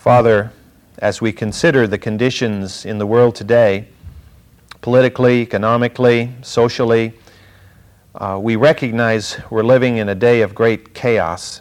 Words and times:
Father, 0.00 0.50
as 1.00 1.20
we 1.20 1.30
consider 1.30 1.86
the 1.86 1.98
conditions 1.98 2.86
in 2.86 2.96
the 2.96 3.04
world 3.04 3.34
today, 3.34 3.86
politically, 4.80 5.42
economically, 5.42 6.32
socially, 6.40 7.12
uh, 8.14 8.38
we 8.40 8.56
recognize 8.56 9.38
we're 9.50 9.62
living 9.62 9.98
in 9.98 10.08
a 10.08 10.14
day 10.14 10.40
of 10.40 10.54
great 10.54 10.94
chaos. 10.94 11.60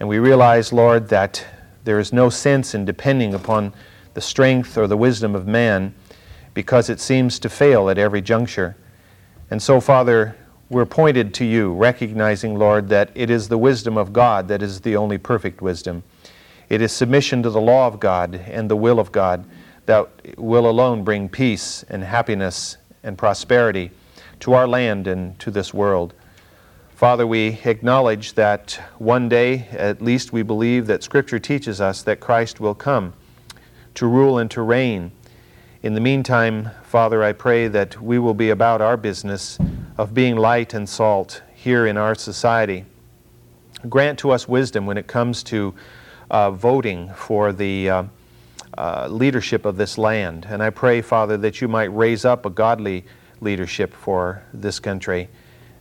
And 0.00 0.08
we 0.08 0.18
realize, 0.18 0.72
Lord, 0.72 1.10
that 1.10 1.44
there 1.84 1.98
is 1.98 2.10
no 2.10 2.30
sense 2.30 2.74
in 2.74 2.86
depending 2.86 3.34
upon 3.34 3.74
the 4.14 4.22
strength 4.22 4.78
or 4.78 4.86
the 4.86 4.96
wisdom 4.96 5.34
of 5.34 5.46
man 5.46 5.94
because 6.54 6.88
it 6.88 7.00
seems 7.00 7.38
to 7.40 7.50
fail 7.50 7.90
at 7.90 7.98
every 7.98 8.22
juncture. 8.22 8.78
And 9.50 9.62
so, 9.62 9.78
Father, 9.78 10.34
we're 10.70 10.86
pointed 10.86 11.34
to 11.34 11.44
you, 11.44 11.74
recognizing, 11.74 12.58
Lord, 12.58 12.88
that 12.88 13.10
it 13.14 13.28
is 13.28 13.48
the 13.48 13.58
wisdom 13.58 13.98
of 13.98 14.14
God 14.14 14.48
that 14.48 14.62
is 14.62 14.80
the 14.80 14.96
only 14.96 15.18
perfect 15.18 15.60
wisdom. 15.60 16.02
It 16.68 16.82
is 16.82 16.92
submission 16.92 17.42
to 17.44 17.50
the 17.50 17.60
law 17.60 17.86
of 17.86 17.98
God 17.98 18.34
and 18.34 18.70
the 18.70 18.76
will 18.76 19.00
of 19.00 19.10
God 19.10 19.46
that 19.86 20.38
will 20.38 20.68
alone 20.68 21.02
bring 21.02 21.28
peace 21.28 21.82
and 21.88 22.04
happiness 22.04 22.76
and 23.02 23.16
prosperity 23.16 23.90
to 24.40 24.52
our 24.52 24.68
land 24.68 25.06
and 25.06 25.38
to 25.38 25.50
this 25.50 25.72
world. 25.72 26.12
Father, 26.94 27.26
we 27.26 27.58
acknowledge 27.64 28.34
that 28.34 28.78
one 28.98 29.28
day, 29.28 29.66
at 29.70 30.02
least 30.02 30.32
we 30.32 30.42
believe 30.42 30.86
that 30.88 31.02
Scripture 31.02 31.38
teaches 31.38 31.80
us 31.80 32.02
that 32.02 32.20
Christ 32.20 32.60
will 32.60 32.74
come 32.74 33.14
to 33.94 34.06
rule 34.06 34.38
and 34.38 34.50
to 34.50 34.60
reign. 34.60 35.12
In 35.82 35.94
the 35.94 36.00
meantime, 36.00 36.70
Father, 36.82 37.22
I 37.22 37.32
pray 37.32 37.68
that 37.68 38.02
we 38.02 38.18
will 38.18 38.34
be 38.34 38.50
about 38.50 38.82
our 38.82 38.96
business 38.96 39.58
of 39.96 40.12
being 40.12 40.36
light 40.36 40.74
and 40.74 40.88
salt 40.88 41.40
here 41.54 41.86
in 41.86 41.96
our 41.96 42.14
society. 42.14 42.84
Grant 43.88 44.18
to 44.18 44.32
us 44.32 44.48
wisdom 44.48 44.84
when 44.84 44.98
it 44.98 45.06
comes 45.06 45.42
to 45.44 45.74
uh, 46.30 46.50
voting 46.50 47.12
for 47.14 47.52
the 47.52 47.90
uh, 47.90 48.02
uh, 48.76 49.08
leadership 49.10 49.64
of 49.64 49.76
this 49.76 49.98
land. 49.98 50.46
And 50.48 50.62
I 50.62 50.70
pray, 50.70 51.00
Father, 51.00 51.36
that 51.38 51.60
you 51.60 51.68
might 51.68 51.94
raise 51.94 52.24
up 52.24 52.46
a 52.46 52.50
godly 52.50 53.04
leadership 53.40 53.94
for 53.94 54.42
this 54.52 54.78
country. 54.78 55.28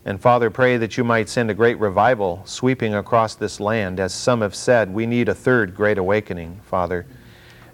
And 0.05 0.21
Father, 0.21 0.49
pray 0.49 0.77
that 0.77 0.97
you 0.97 1.03
might 1.03 1.27
send 1.27 1.51
a 1.51 1.53
great 1.53 1.77
revival 1.79 2.41
sweeping 2.45 2.95
across 2.95 3.35
this 3.35 3.59
land. 3.59 3.99
As 3.99 4.13
some 4.13 4.41
have 4.41 4.55
said, 4.55 4.93
we 4.93 5.05
need 5.05 5.27
a 5.27 5.35
third 5.35 5.75
great 5.75 5.97
awakening, 5.97 6.61
Father. 6.63 7.05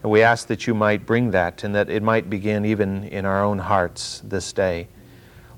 And 0.01 0.11
we 0.11 0.23
ask 0.23 0.47
that 0.47 0.65
you 0.65 0.73
might 0.73 1.05
bring 1.05 1.31
that 1.31 1.63
and 1.63 1.75
that 1.75 1.89
it 1.89 2.03
might 2.03 2.29
begin 2.29 2.65
even 2.65 3.03
in 3.05 3.25
our 3.25 3.43
own 3.43 3.59
hearts 3.59 4.21
this 4.25 4.51
day. 4.51 4.87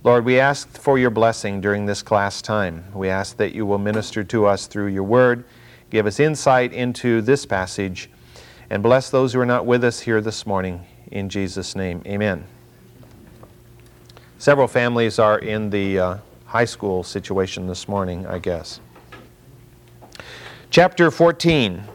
Lord, 0.04 0.26
we 0.26 0.40
ask 0.40 0.70
for 0.78 1.00
your 1.00 1.10
blessing 1.10 1.62
during 1.62 1.86
this 1.86 2.04
class 2.04 2.42
time. 2.42 2.84
We 2.94 3.10
ask 3.10 3.38
that 3.38 3.56
you 3.56 3.66
will 3.66 3.80
minister 3.80 4.24
to 4.26 4.46
us 4.46 4.68
through 4.68 4.88
your 4.88 5.04
word 5.04 5.46
Give 5.96 6.08
us 6.08 6.20
insight 6.20 6.74
into 6.74 7.22
this 7.22 7.46
passage 7.46 8.10
and 8.70 8.84
bless 8.84 9.10
those 9.10 9.32
who 9.32 9.40
are 9.40 9.46
not 9.46 9.66
with 9.66 9.82
us 9.82 10.02
here 10.02 10.20
this 10.20 10.46
morning. 10.46 10.86
In 11.10 11.30
Jesus' 11.30 11.74
name, 11.74 12.02
amen. 12.06 12.44
Several 14.38 14.68
families 14.68 15.20
are 15.20 15.40
in 15.40 15.70
the 15.70 15.98
uh, 15.98 16.18
high 16.48 16.66
school 16.66 17.02
situation 17.02 17.68
this 17.68 17.88
morning, 17.88 18.28
I 18.28 18.40
guess. 18.40 18.82
Chapter 20.70 21.10
14 21.10 21.86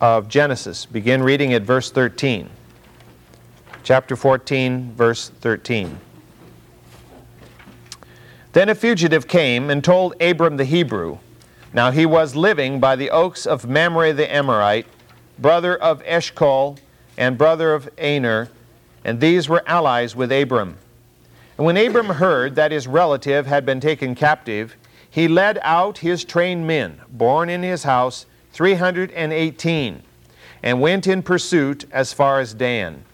of 0.00 0.28
Genesis. 0.28 0.86
Begin 0.86 1.20
reading 1.20 1.52
at 1.52 1.62
verse 1.62 1.90
13. 1.90 2.48
Chapter 3.82 4.14
14, 4.14 4.92
verse 4.92 5.30
13. 5.40 5.98
Then 8.52 8.68
a 8.68 8.76
fugitive 8.76 9.26
came 9.26 9.68
and 9.68 9.82
told 9.82 10.14
Abram 10.22 10.58
the 10.58 10.64
Hebrew 10.64 11.18
now 11.72 11.90
he 11.90 12.06
was 12.06 12.34
living 12.34 12.80
by 12.80 12.96
the 12.96 13.10
oaks 13.10 13.46
of 13.46 13.68
Mamre 13.68 14.12
the 14.12 14.32
Amorite, 14.32 14.86
brother 15.38 15.76
of 15.76 16.02
Eshcol 16.06 16.78
and 17.16 17.36
brother 17.36 17.74
of 17.74 17.88
Aner, 17.98 18.48
and 19.04 19.20
these 19.20 19.48
were 19.48 19.62
allies 19.66 20.16
with 20.16 20.32
Abram. 20.32 20.78
And 21.56 21.66
when 21.66 21.76
Abram 21.76 22.06
heard 22.06 22.54
that 22.54 22.72
his 22.72 22.86
relative 22.86 23.46
had 23.46 23.66
been 23.66 23.80
taken 23.80 24.14
captive, 24.14 24.76
he 25.10 25.28
led 25.28 25.58
out 25.62 25.98
his 25.98 26.24
trained 26.24 26.66
men, 26.66 27.00
born 27.10 27.48
in 27.48 27.62
his 27.62 27.82
house, 27.82 28.26
318, 28.52 30.02
and 30.62 30.80
went 30.80 31.06
in 31.06 31.22
pursuit 31.22 31.84
as 31.90 32.12
far 32.12 32.40
as 32.40 32.54
Dan. 32.54 33.04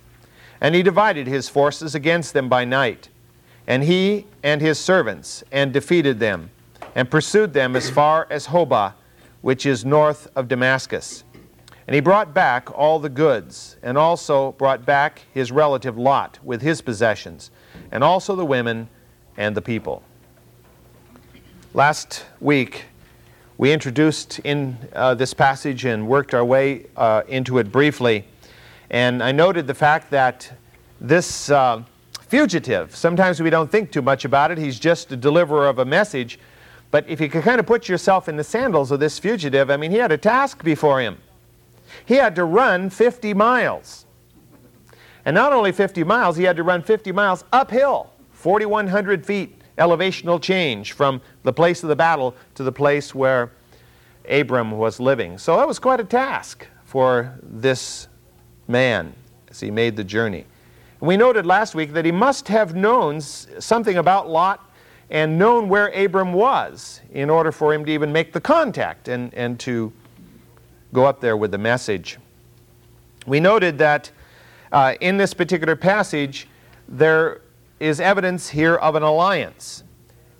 And 0.60 0.74
he 0.74 0.82
divided 0.82 1.26
his 1.26 1.48
forces 1.48 1.94
against 1.94 2.32
them 2.34 2.48
by 2.48 2.64
night, 2.64 3.08
and 3.66 3.82
he 3.82 4.26
and 4.42 4.60
his 4.60 4.78
servants, 4.78 5.42
and 5.50 5.72
defeated 5.72 6.20
them 6.20 6.50
and 6.94 7.10
pursued 7.10 7.52
them 7.52 7.74
as 7.76 7.90
far 7.90 8.26
as 8.30 8.46
Hobah, 8.46 8.94
which 9.42 9.66
is 9.66 9.84
north 9.84 10.28
of 10.36 10.48
Damascus. 10.48 11.24
And 11.86 11.94
he 11.94 12.00
brought 12.00 12.32
back 12.32 12.70
all 12.76 12.98
the 12.98 13.10
goods, 13.10 13.76
and 13.82 13.98
also 13.98 14.52
brought 14.52 14.86
back 14.86 15.22
his 15.34 15.52
relative 15.52 15.98
Lot 15.98 16.38
with 16.42 16.62
his 16.62 16.80
possessions, 16.80 17.50
and 17.90 18.02
also 18.02 18.34
the 18.34 18.44
women 18.44 18.88
and 19.36 19.54
the 19.54 19.60
people. 19.60 20.02
Last 21.74 22.24
week, 22.40 22.84
we 23.58 23.72
introduced 23.72 24.38
in 24.40 24.78
uh, 24.94 25.14
this 25.14 25.34
passage 25.34 25.84
and 25.84 26.08
worked 26.08 26.34
our 26.34 26.44
way 26.44 26.86
uh, 26.96 27.22
into 27.28 27.58
it 27.58 27.70
briefly. 27.70 28.24
And 28.90 29.22
I 29.22 29.32
noted 29.32 29.66
the 29.66 29.74
fact 29.74 30.10
that 30.10 30.52
this 31.00 31.50
uh, 31.50 31.82
fugitive, 32.20 32.96
sometimes 32.96 33.42
we 33.42 33.50
don't 33.50 33.70
think 33.70 33.92
too 33.92 34.02
much 34.02 34.24
about 34.24 34.50
it, 34.50 34.58
he's 34.58 34.78
just 34.78 35.12
a 35.12 35.16
deliverer 35.16 35.68
of 35.68 35.78
a 35.78 35.84
message 35.84 36.38
but 36.94 37.08
if 37.08 37.20
you 37.20 37.28
could 37.28 37.42
kind 37.42 37.58
of 37.58 37.66
put 37.66 37.88
yourself 37.88 38.28
in 38.28 38.36
the 38.36 38.44
sandals 38.44 38.92
of 38.92 39.00
this 39.00 39.18
fugitive, 39.18 39.68
I 39.68 39.76
mean, 39.76 39.90
he 39.90 39.96
had 39.96 40.12
a 40.12 40.16
task 40.16 40.62
before 40.62 41.00
him. 41.00 41.18
He 42.04 42.14
had 42.14 42.36
to 42.36 42.44
run 42.44 42.88
50 42.88 43.34
miles. 43.34 44.06
And 45.24 45.34
not 45.34 45.52
only 45.52 45.72
50 45.72 46.04
miles, 46.04 46.36
he 46.36 46.44
had 46.44 46.54
to 46.54 46.62
run 46.62 46.82
50 46.82 47.10
miles 47.10 47.42
uphill, 47.52 48.12
4,100 48.34 49.26
feet 49.26 49.60
elevational 49.76 50.40
change 50.40 50.92
from 50.92 51.20
the 51.42 51.52
place 51.52 51.82
of 51.82 51.88
the 51.88 51.96
battle 51.96 52.32
to 52.54 52.62
the 52.62 52.70
place 52.70 53.12
where 53.12 53.50
Abram 54.28 54.70
was 54.70 55.00
living. 55.00 55.36
So 55.36 55.56
that 55.56 55.66
was 55.66 55.80
quite 55.80 55.98
a 55.98 56.04
task 56.04 56.68
for 56.84 57.36
this 57.42 58.06
man 58.68 59.14
as 59.50 59.58
he 59.58 59.72
made 59.72 59.96
the 59.96 60.04
journey. 60.04 60.46
We 61.00 61.16
noted 61.16 61.44
last 61.44 61.74
week 61.74 61.92
that 61.94 62.04
he 62.04 62.12
must 62.12 62.46
have 62.46 62.76
known 62.76 63.20
something 63.20 63.96
about 63.96 64.30
Lot 64.30 64.70
and 65.10 65.38
known 65.38 65.68
where 65.68 65.88
Abram 65.88 66.32
was 66.32 67.00
in 67.12 67.30
order 67.30 67.52
for 67.52 67.72
him 67.74 67.84
to 67.84 67.92
even 67.92 68.12
make 68.12 68.32
the 68.32 68.40
contact 68.40 69.08
and, 69.08 69.32
and 69.34 69.60
to 69.60 69.92
go 70.92 71.04
up 71.04 71.20
there 71.20 71.36
with 71.36 71.50
the 71.50 71.58
message. 71.58 72.18
We 73.26 73.40
noted 73.40 73.78
that 73.78 74.10
uh, 74.72 74.94
in 75.00 75.16
this 75.16 75.34
particular 75.34 75.76
passage, 75.76 76.48
there 76.88 77.40
is 77.80 78.00
evidence 78.00 78.48
here 78.48 78.76
of 78.76 78.94
an 78.94 79.02
alliance. 79.02 79.82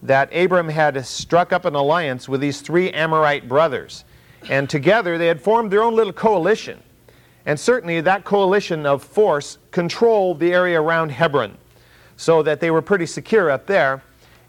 That 0.03 0.35
Abram 0.35 0.69
had 0.69 1.05
struck 1.07 1.53
up 1.53 1.65
an 1.65 1.75
alliance 1.75 2.29
with 2.29 2.41
these 2.41 2.61
three 2.61 2.91
Amorite 2.91 3.49
brothers. 3.49 4.05
And 4.51 4.69
together 4.69 5.17
they 5.19 5.27
had 5.27 5.41
formed 5.41 5.71
their 5.71 5.83
own 5.83 5.95
little 5.95 6.13
coalition. 6.13 6.83
And 7.47 7.59
certainly 7.59 8.01
that 8.01 8.25
coalition 8.25 8.87
of 8.87 9.03
force 9.03 9.59
controlled 9.71 10.41
the 10.41 10.53
area 10.53 10.81
around 10.81 11.11
Hebron, 11.11 11.57
so 12.17 12.43
that 12.43 12.61
they 12.61 12.71
were 12.71 12.83
pretty 12.83 13.07
secure 13.07 13.51
up 13.51 13.67
there 13.67 14.03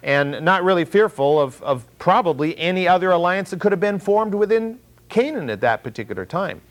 and 0.06 0.40
not 0.46 0.64
really 0.64 0.86
fearful 0.86 1.42
of, 1.42 1.62
of 1.64 1.86
probably 1.98 2.58
any 2.60 2.88
other 2.88 3.10
alliance 3.10 3.50
that 3.50 3.60
could 3.60 3.72
have 3.72 3.82
been 3.82 3.98
formed 3.98 4.36
within 4.36 4.80
Canaan 5.10 5.50
at 5.50 5.60
that 5.62 5.84
particular 5.84 6.28
time. 6.28 6.62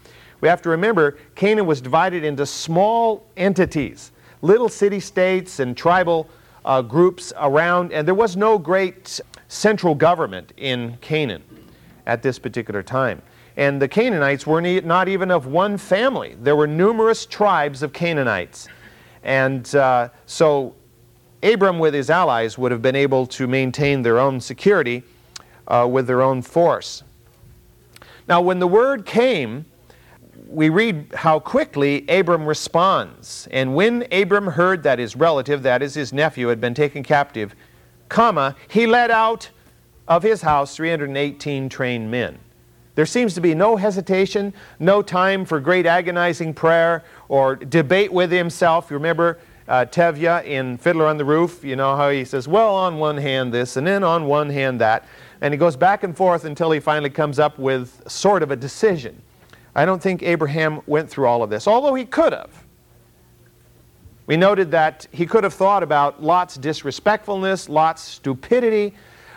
We 0.40 0.48
have 0.48 0.62
to 0.62 0.68
remember 0.68 1.18
Canaan 1.34 1.66
was 1.66 1.80
divided 1.80 2.22
into 2.22 2.46
small 2.46 3.26
entities, 3.36 4.12
little 4.40 4.68
city 4.68 5.00
states 5.00 5.58
and 5.58 5.76
tribal 5.76 6.28
uh, 6.64 6.80
groups 6.80 7.32
around, 7.36 7.92
and 7.92 8.06
there 8.06 8.14
was 8.14 8.36
no 8.36 8.56
great 8.56 9.20
central 9.48 9.96
government 9.96 10.52
in 10.56 10.96
Canaan 11.00 11.42
at 12.06 12.22
this 12.22 12.38
particular 12.38 12.84
time. 12.84 13.20
And 13.56 13.82
the 13.82 13.88
Canaanites 13.88 14.46
were 14.46 14.60
not 14.60 15.08
even 15.08 15.32
of 15.32 15.46
one 15.46 15.76
family. 15.76 16.36
There 16.40 16.54
were 16.54 16.68
numerous 16.68 17.26
tribes 17.26 17.82
of 17.82 17.92
Canaanites. 17.92 18.68
And 19.24 19.74
uh, 19.74 20.10
so 20.26 20.74
Abram, 21.44 21.78
with 21.78 21.94
his 21.94 22.08
allies, 22.08 22.56
would 22.56 22.72
have 22.72 22.82
been 22.82 22.96
able 22.96 23.26
to 23.26 23.46
maintain 23.46 24.02
their 24.02 24.18
own 24.18 24.40
security 24.40 25.02
uh, 25.68 25.86
with 25.90 26.06
their 26.06 26.22
own 26.22 26.42
force. 26.42 27.02
Now, 28.26 28.40
when 28.40 28.58
the 28.58 28.66
word 28.66 29.04
came, 29.04 29.66
we 30.48 30.68
read 30.70 31.12
how 31.14 31.38
quickly 31.38 32.06
Abram 32.08 32.46
responds. 32.46 33.46
And 33.50 33.74
when 33.74 34.06
Abram 34.10 34.46
heard 34.46 34.82
that 34.84 34.98
his 34.98 35.16
relative, 35.16 35.62
that 35.62 35.82
is 35.82 35.94
his 35.94 36.12
nephew, 36.12 36.48
had 36.48 36.60
been 36.60 36.74
taken 36.74 37.02
captive, 37.02 37.54
comma, 38.08 38.56
he 38.68 38.86
led 38.86 39.10
out 39.10 39.50
of 40.08 40.22
his 40.22 40.42
house 40.42 40.76
318 40.76 41.68
trained 41.68 42.10
men. 42.10 42.38
There 42.94 43.06
seems 43.06 43.34
to 43.34 43.40
be 43.40 43.54
no 43.54 43.76
hesitation, 43.76 44.54
no 44.78 45.02
time 45.02 45.44
for 45.44 45.58
great 45.58 45.84
agonizing 45.84 46.54
prayer 46.54 47.02
or 47.28 47.56
debate 47.56 48.12
with 48.12 48.30
himself. 48.30 48.90
You 48.90 48.96
remember 48.96 49.38
uh, 49.68 49.86
Tevye 49.86 50.44
in 50.44 50.76
Fiddler 50.78 51.06
on 51.06 51.16
the 51.16 51.24
Roof, 51.24 51.64
you 51.64 51.76
know 51.76 51.96
how 51.96 52.10
he 52.10 52.24
says, 52.24 52.46
well, 52.46 52.74
on 52.74 52.98
one 52.98 53.16
hand 53.16 53.52
this, 53.52 53.76
and 53.76 53.86
then 53.86 54.04
on 54.04 54.26
one 54.26 54.50
hand 54.50 54.80
that. 54.80 55.06
And 55.40 55.52
he 55.52 55.58
goes 55.58 55.76
back 55.76 56.04
and 56.04 56.16
forth 56.16 56.44
until 56.44 56.70
he 56.70 56.80
finally 56.80 57.10
comes 57.10 57.38
up 57.38 57.58
with 57.58 58.02
sort 58.10 58.42
of 58.42 58.50
a 58.50 58.56
decision. 58.56 59.20
I 59.74 59.84
don't 59.84 60.02
think 60.02 60.22
Abraham 60.22 60.80
went 60.86 61.10
through 61.10 61.26
all 61.26 61.42
of 61.42 61.50
this, 61.50 61.66
although 61.66 61.94
he 61.94 62.04
could 62.04 62.32
have. 62.32 62.64
We 64.26 64.36
noted 64.36 64.70
that 64.70 65.06
he 65.12 65.26
could 65.26 65.44
have 65.44 65.52
thought 65.52 65.82
about 65.82 66.22
Lot's 66.22 66.56
disrespectfulness, 66.56 67.68
Lot's 67.68 68.02
stupidity, 68.02 68.94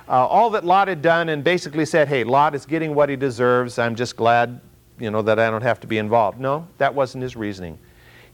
uh, 0.07 0.25
all 0.25 0.49
that 0.51 0.63
Lot 0.63 0.87
had 0.87 1.01
done, 1.01 1.27
and 1.29 1.43
basically 1.43 1.85
said, 1.85 2.07
hey, 2.07 2.23
Lot 2.23 2.55
is 2.55 2.65
getting 2.65 2.95
what 2.95 3.09
he 3.09 3.17
deserves. 3.17 3.77
I'm 3.79 3.95
just 3.95 4.15
glad 4.15 4.61
you 4.99 5.11
know, 5.11 5.21
that 5.21 5.39
I 5.39 5.49
don't 5.49 5.61
have 5.61 5.79
to 5.81 5.87
be 5.87 5.97
involved. 5.97 6.39
No, 6.39 6.67
that 6.77 6.93
wasn't 6.93 7.21
his 7.21 7.35
reasoning. 7.35 7.77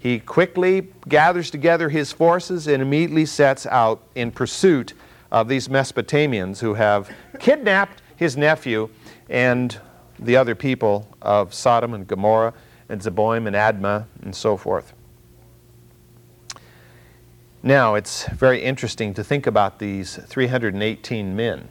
He 0.04 0.20
quickly 0.20 0.90
gathers 1.08 1.50
together 1.50 1.88
his 1.88 2.12
forces 2.12 2.68
and 2.68 2.84
immediately 2.84 3.26
sets 3.26 3.66
out 3.66 4.04
in 4.16 4.32
pursuit 4.32 4.92
of 5.32 5.48
these 5.48 5.70
Mesopotamians 5.70 6.60
who 6.60 6.74
have 6.74 7.10
kidnapped 7.40 8.02
his 8.18 8.36
nephew 8.36 8.90
and 9.30 9.80
the 10.20 10.36
other 10.36 10.56
people 10.56 11.08
of 11.22 11.54
Sodom 11.54 11.94
and 11.94 12.06
Gomorrah 12.06 12.54
and 12.90 13.00
Zeboim 13.00 13.48
and 13.48 13.56
Admah 13.56 14.04
and 14.22 14.36
so 14.36 14.58
forth. 14.58 14.92
Now, 17.64 17.96
it's 17.96 18.28
very 18.28 18.62
interesting 18.62 19.14
to 19.14 19.24
think 19.24 19.48
about 19.48 19.80
these 19.80 20.18
318 20.18 21.34
men. 21.34 21.70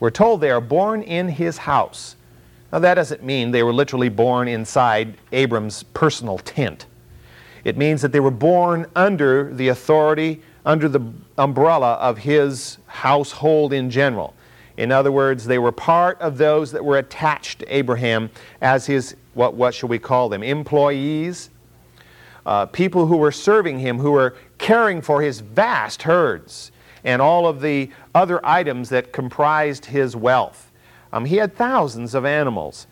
We're 0.00 0.10
told 0.10 0.40
they 0.40 0.50
are 0.50 0.60
born 0.60 1.02
in 1.02 1.28
his 1.28 1.58
house. 1.58 2.16
Now, 2.72 2.80
that 2.80 2.94
doesn't 2.94 3.22
mean 3.22 3.52
they 3.52 3.62
were 3.62 3.72
literally 3.72 4.08
born 4.08 4.48
inside 4.48 5.18
Abram's 5.30 5.84
personal 5.84 6.38
tent. 6.38 6.86
It 7.66 7.76
means 7.76 8.00
that 8.02 8.12
they 8.12 8.20
were 8.20 8.30
born 8.30 8.86
under 8.94 9.52
the 9.52 9.68
authority, 9.68 10.40
under 10.64 10.88
the 10.88 11.00
umbrella 11.36 11.94
of 11.94 12.18
his 12.18 12.78
household 12.86 13.72
in 13.72 13.90
general. 13.90 14.34
In 14.76 14.92
other 14.92 15.10
words, 15.10 15.46
they 15.46 15.58
were 15.58 15.72
part 15.72 16.16
of 16.20 16.38
those 16.38 16.70
that 16.70 16.84
were 16.84 16.98
attached 16.98 17.58
to 17.58 17.76
Abraham 17.76 18.30
as 18.60 18.86
his, 18.86 19.16
what, 19.34 19.54
what 19.54 19.74
shall 19.74 19.88
we 19.88 19.98
call 19.98 20.28
them, 20.28 20.44
employees, 20.44 21.50
uh, 22.46 22.66
people 22.66 23.06
who 23.06 23.16
were 23.16 23.32
serving 23.32 23.80
him, 23.80 23.98
who 23.98 24.12
were 24.12 24.36
caring 24.58 25.02
for 25.02 25.20
his 25.20 25.40
vast 25.40 26.02
herds 26.02 26.70
and 27.02 27.20
all 27.20 27.48
of 27.48 27.60
the 27.60 27.90
other 28.14 28.38
items 28.46 28.90
that 28.90 29.12
comprised 29.12 29.86
his 29.86 30.14
wealth. 30.14 30.70
Um, 31.12 31.24
he 31.24 31.34
had 31.38 31.56
thousands 31.56 32.14
of 32.14 32.24
animals. 32.24 32.86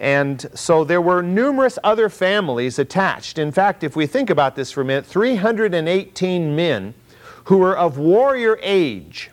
And 0.00 0.48
so 0.54 0.82
there 0.82 1.02
were 1.02 1.22
numerous 1.22 1.78
other 1.84 2.08
families 2.08 2.78
attached. 2.78 3.38
In 3.38 3.52
fact, 3.52 3.84
if 3.84 3.94
we 3.94 4.06
think 4.06 4.30
about 4.30 4.56
this 4.56 4.72
for 4.72 4.80
a 4.80 4.84
minute, 4.84 5.04
318 5.04 6.56
men 6.56 6.94
who 7.44 7.58
were 7.58 7.76
of 7.76 7.98
warrior 7.98 8.58
age, 8.62 9.30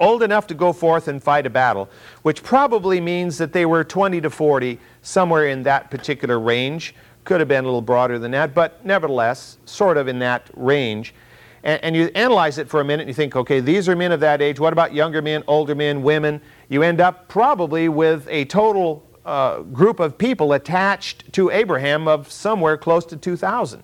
old 0.00 0.24
enough 0.24 0.48
to 0.48 0.54
go 0.54 0.72
forth 0.72 1.06
and 1.06 1.22
fight 1.22 1.46
a 1.46 1.50
battle, 1.50 1.88
which 2.22 2.42
probably 2.42 3.00
means 3.00 3.38
that 3.38 3.52
they 3.52 3.64
were 3.64 3.84
20 3.84 4.20
to 4.20 4.30
40, 4.30 4.80
somewhere 5.02 5.46
in 5.46 5.62
that 5.62 5.92
particular 5.92 6.40
range. 6.40 6.92
Could 7.22 7.40
have 7.40 7.48
been 7.48 7.62
a 7.62 7.68
little 7.68 7.80
broader 7.80 8.18
than 8.18 8.32
that, 8.32 8.52
but 8.52 8.84
nevertheless, 8.84 9.58
sort 9.64 9.96
of 9.96 10.08
in 10.08 10.18
that 10.18 10.50
range. 10.54 11.14
And, 11.62 11.82
and, 11.82 11.96
you 11.96 12.10
analyze 12.14 12.58
it 12.58 12.68
for 12.68 12.80
a 12.80 12.84
minute 12.84 13.02
and 13.02 13.08
you 13.08 13.14
think, 13.14 13.34
okay, 13.34 13.58
these 13.60 13.88
are 13.88 13.96
men 13.96 14.12
of 14.12 14.20
that 14.20 14.40
age. 14.40 14.60
What 14.60 14.72
about 14.72 14.92
younger 14.92 15.20
men, 15.20 15.42
older 15.48 15.74
men, 15.74 16.02
women? 16.02 16.40
You 16.68 16.82
end 16.82 17.00
up 17.00 17.26
probably 17.26 17.88
with 17.88 18.28
a 18.28 18.44
total 18.44 19.05
uh, 19.26 19.60
group 19.60 20.00
of 20.00 20.16
people 20.16 20.52
attached 20.52 21.32
to 21.32 21.50
Abraham 21.50 22.08
of 22.08 22.30
somewhere 22.30 22.76
close 22.76 23.04
to 23.06 23.16
2,000. 23.16 23.82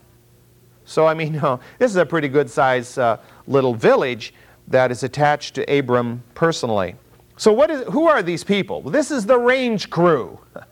So, 0.84 1.06
I 1.06 1.14
mean, 1.14 1.32
this 1.78 1.90
is 1.90 1.96
a 1.96 2.06
pretty 2.06 2.28
good 2.28 2.48
sized 2.48 2.98
uh, 2.98 3.18
little 3.46 3.74
village 3.74 4.32
that 4.68 4.90
is 4.90 5.02
attached 5.02 5.54
to 5.56 5.78
Abram 5.78 6.22
personally. 6.34 6.96
So, 7.36 7.52
what 7.52 7.70
is, 7.70 7.82
who 7.88 8.06
are 8.08 8.22
these 8.22 8.44
people? 8.44 8.82
Well, 8.82 8.92
this 8.92 9.10
is 9.10 9.26
the 9.26 9.38
range 9.38 9.90
crew. 9.90 10.38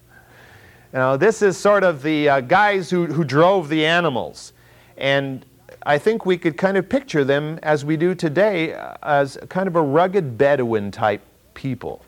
You 0.93 0.99
know, 0.99 1.17
this 1.17 1.41
is 1.41 1.57
sort 1.57 1.85
of 1.85 2.03
the 2.03 2.29
uh, 2.29 2.41
guys 2.41 2.91
who, 2.91 3.07
who 3.07 3.23
drove 3.23 3.69
the 3.69 3.87
animals. 3.87 4.53
And 4.97 5.47
I 5.85 5.99
think 5.99 6.27
we 6.27 6.37
could 6.37 6.57
kind 6.57 6.77
of 6.77 6.89
picture 6.89 7.23
them 7.23 7.61
as 7.63 7.85
we 7.85 7.97
do 7.97 8.13
today 8.13 8.75
uh, 8.75 8.95
as 9.05 9.39
kind 9.49 9.69
of 9.69 9.77
a 9.77 9.83
rugged 9.83 10.37
Bedouin 10.37 10.91
type 10.91 11.23
people. 11.55 12.05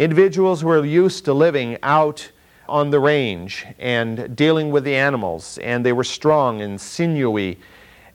Individuals 0.00 0.62
who 0.62 0.70
are 0.70 0.82
used 0.82 1.26
to 1.26 1.34
living 1.34 1.76
out 1.82 2.32
on 2.66 2.88
the 2.88 2.98
range 2.98 3.66
and 3.78 4.34
dealing 4.34 4.70
with 4.70 4.82
the 4.82 4.94
animals, 4.94 5.58
and 5.58 5.84
they 5.84 5.92
were 5.92 6.04
strong 6.04 6.62
and 6.62 6.80
sinewy, 6.80 7.58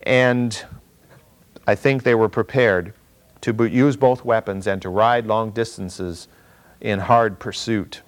and 0.02 0.66
I 1.68 1.76
think 1.76 2.02
they 2.02 2.16
were 2.16 2.28
prepared 2.28 2.96
to 3.42 3.54
use 3.68 3.98
both 3.98 4.26
weapons 4.26 4.66
and 4.66 4.82
to 4.82 4.90
ride 4.90 5.28
long 5.28 5.52
distances 5.52 6.28
in 6.82 7.02
hard 7.02 7.38
pursuit. 7.38 8.02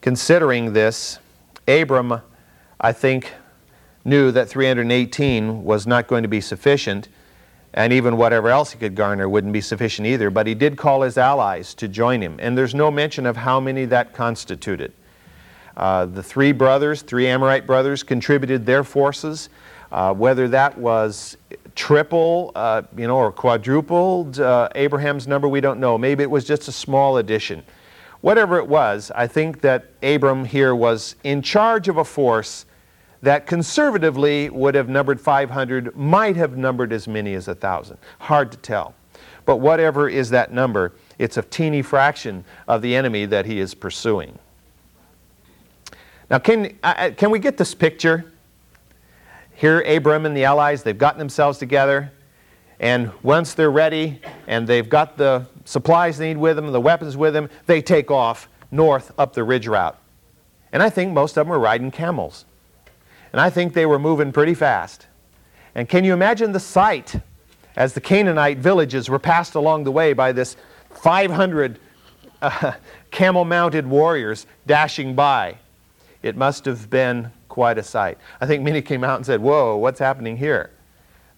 Considering 0.00 0.72
this, 0.72 1.20
Abram, 1.68 2.22
I 2.80 2.90
think, 2.90 3.34
knew 4.04 4.32
that 4.32 4.48
318 4.48 5.62
was 5.62 5.86
not 5.86 6.08
going 6.08 6.24
to 6.24 6.28
be 6.28 6.40
sufficient, 6.40 7.06
and 7.76 7.92
even 7.92 8.16
whatever 8.16 8.48
else 8.48 8.72
he 8.72 8.78
could 8.78 8.94
garner 8.94 9.28
wouldn't 9.28 9.52
be 9.52 9.60
sufficient 9.60 10.08
either. 10.08 10.30
But 10.30 10.46
he 10.46 10.54
did 10.54 10.76
call 10.76 11.02
his 11.02 11.18
allies 11.18 11.74
to 11.74 11.86
join 11.86 12.22
him, 12.22 12.36
and 12.40 12.56
there's 12.56 12.74
no 12.74 12.90
mention 12.90 13.26
of 13.26 13.36
how 13.36 13.60
many 13.60 13.84
that 13.84 14.14
constituted. 14.14 14.92
Uh, 15.76 16.06
the 16.06 16.22
three 16.22 16.52
brothers, 16.52 17.02
three 17.02 17.26
Amorite 17.26 17.66
brothers, 17.66 18.02
contributed 18.02 18.64
their 18.64 18.82
forces. 18.82 19.50
Uh, 19.92 20.12
whether 20.12 20.48
that 20.48 20.76
was 20.76 21.36
triple, 21.74 22.50
uh, 22.56 22.82
you 22.96 23.06
know, 23.06 23.16
or 23.16 23.30
quadrupled 23.30 24.40
uh, 24.40 24.68
Abraham's 24.74 25.28
number, 25.28 25.46
we 25.46 25.60
don't 25.60 25.78
know. 25.78 25.96
Maybe 25.96 26.22
it 26.22 26.30
was 26.30 26.44
just 26.44 26.66
a 26.66 26.72
small 26.72 27.18
addition. 27.18 27.62
Whatever 28.22 28.58
it 28.58 28.66
was, 28.66 29.12
I 29.14 29.26
think 29.26 29.60
that 29.60 29.84
Abram 30.02 30.44
here 30.44 30.74
was 30.74 31.14
in 31.22 31.42
charge 31.42 31.86
of 31.86 31.98
a 31.98 32.04
force 32.04 32.65
that 33.26 33.44
conservatively 33.44 34.48
would 34.50 34.76
have 34.76 34.88
numbered 34.88 35.20
500, 35.20 35.96
might 35.96 36.36
have 36.36 36.56
numbered 36.56 36.92
as 36.92 37.08
many 37.08 37.34
as 37.34 37.48
1,000. 37.48 37.98
Hard 38.20 38.52
to 38.52 38.58
tell. 38.58 38.94
But 39.44 39.56
whatever 39.56 40.08
is 40.08 40.30
that 40.30 40.52
number, 40.52 40.92
it's 41.18 41.36
a 41.36 41.42
teeny 41.42 41.82
fraction 41.82 42.44
of 42.68 42.82
the 42.82 42.94
enemy 42.94 43.26
that 43.26 43.44
he 43.44 43.58
is 43.58 43.74
pursuing. 43.74 44.38
Now, 46.30 46.38
can, 46.38 46.78
uh, 46.84 47.10
can 47.16 47.32
we 47.32 47.40
get 47.40 47.56
this 47.56 47.74
picture? 47.74 48.32
Here, 49.54 49.80
Abram 49.80 50.24
and 50.24 50.36
the 50.36 50.44
allies, 50.44 50.84
they've 50.84 50.96
gotten 50.96 51.18
themselves 51.18 51.58
together. 51.58 52.12
And 52.78 53.10
once 53.24 53.54
they're 53.54 53.72
ready 53.72 54.20
and 54.46 54.68
they've 54.68 54.88
got 54.88 55.16
the 55.16 55.48
supplies 55.64 56.16
they 56.16 56.28
need 56.28 56.38
with 56.38 56.54
them, 56.54 56.70
the 56.70 56.80
weapons 56.80 57.16
with 57.16 57.34
them, 57.34 57.50
they 57.66 57.82
take 57.82 58.08
off 58.08 58.48
north 58.70 59.10
up 59.18 59.32
the 59.32 59.42
ridge 59.42 59.66
route. 59.66 59.98
And 60.70 60.80
I 60.80 60.90
think 60.90 61.12
most 61.12 61.36
of 61.36 61.44
them 61.44 61.52
are 61.52 61.58
riding 61.58 61.90
camels. 61.90 62.44
And 63.32 63.40
I 63.40 63.50
think 63.50 63.74
they 63.74 63.86
were 63.86 63.98
moving 63.98 64.32
pretty 64.32 64.54
fast. 64.54 65.06
And 65.74 65.88
can 65.88 66.04
you 66.04 66.12
imagine 66.12 66.52
the 66.52 66.60
sight 66.60 67.16
as 67.76 67.92
the 67.92 68.00
Canaanite 68.00 68.58
villages 68.58 69.08
were 69.08 69.18
passed 69.18 69.54
along 69.54 69.84
the 69.84 69.92
way 69.92 70.12
by 70.12 70.32
this 70.32 70.56
500 71.02 71.78
uh, 72.40 72.72
camel 73.10 73.44
mounted 73.44 73.86
warriors 73.86 74.46
dashing 74.66 75.14
by? 75.14 75.56
It 76.22 76.36
must 76.36 76.64
have 76.64 76.88
been 76.88 77.30
quite 77.48 77.78
a 77.78 77.82
sight. 77.82 78.18
I 78.40 78.46
think 78.46 78.62
many 78.62 78.82
came 78.82 79.04
out 79.04 79.16
and 79.16 79.26
said, 79.26 79.40
Whoa, 79.40 79.76
what's 79.76 79.98
happening 79.98 80.36
here? 80.36 80.70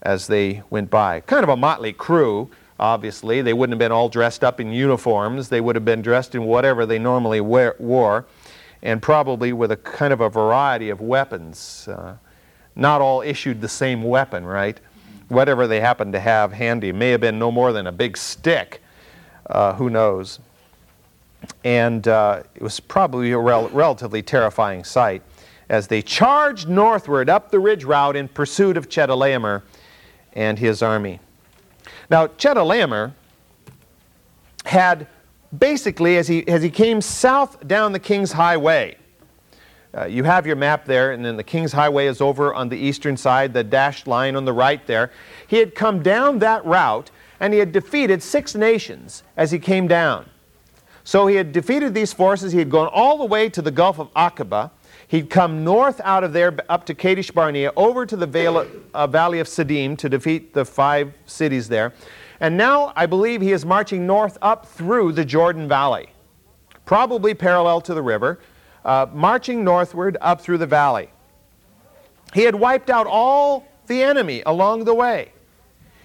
as 0.03 0.27
they 0.27 0.63
went 0.71 0.91
by. 0.91 1.21
Kind 1.21 1.43
of 1.43 1.49
a 1.49 1.57
motley 1.57 1.93
crew, 1.93 2.51
obviously. 2.79 3.43
They 3.43 3.53
wouldn't 3.53 3.75
have 3.75 3.79
been 3.79 3.93
all 3.93 4.09
dressed 4.09 4.45
up 4.45 4.61
in 4.61 4.73
uniforms, 4.73 5.49
they 5.49 5.61
would 5.61 5.77
have 5.77 5.85
been 5.85 6.03
dressed 6.03 6.35
in 6.35 6.45
whatever 6.45 6.87
they 6.87 6.99
normally 6.99 7.41
wear, 7.41 7.75
wore, 7.79 8.27
and 8.83 9.03
probably 9.03 9.53
with 9.53 9.73
a 9.73 9.77
kind 9.77 10.13
of 10.13 10.21
a 10.21 10.29
variety 10.29 10.91
of 10.91 11.01
weapons. 11.01 11.89
Uh, 11.89 12.17
not 12.77 13.01
all 13.01 13.23
issued 13.23 13.61
the 13.61 13.69
same 13.69 14.03
weapon, 14.03 14.45
right? 14.45 14.79
Whatever 15.29 15.67
they 15.67 15.81
happened 15.81 16.13
to 16.13 16.21
have 16.21 16.53
handy. 16.53 16.93
May 16.93 17.11
have 17.11 17.21
been 17.21 17.39
no 17.39 17.51
more 17.51 17.73
than 17.73 17.87
a 17.87 17.93
big 17.93 18.17
stick. 18.17 18.83
Uh, 19.47 19.75
who 19.75 19.91
knows? 19.91 20.39
And 21.65 22.07
uh, 22.07 22.43
it 22.55 22.63
was 22.63 22.81
probably 22.81 23.33
a 23.33 23.39
rel- 23.39 23.69
relatively 23.69 24.23
terrifying 24.23 24.85
sight 24.85 25.23
as 25.69 25.89
they 25.89 26.03
charged 26.03 26.69
northward 26.69 27.29
up 27.29 27.51
the 27.51 27.59
ridge 27.59 27.85
route 27.85 28.17
in 28.17 28.29
pursuit 28.29 28.77
of 28.77 28.89
Chedorlaomer 28.89 29.63
and 30.33 30.59
his 30.59 30.83
army. 30.83 31.21
Now, 32.11 32.27
Chedorlaomer 32.27 33.13
had 34.65 35.07
basically, 35.57 36.17
as 36.17 36.29
he, 36.29 36.47
as 36.49 36.63
he 36.63 36.71
came 36.71 37.01
south 37.01 37.67
down 37.67 37.93
the 37.93 37.99
King's 37.99 38.33
Highway, 38.33 38.97
uh, 39.97 40.05
you 40.05 40.25
have 40.25 40.47
your 40.47 40.57
map 40.57 40.85
there, 40.85 41.13
and 41.13 41.25
then 41.25 41.37
the 41.37 41.45
King's 41.45 41.73
Highway 41.73 42.07
is 42.07 42.21
over 42.21 42.55
on 42.55 42.69
the 42.69 42.77
eastern 42.77 43.17
side, 43.17 43.55
the 43.55 43.65
dashed 43.65 44.07
line 44.07 44.37
on 44.37 44.45
the 44.45 44.53
right 44.53 44.87
there. 44.87 45.11
He 45.47 45.57
had 45.57 45.75
come 45.75 46.03
down 46.03 46.41
that 46.41 46.65
route, 46.65 47.11
and 47.41 47.53
he 47.53 47.59
had 47.59 47.73
defeated 47.73 48.23
six 48.23 48.55
nations 48.55 49.23
as 49.37 49.51
he 49.51 49.59
came 49.59 49.89
down. 49.89 50.29
So 51.05 51.27
he 51.27 51.37
had 51.37 51.53
defeated 51.53 51.95
these 51.95 52.13
forces. 52.13 52.53
He 52.53 52.59
had 52.59 52.71
gone 52.71 52.89
all 52.93 53.17
the 53.17 53.25
way 53.25 53.49
to 53.49 53.63
the 53.63 53.71
Gulf 53.71 53.99
of 53.99 54.13
Aqaba, 54.13 54.71
He'd 55.09 55.31
come 55.31 55.65
north 55.65 56.03
out 56.05 56.23
of 56.23 56.35
there 56.35 56.55
up 56.69 56.85
to 56.85 56.95
Kadesh 56.95 57.31
Barnea, 57.31 57.73
over 57.77 58.05
to 58.05 58.15
the 58.15 58.27
vale, 58.27 58.67
uh, 58.93 59.07
valley 59.07 59.41
of 59.41 59.47
Siddim 59.47 59.97
to 59.99 60.09
defeat 60.09 60.53
the 60.53 60.67
five 60.67 61.15
cities 61.25 61.67
there. 61.67 61.95
And 62.41 62.57
now 62.57 62.93
I 62.95 63.07
believe 63.07 63.41
he 63.41 63.53
is 63.53 63.65
marching 63.65 64.07
north 64.07 64.39
up 64.41 64.67
through 64.67 65.13
the 65.13 65.25
Jordan 65.25 65.69
Valley. 65.69 66.11
probably 66.85 67.35
parallel 67.35 67.83
to 67.83 67.93
the 67.93 68.01
river, 68.01 68.41
uh, 68.83 69.07
marching 69.13 69.63
northward 69.63 70.17
up 70.23 70.41
through 70.41 70.57
the 70.57 70.67
valley. 70.67 71.11
He 72.33 72.45
had 72.45 72.55
wiped 72.55 72.89
out 72.89 73.07
all 73.07 73.67
the 73.89 74.03
enemy 74.03 74.43
along 74.47 74.85
the 74.85 74.95
way. 74.95 75.33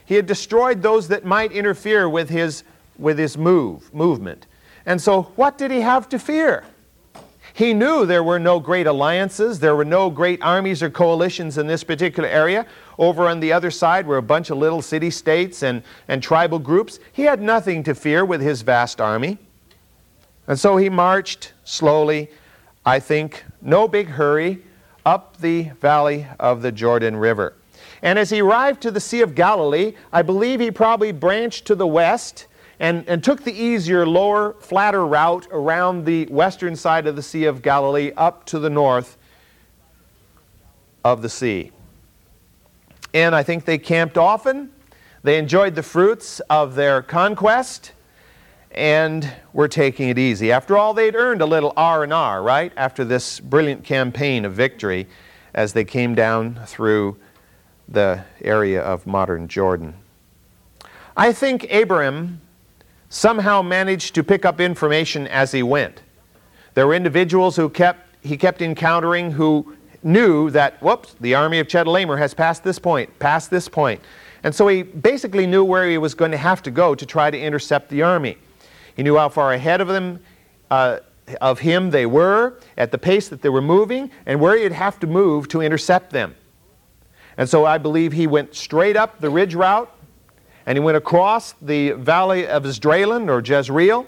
He 0.06 0.16
had 0.16 0.26
destroyed 0.26 0.82
those 0.82 1.08
that 1.08 1.24
might 1.24 1.54
interfere 1.54 2.10
with 2.10 2.30
his, 2.30 2.64
with 2.98 3.18
his 3.18 3.38
move, 3.38 3.94
movement. 3.94 4.46
And 4.86 5.02
so, 5.02 5.24
what 5.38 5.58
did 5.58 5.72
he 5.72 5.80
have 5.80 6.10
to 6.10 6.20
fear? 6.20 6.66
He 7.56 7.76
knew 7.76 8.08
there 8.08 8.24
were 8.24 8.40
no 8.40 8.60
great 8.60 8.88
alliances, 8.88 9.60
there 9.60 9.76
were 9.76 9.86
no 9.86 10.10
great 10.10 10.42
armies 10.42 10.82
or 10.82 10.90
coalitions 10.90 11.60
in 11.60 11.68
this 11.68 11.84
particular 11.84 12.28
area. 12.28 12.66
Over 12.98 13.28
on 13.28 13.40
the 13.40 13.54
other 13.54 13.70
side 13.70 14.08
were 14.08 14.18
a 14.18 14.24
bunch 14.24 14.50
of 14.50 14.58
little 14.58 14.82
city 14.82 15.12
states 15.12 15.62
and, 15.62 15.84
and 16.08 16.22
tribal 16.24 16.58
groups. 16.58 17.00
He 17.12 17.24
had 17.24 17.42
nothing 17.42 17.84
to 17.84 17.94
fear 17.94 18.26
with 18.26 18.42
his 18.42 18.64
vast 18.64 19.00
army. 19.00 19.38
And 20.48 20.60
so 20.60 20.78
he 20.78 20.90
marched 20.90 21.54
slowly, 21.64 22.32
I 22.86 23.00
think, 23.00 23.46
no 23.62 23.88
big 23.88 24.08
hurry, 24.08 24.64
up 25.06 25.38
the 25.38 25.70
valley 25.80 26.26
of 26.40 26.64
the 26.64 26.72
Jordan 26.72 27.16
River. 27.16 27.54
And 28.02 28.18
as 28.18 28.32
he 28.32 28.42
arrived 28.42 28.82
to 28.82 28.92
the 28.92 29.00
Sea 29.00 29.22
of 29.22 29.36
Galilee, 29.36 29.94
I 30.12 30.24
believe 30.24 30.60
he 30.60 30.72
probably 30.72 31.12
branched 31.12 31.66
to 31.68 31.76
the 31.76 31.88
west 31.88 32.48
and, 32.84 33.08
and 33.08 33.24
took 33.24 33.46
the 33.46 33.54
easier, 33.54 34.06
lower, 34.06 34.58
flatter 34.60 35.08
route 35.08 35.48
around 35.52 36.04
the 36.04 36.26
western 36.26 36.76
side 36.76 37.08
of 37.08 37.16
the 37.16 37.22
Sea 37.22 37.46
of 37.46 37.62
Galilee 37.62 38.12
up 38.18 38.46
to 38.48 38.60
the 38.60 38.70
north 38.70 39.16
of 41.06 41.22
the 41.22 41.30
sea. 41.30 41.72
And 43.14 43.34
I 43.34 43.42
think 43.42 43.64
they 43.64 43.78
camped 43.78 44.18
often. 44.18 44.70
They 45.24 45.38
enjoyed 45.38 45.76
the 45.76 45.82
fruits 45.82 46.42
of 46.50 46.76
their 46.76 47.02
conquest 47.02 47.94
and 48.72 49.32
were 49.54 49.70
taking 49.70 50.10
it 50.10 50.20
easy. 50.20 50.52
After 50.52 50.78
all, 50.78 50.94
they'd 50.94 51.16
earned 51.16 51.42
a 51.42 51.46
little 51.46 51.72
R&R, 51.78 52.44
right? 52.44 52.74
After 52.76 53.06
this 53.06 53.40
brilliant 53.40 53.86
campaign 53.86 54.44
of 54.44 54.52
victory 54.52 55.08
as 55.54 55.72
they 55.72 55.86
came 55.86 56.16
down 56.16 56.60
through 56.66 57.16
the 57.88 58.26
area 58.42 58.82
of 58.82 59.08
modern 59.08 59.48
Jordan. 59.48 59.94
I 61.16 61.32
think 61.32 61.66
Abraham 61.70 62.42
somehow 63.14 63.62
managed 63.62 64.16
to 64.16 64.24
pick 64.24 64.44
up 64.44 64.60
information 64.60 65.28
as 65.28 65.52
he 65.52 65.62
went. 65.62 66.02
There 66.74 66.88
were 66.88 66.96
individuals 66.96 67.56
who 67.56 67.70
kept, 67.70 68.16
he 68.26 68.36
kept 68.36 68.60
encountering 68.64 69.30
who 69.30 69.78
knew 70.02 70.50
that, 70.50 70.82
whoops, 70.82 71.16
the 71.22 71.36
army 71.36 71.60
of 71.60 71.68
Chedorlaomer 71.68 72.18
has 72.18 72.34
passed 72.34 72.64
this 72.64 72.80
point, 72.80 73.20
passed 73.20 73.52
this 73.52 73.70
point. 73.70 74.02
And 74.42 74.54
so 74.54 74.68
he 74.68 74.82
basically 74.82 75.46
knew 75.46 75.64
where 75.64 75.88
he 75.88 76.00
was 76.00 76.16
going 76.16 76.32
to 76.32 76.38
have 76.38 76.64
to 76.64 76.72
go 76.72 76.96
to 76.96 77.06
try 77.06 77.30
to 77.30 77.40
intercept 77.40 77.90
the 77.90 78.02
army. 78.02 78.36
He 78.96 79.04
knew 79.04 79.16
how 79.16 79.30
far 79.30 79.54
ahead 79.54 79.80
of 79.80 79.88
them, 79.88 80.20
uh, 80.72 81.00
of 81.40 81.60
him 81.60 81.92
they 81.92 82.08
were, 82.08 82.58
at 82.78 82.92
the 82.92 82.98
pace 82.98 83.30
that 83.30 83.44
they 83.44 83.50
were 83.50 83.62
moving, 83.62 84.10
and 84.26 84.42
where 84.42 84.58
he'd 84.58 84.72
have 84.72 85.00
to 85.02 85.08
move 85.08 85.48
to 85.50 85.62
intercept 85.62 86.10
them. 86.10 86.36
And 87.38 87.48
so 87.48 87.64
I 87.64 87.78
believe 87.78 88.12
he 88.12 88.26
went 88.26 88.56
straight 88.56 88.98
up 88.98 89.22
the 89.22 89.30
ridge 89.30 89.54
route, 89.54 89.92
and 90.66 90.78
he 90.78 90.80
went 90.80 90.98
across 90.98 91.54
the 91.62 91.92
valley 91.92 92.48
of 92.48 92.64
Esdraelon 92.64 93.30
or 93.30 93.42
Jezreel, 93.42 94.06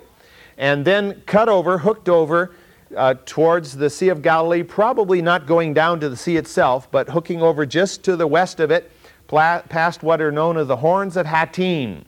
and 0.58 0.86
then 0.86 1.22
cut 1.26 1.50
over, 1.50 1.78
hooked 1.78 2.10
over 2.10 2.56
uh, 2.96 3.16
towards 3.26 3.76
the 3.76 3.90
Sea 3.90 4.10
of 4.10 4.22
Galilee, 4.22 4.64
probably 4.64 5.22
not 5.22 5.46
going 5.46 5.74
down 5.74 6.00
to 6.00 6.10
the 6.10 6.18
sea 6.18 6.38
itself, 6.38 6.90
but 6.92 7.10
hooking 7.10 7.42
over 7.42 7.66
just 7.66 8.04
to 8.04 8.16
the 8.16 8.28
west 8.28 8.60
of 8.60 8.72
it, 8.72 8.92
past 9.28 10.04
what 10.04 10.22
are 10.22 10.32
known 10.32 10.58
as 10.58 10.68
the 10.68 10.78
Horns 10.78 11.18
of 11.18 11.26
Hattin. 11.26 12.06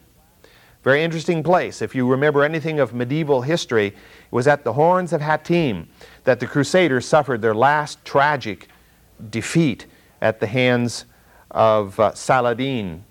Very 0.83 1.03
interesting 1.03 1.43
place. 1.43 1.81
If 1.81 1.93
you 1.95 2.07
remember 2.07 2.43
anything 2.43 2.79
of 2.79 2.93
medieval 2.93 3.41
history, 3.41 3.87
it 3.87 3.95
was 4.31 4.47
at 4.47 4.63
the 4.63 4.73
Horns 4.73 5.11
of 5.11 5.19
Hattin 5.19 5.87
that 6.23 6.39
the 6.39 6.47
Crusaders 6.47 7.05
suffered 7.05 7.41
their 7.41 7.55
last 7.55 8.05
tragic 8.05 8.69
defeat 9.29 9.87
at 10.21 10.39
the 10.39 10.47
hands 10.47 11.05
of 11.51 11.99
uh, 11.99 12.13
Saladin 12.13 13.03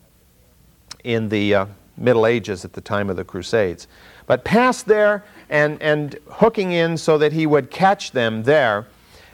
in 1.07 1.29
the 1.29 1.55
uh, 1.55 1.67
Middle 1.97 2.27
Ages 2.27 2.65
at 2.65 2.73
the 2.73 2.81
time 2.81 3.09
of 3.09 3.17
the 3.17 3.25
Crusades. 3.25 3.87
But 4.27 4.45
past 4.45 4.87
there 4.87 5.25
and, 5.49 5.81
and 5.81 6.19
hooking 6.29 6.73
in 6.73 6.99
so 6.99 7.17
that 7.19 7.33
he 7.33 7.47
would 7.47 7.71
catch 7.71 8.11
them 8.11 8.43
there 8.43 8.89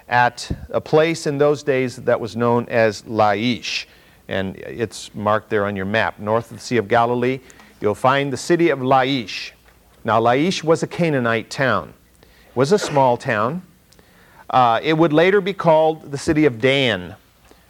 at 0.06 0.50
a 0.68 0.80
place 0.80 1.26
in 1.26 1.38
those 1.38 1.62
days 1.62 1.96
that 1.96 2.20
was 2.20 2.36
known 2.36 2.66
as 2.68 3.02
Laish. 3.02 3.86
And 4.28 4.56
it's 4.58 5.14
marked 5.14 5.48
there 5.48 5.64
on 5.64 5.74
your 5.74 5.86
map. 5.86 6.18
North 6.18 6.50
of 6.50 6.58
the 6.58 6.62
Sea 6.62 6.76
of 6.76 6.88
Galilee, 6.88 7.40
you'll 7.80 7.94
find 7.94 8.30
the 8.30 8.36
city 8.36 8.68
of 8.68 8.80
Laish. 8.80 9.52
Now, 10.04 10.20
Laish 10.20 10.62
was 10.62 10.82
a 10.82 10.86
Canaanite 10.86 11.48
town. 11.48 11.94
It 12.20 12.56
was 12.56 12.72
a 12.72 12.78
small 12.78 13.16
town. 13.16 13.62
Uh, 14.50 14.78
it 14.82 14.92
would 14.92 15.14
later 15.14 15.40
be 15.40 15.54
called 15.54 16.10
the 16.10 16.18
city 16.18 16.44
of 16.44 16.60
Dan 16.60 17.16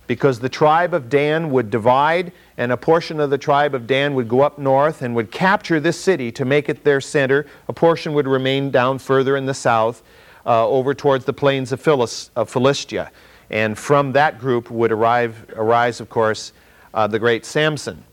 because 0.08 0.40
the 0.40 0.48
tribe 0.48 0.92
of 0.92 1.08
Dan 1.08 1.50
would 1.50 1.70
divide 1.70 2.32
and 2.56 2.70
a 2.72 2.76
portion 2.76 3.20
of 3.20 3.30
the 3.30 3.38
tribe 3.38 3.74
of 3.74 3.86
Dan 3.86 4.14
would 4.14 4.28
go 4.28 4.42
up 4.42 4.58
north 4.58 5.02
and 5.02 5.14
would 5.14 5.30
capture 5.30 5.80
this 5.80 5.98
city 5.98 6.30
to 6.32 6.44
make 6.44 6.68
it 6.68 6.84
their 6.84 7.00
center. 7.00 7.46
A 7.68 7.72
portion 7.72 8.12
would 8.12 8.26
remain 8.26 8.70
down 8.70 8.98
further 8.98 9.36
in 9.36 9.46
the 9.46 9.54
south 9.54 10.02
uh, 10.44 10.68
over 10.68 10.94
towards 10.94 11.24
the 11.24 11.32
plains 11.32 11.72
of, 11.72 11.82
Philis, 11.82 12.30
of, 12.36 12.50
Philistia. 12.50 13.10
And 13.50 13.78
from 13.78 14.12
that 14.12 14.38
group 14.38 14.70
would 14.70 14.92
arrive, 14.92 15.46
arise, 15.56 16.00
of 16.00 16.10
course, 16.10 16.52
uh, 16.94 17.06
the 17.06 17.18
great 17.18 17.44
Samson. 17.46 18.04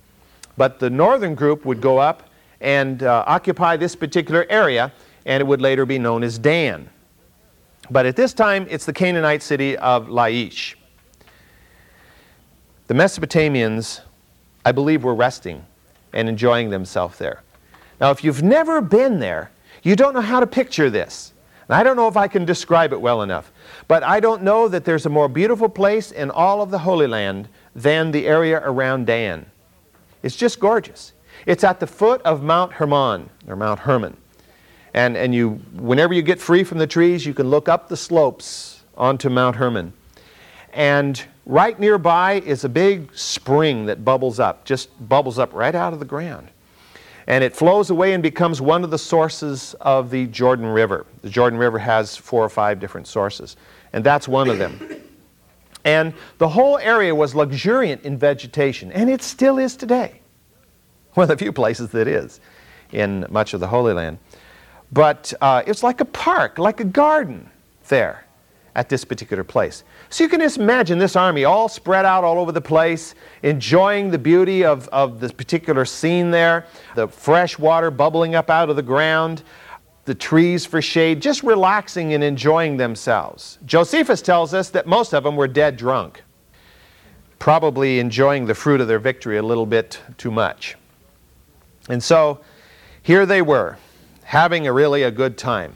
But 0.58 0.80
the 0.80 0.90
northern 0.90 1.36
group 1.36 1.66
would 1.66 1.82
go 1.82 1.98
up 1.98 2.30
and 2.62 3.04
uh, 3.04 3.24
occupy 3.26 3.78
this 3.78 3.96
particular 3.96 4.46
area, 4.50 4.92
and 5.26 5.42
it 5.42 5.46
would 5.46 5.62
later 5.62 5.86
be 5.86 5.98
known 5.98 6.24
as 6.24 6.38
Dan. 6.38 6.90
But 7.90 8.06
at 8.06 8.16
this 8.16 8.34
time, 8.34 8.68
it's 8.70 8.86
the 8.86 8.94
Canaanite 8.94 9.42
city 9.42 9.78
of 9.78 10.08
Laish. 10.08 10.76
The 12.88 12.94
Mesopotamians, 12.94 14.02
I 14.70 14.72
believe, 14.72 15.04
were 15.04 15.16
resting 15.16 15.66
and 16.14 16.30
enjoying 16.30 16.70
themselves 16.70 17.18
there. 17.18 17.42
Now, 18.00 18.12
if 18.12 18.24
you've 18.24 18.44
never 18.44 18.82
been 18.82 19.20
there, 19.20 19.50
you 19.82 19.96
don't 19.96 20.14
know 20.14 20.22
how 20.22 20.40
to 20.40 20.46
picture 20.46 20.92
this. 20.92 21.34
And 21.68 21.76
I 21.76 21.82
don't 21.82 21.96
know 21.96 22.08
if 22.08 22.16
I 22.16 22.28
can 22.28 22.46
describe 22.46 22.94
it 22.94 23.02
well 23.02 23.24
enough. 23.24 23.52
But 23.88 24.04
I 24.04 24.20
don't 24.20 24.44
know 24.44 24.68
that 24.68 24.86
there's 24.86 25.08
a 25.08 25.10
more 25.10 25.28
beautiful 25.28 25.70
place 25.70 26.12
in 26.12 26.30
all 26.30 26.62
of 26.62 26.70
the 26.70 26.78
Holy 26.78 27.08
Land 27.08 27.50
than 27.74 28.12
the 28.12 28.28
area 28.28 28.62
around 28.64 29.08
Dan. 29.08 29.48
It's 30.22 30.36
just 30.36 30.60
gorgeous. 30.60 31.14
It's 31.48 31.64
at 31.64 31.80
the 31.80 31.88
foot 31.88 32.22
of 32.22 32.44
Mount 32.44 32.74
Hermon, 32.74 33.28
or 33.48 33.56
Mount 33.56 33.80
Hermon. 33.80 34.18
And, 34.94 35.18
and 35.18 35.34
you, 35.34 35.54
whenever 35.74 36.14
you 36.14 36.22
get 36.22 36.40
free 36.40 36.64
from 36.64 36.78
the 36.78 36.86
trees, 36.86 37.26
you 37.26 37.34
can 37.34 37.50
look 37.50 37.68
up 37.68 37.90
the 37.90 37.98
slopes 37.98 38.82
onto 38.96 39.30
Mount 39.30 39.56
Hermon. 39.56 39.94
And 40.74 41.26
Right 41.50 41.80
nearby 41.80 42.34
is 42.42 42.64
a 42.64 42.70
big 42.70 43.10
spring 43.18 43.88
that 43.88 44.06
bubbles 44.06 44.40
up, 44.40 44.66
just 44.66 44.90
bubbles 45.10 45.40
up 45.40 45.52
right 45.52 45.74
out 45.74 45.94
of 45.94 46.00
the 46.00 46.06
ground. 46.06 46.50
And 47.26 47.44
it 47.44 47.56
flows 47.56 47.90
away 47.90 48.14
and 48.14 48.22
becomes 48.22 48.62
one 48.62 48.84
of 48.84 48.92
the 48.92 49.00
sources 49.00 49.74
of 49.82 50.12
the 50.12 50.28
Jordan 50.28 50.68
River. 50.68 51.08
The 51.24 51.30
Jordan 51.32 51.58
River 51.58 51.80
has 51.80 52.16
four 52.16 52.46
or 52.46 52.50
five 52.50 52.80
different 52.80 53.08
sources, 53.08 53.58
and 53.94 54.04
that's 54.04 54.28
one 54.28 54.48
of 54.48 54.60
them. 54.60 54.80
And 55.86 56.14
the 56.40 56.50
whole 56.50 56.78
area 56.78 57.16
was 57.16 57.34
luxuriant 57.34 58.04
in 58.04 58.18
vegetation, 58.18 58.92
and 58.92 59.10
it 59.10 59.22
still 59.22 59.58
is 59.58 59.78
today. 59.78 60.20
One 61.14 61.24
of 61.24 61.30
the 61.30 61.38
few 61.38 61.54
places 61.54 61.90
that 61.92 62.06
is 62.06 62.42
in 62.92 63.26
much 63.30 63.54
of 63.54 63.62
the 63.62 63.68
Holy 63.68 63.94
Land. 63.94 64.18
But 64.92 65.34
uh, 65.40 65.64
it's 65.66 65.82
like 65.82 66.02
a 66.02 66.06
park, 66.06 66.60
like 66.60 66.82
a 66.82 66.84
garden 66.84 67.50
there 67.88 68.26
at 68.76 68.90
this 68.90 69.04
particular 69.04 69.44
place. 69.44 69.84
So 70.10 70.24
you 70.24 70.30
can 70.30 70.40
just 70.40 70.58
imagine 70.58 71.00
this 71.00 71.16
army 71.16 71.44
all 71.44 71.68
spread 71.68 72.06
out 72.06 72.24
all 72.24 72.40
over 72.40 72.52
the 72.52 72.62
place, 72.62 73.16
enjoying 73.44 74.12
the 74.12 74.18
beauty 74.18 74.64
of, 74.64 74.88
of 74.90 75.20
this 75.20 75.32
particular 75.32 75.86
scene 75.86 76.32
there, 76.32 76.66
the 76.96 77.08
fresh 77.08 77.58
water 77.60 77.92
bubbling 77.92 78.36
up 78.36 78.50
out 78.50 78.70
of 78.70 78.76
the 78.76 78.84
ground, 78.84 79.44
the 80.06 80.16
trees 80.16 80.66
for 80.66 80.82
shade, 80.82 81.22
just 81.22 81.44
relaxing 81.44 82.14
and 82.14 82.24
enjoying 82.24 82.78
themselves. 82.78 83.60
Josephus 83.66 84.22
tells 84.22 84.54
us 84.54 84.70
that 84.70 84.88
most 84.88 85.14
of 85.14 85.24
them 85.24 85.36
were 85.36 85.48
dead 85.48 85.78
drunk, 85.78 86.24
probably 87.38 88.00
enjoying 88.00 88.46
the 88.46 88.56
fruit 88.56 88.82
of 88.82 88.88
their 88.88 89.00
victory 89.00 89.38
a 89.38 89.44
little 89.44 89.66
bit 89.66 90.00
too 90.18 90.32
much. 90.32 90.76
And 91.90 92.04
so 92.04 92.42
here 93.02 93.26
they 93.26 93.42
were, 93.42 93.78
having 94.24 94.68
a 94.68 94.74
really 94.74 95.04
a 95.04 95.12
good 95.12 95.38
time. 95.38 95.76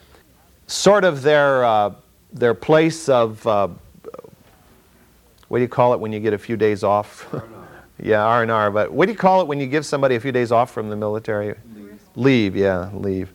Sort 0.68 1.04
of 1.04 1.22
their, 1.22 1.64
uh, 1.64 1.94
their 2.34 2.54
place 2.54 3.08
of 3.10 3.46
uh, 3.46 3.68
what 5.48 5.60
do 5.60 5.62
you 5.62 5.70
call 5.70 5.94
it 5.94 6.00
when 6.00 6.12
you 6.12 6.20
get 6.20 6.34
a 6.34 6.38
few 6.38 6.58
days 6.58 6.84
off? 6.84 7.28
yeah, 8.02 8.24
R 8.24 8.42
and 8.42 8.52
R. 8.52 8.72
But 8.72 8.92
what 8.92 9.06
do 9.06 9.12
you 9.12 9.18
call 9.18 9.42
it 9.42 9.48
when 9.48 9.60
you 9.60 9.68
give 9.68 9.86
somebody 9.86 10.16
a 10.16 10.20
few 10.20 10.32
days 10.32 10.52
off 10.52 10.72
from 10.72 10.90
the 10.90 10.96
military? 10.96 11.54
Leave. 11.76 12.00
Leave. 12.16 12.56
Yeah, 12.56 12.90
leave. 12.94 13.32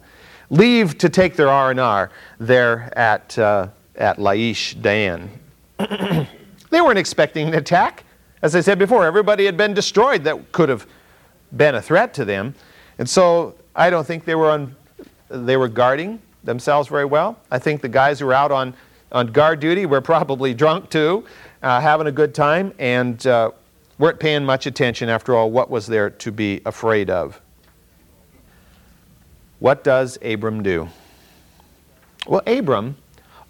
Leave 0.50 0.98
to 0.98 1.08
take 1.08 1.36
their 1.36 1.48
R 1.48 1.70
and 1.70 1.78
R 1.78 2.10
there 2.40 2.92
at 2.98 3.38
uh, 3.38 3.68
at 3.94 4.18
Laish 4.18 4.80
Dan. 4.82 5.30
they 5.78 6.80
weren't 6.80 6.98
expecting 6.98 7.48
an 7.48 7.54
attack. 7.54 8.04
As 8.42 8.56
I 8.56 8.60
said 8.60 8.78
before, 8.78 9.04
everybody 9.04 9.44
had 9.44 9.56
been 9.56 9.74
destroyed 9.74 10.24
that 10.24 10.52
could 10.52 10.68
have 10.68 10.86
been 11.56 11.74
a 11.74 11.82
threat 11.82 12.14
to 12.14 12.24
them, 12.24 12.54
and 12.98 13.08
so 13.08 13.54
I 13.76 13.90
don't 13.90 14.06
think 14.06 14.24
they 14.24 14.34
were 14.34 14.50
on. 14.50 14.74
They 15.28 15.56
were 15.56 15.68
guarding 15.68 16.20
themselves 16.42 16.88
very 16.88 17.04
well. 17.04 17.38
I 17.50 17.58
think 17.58 17.82
the 17.82 17.88
guys 17.88 18.18
who 18.18 18.26
were 18.26 18.34
out 18.34 18.50
on, 18.50 18.74
on 19.12 19.28
guard 19.28 19.60
duty 19.60 19.82
we 19.82 19.90
were 19.92 20.00
probably 20.00 20.54
drunk 20.54 20.90
too, 20.90 21.24
uh, 21.62 21.80
having 21.80 22.06
a 22.06 22.12
good 22.12 22.34
time, 22.34 22.72
and 22.78 23.26
uh, 23.26 23.50
weren't 23.98 24.20
paying 24.20 24.44
much 24.44 24.66
attention, 24.66 25.08
after 25.08 25.34
all, 25.34 25.50
what 25.50 25.70
was 25.70 25.86
there 25.86 26.10
to 26.10 26.32
be 26.32 26.60
afraid 26.66 27.10
of. 27.10 27.40
What 29.58 29.82
does 29.82 30.18
Abram 30.22 30.62
do? 30.62 30.88
Well, 32.26 32.42
Abram, 32.46 32.96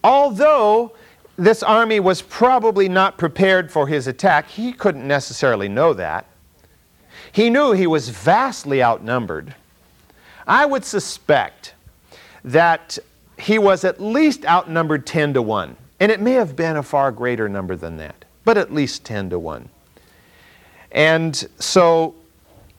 although 0.02 0.92
this 1.36 1.62
army 1.62 2.00
was 2.00 2.22
probably 2.22 2.88
not 2.88 3.18
prepared 3.18 3.70
for 3.70 3.86
his 3.86 4.06
attack, 4.06 4.48
he 4.48 4.72
couldn't 4.72 5.06
necessarily 5.06 5.68
know 5.68 5.92
that. 5.94 6.26
He 7.32 7.50
knew 7.50 7.72
he 7.72 7.86
was 7.86 8.08
vastly 8.08 8.82
outnumbered. 8.82 9.54
I 10.46 10.64
would 10.64 10.84
suspect 10.84 11.74
that 12.44 12.98
he 13.38 13.58
was 13.58 13.84
at 13.84 14.00
least 14.00 14.44
outnumbered 14.44 15.06
10 15.06 15.34
to 15.34 15.42
1. 15.42 15.76
And 16.00 16.12
it 16.12 16.20
may 16.20 16.32
have 16.32 16.54
been 16.54 16.76
a 16.76 16.82
far 16.82 17.10
greater 17.10 17.48
number 17.48 17.76
than 17.76 17.96
that, 17.96 18.24
but 18.44 18.56
at 18.56 18.72
least 18.72 19.04
10 19.04 19.30
to 19.30 19.38
1. 19.38 19.68
And 20.92 21.48
so 21.58 22.14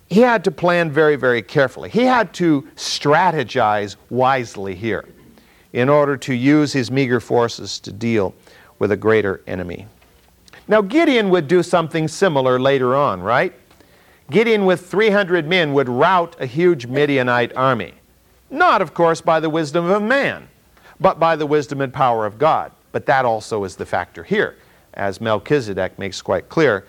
he 0.09 0.21
had 0.21 0.43
to 0.45 0.51
plan 0.51 0.91
very, 0.91 1.15
very 1.15 1.41
carefully. 1.41 1.89
He 1.89 2.03
had 2.03 2.33
to 2.35 2.63
strategize 2.75 3.95
wisely 4.09 4.75
here 4.75 5.05
in 5.73 5.87
order 5.87 6.17
to 6.17 6.33
use 6.33 6.73
his 6.73 6.89
meager 6.89 7.19
forces 7.19 7.79
to 7.79 7.91
deal 7.91 8.33
with 8.79 8.91
a 8.91 8.97
greater 8.97 9.41
enemy. 9.45 9.85
Now, 10.67 10.81
Gideon 10.81 11.29
would 11.29 11.47
do 11.47 11.61
something 11.61 12.07
similar 12.07 12.59
later 12.59 12.95
on, 12.95 13.21
right? 13.21 13.53
Gideon, 14.31 14.65
with 14.65 14.89
300 14.89 15.47
men, 15.47 15.73
would 15.73 15.89
rout 15.89 16.35
a 16.39 16.45
huge 16.45 16.85
Midianite 16.85 17.55
army. 17.55 17.93
Not, 18.49 18.81
of 18.81 18.93
course, 18.93 19.21
by 19.21 19.39
the 19.39 19.49
wisdom 19.49 19.85
of 19.85 19.91
a 19.91 19.99
man, 19.99 20.48
but 20.99 21.19
by 21.19 21.35
the 21.35 21.45
wisdom 21.45 21.81
and 21.81 21.93
power 21.93 22.25
of 22.25 22.37
God. 22.37 22.71
But 22.91 23.05
that 23.05 23.25
also 23.25 23.63
is 23.63 23.75
the 23.75 23.85
factor 23.85 24.23
here, 24.23 24.55
as 24.93 25.21
Melchizedek 25.21 25.97
makes 25.99 26.21
quite 26.21 26.49
clear 26.49 26.85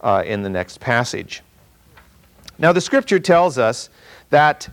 uh, 0.00 0.22
in 0.26 0.42
the 0.42 0.50
next 0.50 0.80
passage. 0.80 1.42
Now, 2.58 2.72
the 2.72 2.80
scripture 2.80 3.18
tells 3.18 3.58
us 3.58 3.90
that 4.30 4.68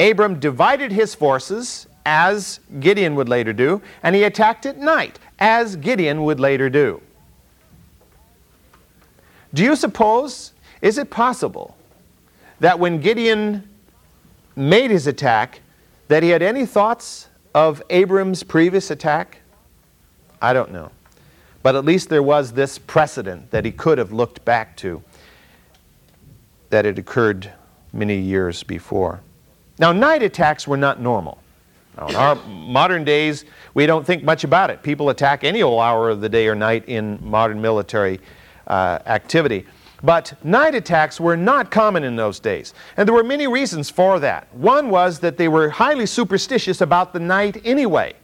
Abram 0.00 0.40
divided 0.40 0.92
his 0.92 1.14
forces, 1.14 1.86
as 2.06 2.60
Gideon 2.80 3.14
would 3.14 3.28
later 3.28 3.52
do, 3.52 3.80
and 4.02 4.14
he 4.14 4.24
attacked 4.24 4.66
at 4.66 4.78
night, 4.78 5.18
as 5.38 5.76
Gideon 5.76 6.24
would 6.24 6.40
later 6.40 6.68
do. 6.68 7.00
Do 9.52 9.62
you 9.62 9.76
suppose, 9.76 10.52
is 10.82 10.98
it 10.98 11.10
possible 11.10 11.76
that 12.60 12.78
when 12.78 13.00
Gideon 13.00 13.68
made 14.56 14.90
his 14.90 15.06
attack, 15.06 15.60
that 16.08 16.22
he 16.22 16.28
had 16.30 16.42
any 16.42 16.66
thoughts 16.66 17.28
of 17.54 17.82
Abram's 17.90 18.42
previous 18.42 18.90
attack? 18.90 19.40
I 20.42 20.52
don't 20.52 20.72
know. 20.72 20.90
But 21.62 21.76
at 21.76 21.84
least 21.84 22.08
there 22.10 22.22
was 22.22 22.52
this 22.52 22.78
precedent 22.78 23.50
that 23.50 23.64
he 23.64 23.72
could 23.72 23.96
have 23.98 24.12
looked 24.12 24.44
back 24.44 24.76
to 24.78 25.02
that 26.70 26.84
had 26.84 26.98
occurred 26.98 27.52
many 27.92 28.18
years 28.18 28.62
before. 28.62 29.20
Now, 29.78 29.92
night 29.92 30.22
attacks 30.22 30.68
were 30.68 30.76
not 30.76 31.00
normal. 31.00 31.38
Now, 31.96 32.08
in 32.08 32.16
our 32.16 32.34
modern 32.46 33.04
days, 33.04 33.44
we 33.72 33.86
don't 33.86 34.04
think 34.04 34.24
much 34.24 34.44
about 34.44 34.70
it. 34.70 34.82
People 34.82 35.10
attack 35.10 35.44
any 35.44 35.62
old 35.62 35.80
hour 35.80 36.10
of 36.10 36.20
the 36.20 36.28
day 36.28 36.48
or 36.48 36.54
night 36.54 36.88
in 36.88 37.18
modern 37.22 37.62
military 37.62 38.20
uh, 38.66 38.98
activity. 39.06 39.64
But 40.02 40.34
night 40.44 40.74
attacks 40.74 41.18
were 41.18 41.36
not 41.36 41.70
common 41.70 42.04
in 42.04 42.16
those 42.16 42.38
days. 42.38 42.74
And 42.96 43.08
there 43.08 43.14
were 43.14 43.24
many 43.24 43.46
reasons 43.46 43.90
for 43.90 44.18
that. 44.20 44.52
One 44.54 44.90
was 44.90 45.18
that 45.20 45.38
they 45.38 45.48
were 45.48 45.70
highly 45.70 46.06
superstitious 46.06 46.80
about 46.80 47.12
the 47.12 47.20
night 47.20 47.62
anyway. 47.64 48.14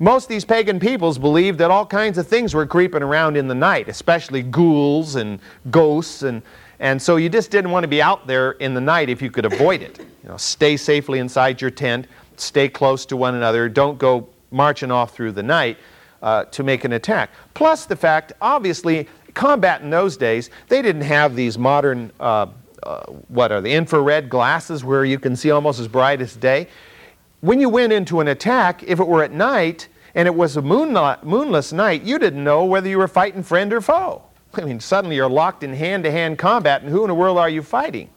Most 0.00 0.24
of 0.24 0.28
these 0.28 0.44
pagan 0.44 0.78
peoples 0.78 1.18
believed 1.18 1.58
that 1.58 1.72
all 1.72 1.84
kinds 1.84 2.18
of 2.18 2.28
things 2.28 2.54
were 2.54 2.66
creeping 2.66 3.02
around 3.02 3.36
in 3.36 3.48
the 3.48 3.54
night, 3.54 3.88
especially 3.88 4.42
ghouls 4.42 5.16
and 5.16 5.40
ghosts. 5.72 6.22
And, 6.22 6.42
and 6.78 7.02
so 7.02 7.16
you 7.16 7.28
just 7.28 7.50
didn't 7.50 7.72
want 7.72 7.82
to 7.82 7.88
be 7.88 8.00
out 8.00 8.28
there 8.28 8.52
in 8.52 8.74
the 8.74 8.80
night 8.80 9.08
if 9.08 9.20
you 9.20 9.30
could 9.30 9.44
avoid 9.44 9.82
it. 9.82 9.98
You 9.98 10.28
know, 10.28 10.36
stay 10.36 10.76
safely 10.76 11.18
inside 11.18 11.60
your 11.60 11.72
tent, 11.72 12.06
stay 12.36 12.68
close 12.68 13.04
to 13.06 13.16
one 13.16 13.34
another, 13.34 13.68
don't 13.68 13.98
go 13.98 14.28
marching 14.52 14.92
off 14.92 15.14
through 15.14 15.32
the 15.32 15.42
night 15.42 15.78
uh, 16.22 16.44
to 16.44 16.62
make 16.62 16.84
an 16.84 16.92
attack. 16.92 17.30
Plus 17.54 17.84
the 17.86 17.96
fact, 17.96 18.32
obviously, 18.40 19.08
combat 19.38 19.80
in 19.82 19.88
those 19.88 20.16
days, 20.16 20.50
they 20.68 20.82
didn't 20.82 21.02
have 21.02 21.36
these 21.36 21.56
modern, 21.56 22.10
uh, 22.18 22.46
uh, 22.82 23.04
what 23.28 23.52
are 23.52 23.60
the 23.60 23.72
infrared 23.72 24.28
glasses 24.28 24.84
where 24.84 25.04
you 25.04 25.18
can 25.18 25.36
see 25.36 25.50
almost 25.50 25.78
as 25.78 25.86
bright 25.86 26.20
as 26.20 26.34
day. 26.34 26.66
When 27.40 27.60
you 27.60 27.68
went 27.68 27.92
into 27.92 28.18
an 28.18 28.26
attack, 28.26 28.82
if 28.82 28.98
it 28.98 29.06
were 29.06 29.22
at 29.22 29.30
night 29.32 29.86
and 30.16 30.26
it 30.26 30.34
was 30.34 30.56
a 30.56 30.62
moonlight, 30.62 31.24
moonless 31.24 31.72
night, 31.72 32.02
you 32.02 32.18
didn't 32.18 32.42
know 32.42 32.64
whether 32.64 32.88
you 32.88 32.98
were 32.98 33.06
fighting 33.06 33.44
friend 33.44 33.72
or 33.72 33.80
foe. 33.80 34.22
I 34.54 34.62
mean, 34.62 34.80
suddenly 34.80 35.14
you're 35.14 35.30
locked 35.30 35.62
in 35.62 35.72
hand 35.72 36.02
to 36.02 36.10
hand 36.10 36.38
combat, 36.38 36.82
and 36.82 36.90
who 36.90 37.04
in 37.04 37.08
the 37.08 37.14
world 37.14 37.38
are 37.38 37.48
you 37.48 37.62
fighting? 37.62 38.10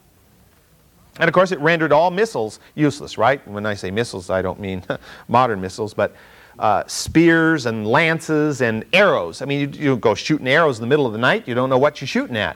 And 1.20 1.28
of 1.28 1.34
course, 1.36 1.52
it 1.52 1.60
rendered 1.60 1.92
all 1.92 2.10
missiles 2.10 2.60
useless, 2.74 3.20
right? 3.20 3.46
When 3.48 3.68
I 3.68 3.76
say 3.76 3.92
missiles, 3.92 4.32
I 4.32 4.42
don't 4.42 4.60
mean 4.60 4.82
modern 5.28 5.62
missiles, 5.62 5.94
but 5.94 6.16
uh, 6.62 6.84
spears 6.86 7.66
and 7.66 7.88
lances 7.88 8.62
and 8.62 8.86
arrows. 8.94 9.42
I 9.42 9.46
mean, 9.46 9.74
you, 9.74 9.80
you 9.80 9.98
go 9.98 10.14
shooting 10.14 10.48
arrows 10.48 10.78
in 10.78 10.82
the 10.82 10.88
middle 10.88 11.08
of 11.08 11.12
the 11.12 11.18
night, 11.18 11.48
you 11.48 11.56
don't 11.56 11.70
know 11.70 11.80
what 11.80 12.00
you're 12.00 12.08
shooting 12.08 12.38
at 12.38 12.56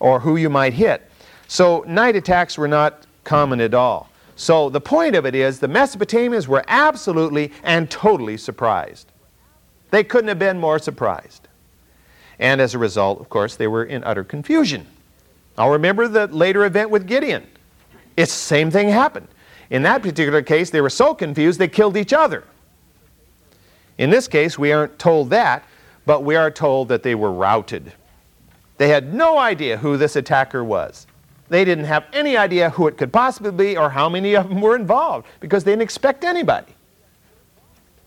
or 0.00 0.18
who 0.18 0.36
you 0.36 0.48
might 0.48 0.72
hit. 0.72 1.08
So 1.46 1.84
night 1.86 2.16
attacks 2.16 2.56
were 2.56 2.66
not 2.66 3.06
common 3.22 3.60
at 3.60 3.74
all. 3.74 4.08
So 4.34 4.70
the 4.70 4.80
point 4.80 5.14
of 5.14 5.26
it 5.26 5.34
is 5.34 5.60
the 5.60 5.68
Mesopotamians 5.68 6.48
were 6.48 6.64
absolutely 6.66 7.52
and 7.62 7.90
totally 7.90 8.38
surprised. 8.38 9.12
They 9.90 10.02
couldn't 10.02 10.28
have 10.28 10.38
been 10.38 10.58
more 10.58 10.78
surprised. 10.78 11.46
And 12.38 12.60
as 12.60 12.74
a 12.74 12.78
result, 12.78 13.20
of 13.20 13.28
course, 13.28 13.56
they 13.56 13.68
were 13.68 13.84
in 13.84 14.02
utter 14.04 14.24
confusion. 14.24 14.86
Now 15.56 15.70
remember 15.70 16.08
the 16.08 16.26
later 16.28 16.64
event 16.64 16.90
with 16.90 17.06
Gideon. 17.06 17.46
It's 18.16 18.32
the 18.32 18.38
same 18.38 18.70
thing 18.70 18.88
happened. 18.88 19.28
In 19.70 19.82
that 19.82 20.02
particular 20.02 20.42
case, 20.42 20.70
they 20.70 20.80
were 20.80 20.90
so 20.90 21.14
confused 21.14 21.60
they 21.60 21.68
killed 21.68 21.96
each 21.96 22.12
other. 22.12 22.44
In 23.98 24.10
this 24.10 24.28
case, 24.28 24.58
we 24.58 24.72
aren't 24.72 24.98
told 24.98 25.30
that, 25.30 25.64
but 26.06 26.24
we 26.24 26.36
are 26.36 26.50
told 26.50 26.88
that 26.88 27.02
they 27.02 27.14
were 27.14 27.32
routed. 27.32 27.92
They 28.76 28.88
had 28.88 29.14
no 29.14 29.38
idea 29.38 29.76
who 29.76 29.96
this 29.96 30.16
attacker 30.16 30.64
was. 30.64 31.06
They 31.48 31.64
didn't 31.64 31.84
have 31.84 32.06
any 32.12 32.36
idea 32.36 32.70
who 32.70 32.88
it 32.88 32.96
could 32.96 33.12
possibly 33.12 33.52
be 33.52 33.76
or 33.76 33.90
how 33.90 34.08
many 34.08 34.34
of 34.34 34.48
them 34.48 34.60
were 34.60 34.74
involved 34.74 35.26
because 35.40 35.62
they 35.62 35.72
didn't 35.72 35.82
expect 35.82 36.24
anybody. 36.24 36.74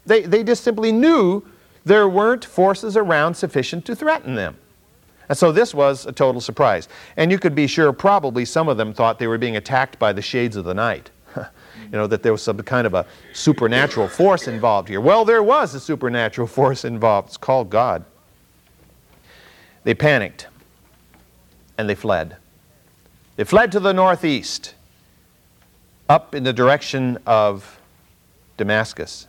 They, 0.05 0.21
they 0.21 0.43
just 0.43 0.63
simply 0.63 0.91
knew 0.91 1.43
there 1.85 2.09
weren't 2.09 2.43
forces 2.43 2.97
around 2.97 3.35
sufficient 3.35 3.85
to 3.85 3.95
threaten 3.95 4.35
them. 4.35 4.57
And 5.29 5.37
so 5.37 5.51
this 5.51 5.73
was 5.73 6.05
a 6.05 6.11
total 6.11 6.41
surprise. 6.41 6.87
And 7.17 7.31
you 7.31 7.39
could 7.39 7.53
be 7.55 7.67
sure 7.67 7.91
probably 7.93 8.45
some 8.45 8.69
of 8.69 8.77
them 8.77 8.93
thought 8.93 9.19
they 9.19 9.27
were 9.27 9.37
being 9.37 9.57
attacked 9.57 9.99
by 9.99 10.13
the 10.13 10.21
shades 10.21 10.55
of 10.55 10.65
the 10.65 10.73
night 10.73 11.11
you 11.91 11.97
know, 11.97 12.07
that 12.07 12.21
there 12.23 12.31
was 12.31 12.41
some 12.41 12.57
kind 12.59 12.85
of 12.85 12.93
a 12.93 13.05
supernatural 13.33 14.07
force 14.07 14.47
involved 14.47 14.89
here. 14.89 14.99
Well, 14.99 15.23
there 15.23 15.43
was 15.43 15.73
a 15.73 15.79
supernatural 15.79 16.47
force 16.59 16.83
involved. 16.85 17.29
It's 17.29 17.37
called 17.37 17.69
God. 17.69 18.03
They 19.83 19.93
panicked 19.93 20.47
and 21.77 21.87
they 21.89 21.95
fled. 21.95 22.35
They 23.37 23.43
fled 23.43 23.71
to 23.71 23.79
the 23.79 23.93
northeast, 23.93 24.73
up 26.09 26.33
in 26.33 26.43
the 26.43 26.53
direction 26.53 27.17
of 27.25 27.79
Damascus. 28.57 29.27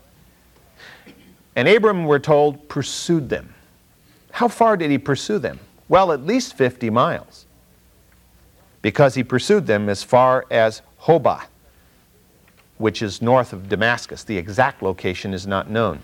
And 1.55 1.69
Abram, 1.69 2.05
we're 2.07 2.19
told, 2.19 2.69
pursued 2.69 3.29
them. 3.29 3.55
How 4.31 4.49
far 4.49 4.77
did 4.77 4.91
he 4.91 4.99
pursue 4.99 5.39
them? 5.39 5.61
Well, 5.89 6.13
at 6.13 6.25
least 6.25 6.57
50 6.57 6.91
miles. 6.91 7.47
Because 8.81 9.15
he 9.15 9.25
pursued 9.25 9.67
them 9.67 9.89
as 9.89 10.03
far 10.03 10.47
as 10.51 10.83
Hobah 11.03 11.45
which 12.79 13.03
is 13.03 13.21
north 13.21 13.53
of 13.53 13.69
Damascus. 13.69 14.25
The 14.25 14.39
exact 14.39 14.83
location 14.83 15.35
is 15.35 15.47
not 15.47 15.69
known. 15.69 16.01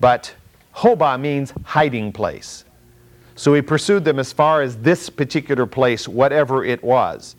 But 0.00 0.34
Hobah 0.76 1.20
means 1.20 1.52
hiding 1.64 2.12
place. 2.12 2.64
So 3.34 3.54
he 3.54 3.62
pursued 3.62 4.04
them 4.04 4.18
as 4.18 4.32
far 4.32 4.62
as 4.62 4.76
this 4.76 5.10
particular 5.10 5.66
place, 5.66 6.06
whatever 6.06 6.64
it 6.64 6.82
was. 6.82 7.36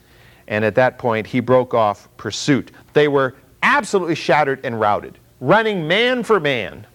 And 0.48 0.66
at 0.66 0.76
that 0.76 0.98
point, 0.98 1.28
he 1.28 1.40
broke 1.40 1.74
off 1.74 2.10
pursuit. 2.18 2.72
They 2.94 3.08
were 3.08 3.36
absolutely 3.62 4.16
shattered 4.16 4.60
and 4.64 4.80
routed, 4.80 5.18
running 5.40 5.88
man 5.88 6.24
for 6.24 6.40
man. 6.40 6.86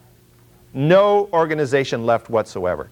No 0.74 1.28
organization 1.32 2.04
left 2.04 2.28
whatsoever 2.28 2.90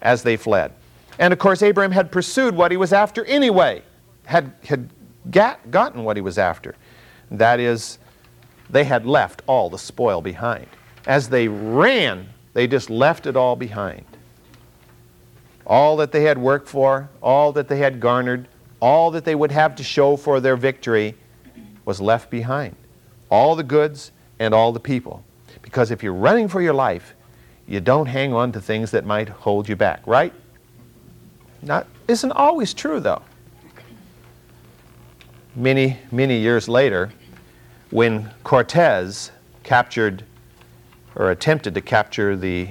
as 0.00 0.22
they 0.22 0.36
fled. 0.36 0.72
And 1.18 1.32
of 1.32 1.38
course, 1.38 1.62
Abraham 1.62 1.90
had 1.90 2.10
pursued 2.10 2.54
what 2.54 2.70
he 2.70 2.76
was 2.76 2.92
after 2.92 3.24
anyway, 3.24 3.82
had, 4.24 4.52
had 4.64 4.88
got, 5.30 5.70
gotten 5.70 6.04
what 6.04 6.16
he 6.16 6.22
was 6.22 6.38
after. 6.38 6.74
That 7.30 7.60
is, 7.60 7.98
they 8.70 8.84
had 8.84 9.06
left 9.06 9.42
all 9.46 9.70
the 9.70 9.78
spoil 9.78 10.20
behind. 10.20 10.66
As 11.06 11.28
they 11.28 11.48
ran, 11.48 12.28
they 12.54 12.66
just 12.66 12.90
left 12.90 13.26
it 13.26 13.36
all 13.36 13.56
behind. 13.56 14.04
All 15.66 15.96
that 15.98 16.12
they 16.12 16.22
had 16.22 16.38
worked 16.38 16.68
for, 16.68 17.08
all 17.22 17.52
that 17.52 17.68
they 17.68 17.78
had 17.78 18.00
garnered, 18.00 18.48
all 18.80 19.10
that 19.10 19.24
they 19.24 19.34
would 19.34 19.52
have 19.52 19.74
to 19.76 19.82
show 19.82 20.16
for 20.16 20.40
their 20.40 20.56
victory 20.56 21.14
was 21.84 22.00
left 22.00 22.30
behind. 22.30 22.74
All 23.30 23.54
the 23.56 23.62
goods 23.62 24.12
and 24.38 24.54
all 24.54 24.72
the 24.72 24.80
people. 24.80 25.24
Because 25.62 25.90
if 25.90 26.02
you're 26.02 26.14
running 26.14 26.48
for 26.48 26.62
your 26.62 26.74
life, 26.74 27.14
you 27.66 27.80
don't 27.80 28.06
hang 28.06 28.32
on 28.32 28.52
to 28.52 28.60
things 28.60 28.90
that 28.92 29.04
might 29.04 29.28
hold 29.28 29.68
you 29.68 29.76
back, 29.76 30.06
right? 30.06 30.32
Not 31.60 31.86
isn't 32.06 32.32
always 32.32 32.72
true 32.72 33.00
though. 33.00 33.22
Many, 35.54 35.98
many 36.10 36.38
years 36.38 36.68
later, 36.68 37.10
when 37.90 38.30
Cortez 38.44 39.30
captured 39.62 40.24
or 41.14 41.30
attempted 41.30 41.74
to 41.74 41.80
capture 41.80 42.36
the, 42.36 42.68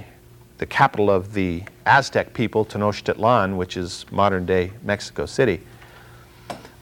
the 0.57 0.65
capital 0.65 1.09
of 1.09 1.33
the 1.33 1.63
Aztec 1.85 2.33
people, 2.33 2.65
Tenochtitlan, 2.65 3.57
which 3.57 3.77
is 3.77 4.05
modern 4.11 4.45
day 4.45 4.71
Mexico 4.83 5.25
City, 5.25 5.61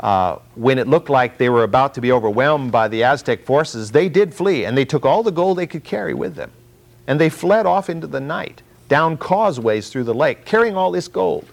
uh, 0.02 0.38
when 0.56 0.78
it 0.78 0.88
looked 0.88 1.10
like 1.10 1.38
they 1.38 1.50
were 1.50 1.64
about 1.64 1.94
to 1.94 2.02
be 2.02 2.12
overwhelmed 2.12 2.72
by 2.72 2.88
the 2.88 3.04
Aztec 3.04 3.46
forces, 3.46 3.92
they 3.92 4.10
did 4.10 4.34
flee 4.34 4.66
and 4.66 4.78
they 4.78 4.86
took 4.86 5.06
all 5.06 5.24
the 5.24 5.32
gold 5.32 5.58
they 5.58 5.68
could 5.68 5.84
carry 5.84 6.14
with 6.14 6.36
them. 6.36 6.52
And 7.08 7.20
they 7.20 7.30
fled 7.30 7.66
off 7.66 7.90
into 7.90 8.08
the 8.08 8.20
night, 8.20 8.62
down 8.90 9.18
causeways 9.18 9.90
through 9.90 10.04
the 10.04 10.14
lake, 10.14 10.46
carrying 10.46 10.76
all 10.76 10.92
this 10.92 11.08
gold. 11.08 11.46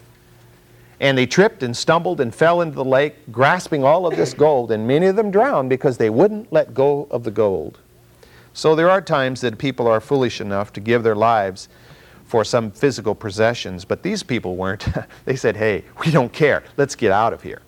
And 0.99 1.17
they 1.17 1.25
tripped 1.25 1.63
and 1.63 1.75
stumbled 1.75 2.21
and 2.21 2.33
fell 2.33 2.61
into 2.61 2.75
the 2.75 2.85
lake, 2.85 3.31
grasping 3.31 3.83
all 3.83 4.05
of 4.05 4.15
this 4.15 4.33
gold, 4.33 4.71
and 4.71 4.87
many 4.87 5.07
of 5.07 5.15
them 5.15 5.31
drowned 5.31 5.69
because 5.69 5.97
they 5.97 6.09
wouldn't 6.09 6.51
let 6.53 6.73
go 6.73 7.07
of 7.11 7.23
the 7.23 7.31
gold. 7.31 7.79
So 8.53 8.75
there 8.75 8.89
are 8.89 9.01
times 9.01 9.41
that 9.41 9.57
people 9.57 9.87
are 9.87 9.99
foolish 9.99 10.39
enough 10.39 10.71
to 10.73 10.79
give 10.79 11.03
their 11.03 11.15
lives 11.15 11.67
for 12.25 12.43
some 12.43 12.71
physical 12.71 13.15
possessions, 13.15 13.83
but 13.85 14.03
these 14.03 14.23
people 14.23 14.55
weren't. 14.55 14.87
they 15.25 15.35
said, 15.35 15.57
hey, 15.57 15.83
we 16.05 16.11
don't 16.11 16.31
care. 16.31 16.63
Let's 16.77 16.95
get 16.95 17.11
out 17.11 17.33
of 17.33 17.41
here. 17.41 17.61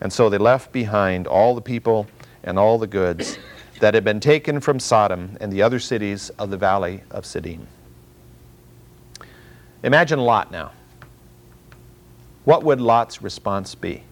And 0.00 0.12
so 0.12 0.28
they 0.28 0.38
left 0.38 0.72
behind 0.72 1.26
all 1.26 1.54
the 1.54 1.60
people 1.60 2.06
and 2.42 2.58
all 2.58 2.78
the 2.78 2.86
goods 2.86 3.38
that 3.80 3.94
had 3.94 4.04
been 4.04 4.20
taken 4.20 4.60
from 4.60 4.78
Sodom 4.78 5.36
and 5.40 5.52
the 5.52 5.62
other 5.62 5.78
cities 5.78 6.30
of 6.38 6.50
the 6.50 6.56
valley 6.56 7.02
of 7.10 7.24
Siddim. 7.24 7.66
Imagine 9.82 10.20
Lot 10.20 10.52
now. 10.52 10.70
What 12.44 12.62
would 12.64 12.80
Lot's 12.80 13.22
response 13.22 13.74
be? 13.74 14.02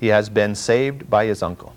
He 0.00 0.08
has 0.08 0.28
been 0.28 0.54
saved 0.54 1.08
by 1.08 1.26
his 1.26 1.42
uncle. 1.42 1.74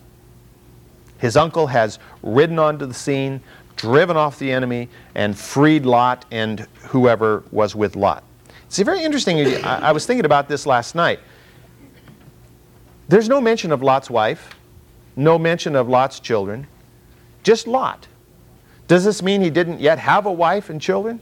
His 1.17 1.35
uncle 1.35 1.67
has 1.67 1.99
ridden 2.21 2.59
onto 2.59 2.85
the 2.85 2.93
scene, 2.93 3.41
driven 3.75 4.17
off 4.17 4.39
the 4.39 4.51
enemy, 4.51 4.89
and 5.15 5.37
freed 5.37 5.85
Lot 5.85 6.25
and 6.31 6.61
whoever 6.89 7.43
was 7.51 7.75
with 7.75 7.95
Lot. 7.95 8.23
It's 8.67 8.79
very 8.79 9.03
interesting. 9.03 9.63
I 9.63 9.91
was 9.91 10.05
thinking 10.05 10.25
about 10.25 10.47
this 10.47 10.65
last 10.65 10.93
night. 10.93 11.19
There's 13.07 13.29
no 13.29 13.39
mention 13.39 13.71
of 13.71 13.81
Lot's 13.81 14.09
wife, 14.09 14.55
no 15.15 15.39
mention 15.39 15.75
of 15.75 15.87
Lot's 15.87 16.19
children, 16.19 16.67
just 17.43 17.65
Lot. 17.65 18.07
Does 18.87 19.05
this 19.05 19.21
mean 19.21 19.41
he 19.41 19.49
didn't 19.49 19.79
yet 19.79 19.99
have 19.99 20.25
a 20.25 20.31
wife 20.31 20.69
and 20.69 20.81
children? 20.81 21.21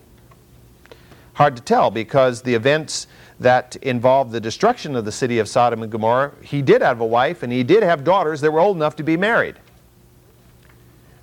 Hard 1.34 1.56
to 1.56 1.62
tell 1.62 1.92
because 1.92 2.42
the 2.42 2.56
events 2.56 3.08
that 3.40 3.76
involved 3.78 4.32
the 4.32 4.40
destruction 4.40 4.96
of 4.96 5.06
the 5.06 5.12
city 5.12 5.40
of 5.40 5.48
Sodom 5.48 5.84
and 5.84 5.92
Gomorrah, 5.92 6.32
he 6.42 6.62
did 6.62 6.82
have 6.82 7.02
a 7.02 7.06
wife 7.06 7.44
and 7.44 7.52
he 7.52 7.64
did 7.64 7.84
have 7.84 8.04
daughters 8.04 8.42
that 8.42 8.52
were 8.52 8.60
old 8.60 8.78
enough 8.78 8.96
to 8.96 9.04
be 9.04 9.18
married. 9.18 9.56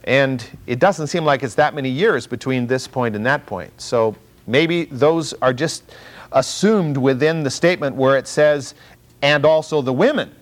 And 0.05 0.44
it 0.66 0.79
doesn't 0.79 1.07
seem 1.07 1.25
like 1.25 1.42
it's 1.42 1.55
that 1.55 1.75
many 1.75 1.88
years 1.88 2.27
between 2.27 2.66
this 2.66 2.87
point 2.87 3.14
and 3.14 3.25
that 3.25 3.46
point. 3.46 3.72
So 3.81 4.16
maybe 4.46 4.87
those 4.87 5.33
are 5.35 5.53
just 5.53 5.85
assumed 6.33 6.96
within 6.96 7.42
the 7.42 7.51
statement 7.51 7.96
where 7.96 8.16
it 8.16 8.27
says, 8.27 8.75
and 9.22 9.44
also 9.44 9.81
the 9.81 9.92
women 9.92 10.35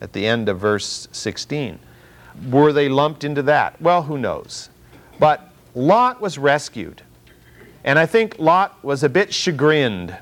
at 0.00 0.12
the 0.12 0.26
end 0.26 0.48
of 0.48 0.58
verse 0.58 1.06
16. 1.12 1.78
Were 2.50 2.72
they 2.72 2.88
lumped 2.88 3.24
into 3.24 3.42
that? 3.42 3.80
Well, 3.80 4.02
who 4.02 4.18
knows? 4.18 4.70
But 5.18 5.52
Lot 5.74 6.20
was 6.20 6.38
rescued. 6.38 7.02
And 7.84 7.98
I 7.98 8.06
think 8.06 8.38
Lot 8.38 8.82
was 8.82 9.02
a 9.02 9.08
bit 9.08 9.32
chagrined. 9.32 10.16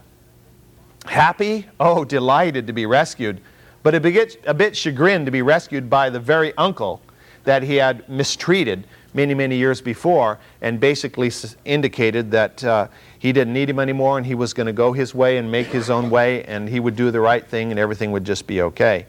Happy? 1.06 1.66
Oh, 1.78 2.04
delighted 2.04 2.66
to 2.66 2.72
be 2.72 2.86
rescued. 2.86 3.40
But 3.82 3.94
a 3.94 4.00
bit, 4.00 4.42
a 4.46 4.54
bit 4.54 4.76
chagrined 4.76 5.26
to 5.26 5.32
be 5.32 5.42
rescued 5.42 5.88
by 5.88 6.10
the 6.10 6.20
very 6.20 6.52
uncle 6.56 7.00
that 7.44 7.62
he 7.62 7.76
had 7.76 8.08
mistreated 8.08 8.86
many, 9.14 9.34
many 9.34 9.56
years 9.56 9.80
before 9.80 10.38
and 10.60 10.78
basically 10.78 11.32
indicated 11.64 12.30
that 12.30 12.62
uh, 12.62 12.88
he 13.18 13.32
didn't 13.32 13.52
need 13.52 13.68
him 13.68 13.78
anymore 13.78 14.18
and 14.18 14.26
he 14.26 14.34
was 14.34 14.52
going 14.52 14.66
to 14.66 14.72
go 14.72 14.92
his 14.92 15.14
way 15.14 15.38
and 15.38 15.50
make 15.50 15.68
his 15.68 15.90
own 15.90 16.10
way 16.10 16.44
and 16.44 16.68
he 16.68 16.78
would 16.78 16.96
do 16.96 17.10
the 17.10 17.20
right 17.20 17.46
thing 17.46 17.70
and 17.70 17.80
everything 17.80 18.12
would 18.12 18.24
just 18.24 18.46
be 18.46 18.62
okay. 18.62 19.06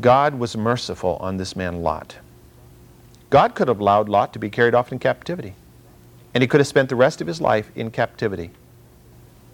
God 0.00 0.34
was 0.34 0.56
merciful 0.56 1.16
on 1.20 1.36
this 1.36 1.54
man 1.54 1.82
Lot. 1.82 2.16
God 3.30 3.54
could 3.54 3.68
have 3.68 3.80
allowed 3.80 4.08
Lot 4.08 4.32
to 4.32 4.38
be 4.38 4.50
carried 4.50 4.74
off 4.74 4.90
in 4.90 4.98
captivity. 4.98 5.54
And 6.32 6.42
he 6.42 6.48
could 6.48 6.60
have 6.60 6.66
spent 6.66 6.88
the 6.88 6.96
rest 6.96 7.20
of 7.20 7.26
his 7.26 7.40
life 7.40 7.70
in 7.76 7.90
captivity. 7.90 8.50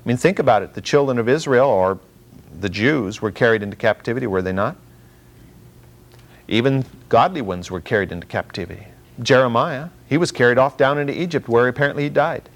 I 0.05 0.09
mean, 0.09 0.17
think 0.17 0.39
about 0.39 0.63
it. 0.63 0.75
The 0.75 0.81
children 0.81 1.19
of 1.19 1.29
Israel, 1.29 1.69
or 1.69 1.99
the 2.59 2.69
Jews, 2.69 3.21
were 3.21 3.31
carried 3.31 3.63
into 3.63 3.77
captivity, 3.77 4.27
were 4.27 4.43
they 4.43 4.53
not? 4.53 4.77
Even 6.49 6.85
godly 7.09 7.43
ones 7.43 7.71
were 7.71 7.81
carried 7.81 8.11
into 8.11 8.27
captivity. 8.27 8.87
Jeremiah, 9.23 9.89
he 10.09 10.17
was 10.17 10.33
carried 10.33 10.59
off 10.59 10.77
down 10.77 10.99
into 10.99 11.19
Egypt, 11.21 11.49
where 11.49 11.69
apparently 11.69 12.05
he 12.05 12.09
died. 12.09 12.49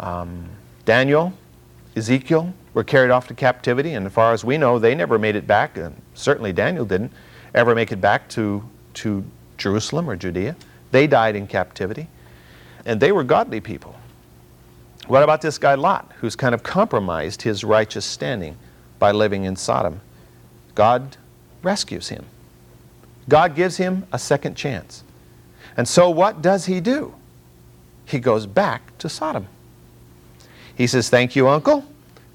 Um, 0.00 0.46
Daniel, 0.86 1.34
Ezekiel, 1.94 2.54
were 2.72 2.84
carried 2.84 3.10
off 3.10 3.28
to 3.28 3.34
captivity, 3.34 3.92
and 3.92 4.06
as 4.06 4.12
far 4.12 4.32
as 4.32 4.44
we 4.44 4.56
know, 4.56 4.78
they 4.78 4.94
never 4.94 5.18
made 5.18 5.36
it 5.36 5.46
back, 5.46 5.76
and 5.76 5.94
certainly 6.14 6.52
Daniel 6.52 6.86
didn't 6.86 7.12
ever 7.54 7.74
make 7.74 7.92
it 7.92 8.00
back 8.00 8.28
to, 8.30 8.64
to 8.94 9.24
Jerusalem 9.58 10.08
or 10.08 10.16
Judea. 10.16 10.56
They 10.90 11.06
died 11.06 11.36
in 11.36 11.46
captivity, 11.46 12.08
and 12.86 12.98
they 12.98 13.12
were 13.12 13.24
godly 13.24 13.60
people. 13.60 13.94
What 15.10 15.24
about 15.24 15.40
this 15.42 15.58
guy 15.58 15.74
Lot, 15.74 16.12
who's 16.20 16.36
kind 16.36 16.54
of 16.54 16.62
compromised 16.62 17.42
his 17.42 17.64
righteous 17.64 18.04
standing 18.04 18.56
by 19.00 19.10
living 19.10 19.42
in 19.42 19.56
Sodom? 19.56 20.00
God 20.76 21.16
rescues 21.64 22.10
him. 22.10 22.24
God 23.28 23.56
gives 23.56 23.76
him 23.76 24.06
a 24.12 24.20
second 24.20 24.54
chance. 24.54 25.02
And 25.76 25.88
so 25.88 26.10
what 26.10 26.42
does 26.42 26.66
he 26.66 26.78
do? 26.78 27.12
He 28.04 28.20
goes 28.20 28.46
back 28.46 28.96
to 28.98 29.08
Sodom. 29.08 29.48
He 30.76 30.86
says, 30.86 31.10
Thank 31.10 31.34
you, 31.34 31.48
uncle 31.48 31.84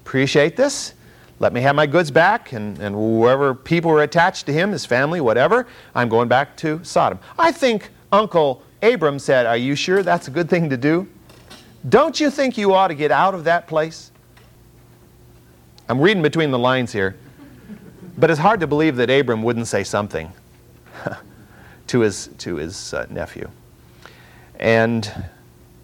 appreciate 0.06 0.54
this. 0.54 0.92
Let 1.40 1.54
me 1.54 1.62
have 1.62 1.74
my 1.74 1.86
goods 1.86 2.10
back, 2.10 2.52
and, 2.52 2.78
and 2.78 2.94
whoever 2.94 3.54
people 3.54 3.90
were 3.90 4.02
attached 4.02 4.44
to 4.46 4.52
him, 4.52 4.72
his 4.72 4.84
family, 4.84 5.22
whatever, 5.22 5.66
I'm 5.94 6.10
going 6.10 6.28
back 6.28 6.58
to 6.58 6.84
Sodom. 6.84 7.20
I 7.38 7.52
think 7.52 7.88
Uncle 8.12 8.62
Abram 8.82 9.18
said, 9.18 9.46
Are 9.46 9.56
you 9.56 9.74
sure 9.74 10.02
that's 10.02 10.28
a 10.28 10.30
good 10.30 10.50
thing 10.50 10.68
to 10.68 10.76
do? 10.76 11.08
Don't 11.88 12.18
you 12.18 12.30
think 12.30 12.58
you 12.58 12.74
ought 12.74 12.88
to 12.88 12.94
get 12.94 13.12
out 13.12 13.34
of 13.34 13.44
that 13.44 13.68
place? 13.68 14.10
I'm 15.88 16.00
reading 16.00 16.22
between 16.22 16.50
the 16.50 16.58
lines 16.58 16.92
here, 16.92 17.16
but 18.18 18.28
it's 18.28 18.40
hard 18.40 18.60
to 18.60 18.66
believe 18.66 18.96
that 18.96 19.08
Abram 19.08 19.42
wouldn't 19.42 19.68
say 19.68 19.84
something 19.84 20.32
to 21.86 22.00
his, 22.00 22.28
to 22.38 22.56
his 22.56 22.92
uh, 22.92 23.06
nephew. 23.08 23.48
And 24.58 25.28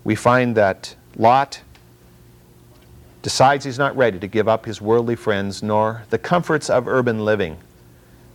we 0.03 0.17
find 0.17 0.57
that 0.57 0.97
Lot 1.17 1.61
decides 3.21 3.65
he's 3.65 3.79
not 3.79 3.97
ready 3.97 4.19
to 4.19 4.27
give 4.27 4.49
up 4.49 4.65
his 4.65 4.81
worldly 4.81 5.15
friends 5.15 5.63
nor 5.63 6.03
the 6.11 6.19
comforts 6.19 6.69
of 6.69 6.89
urban 6.89 7.25
living, 7.25 7.59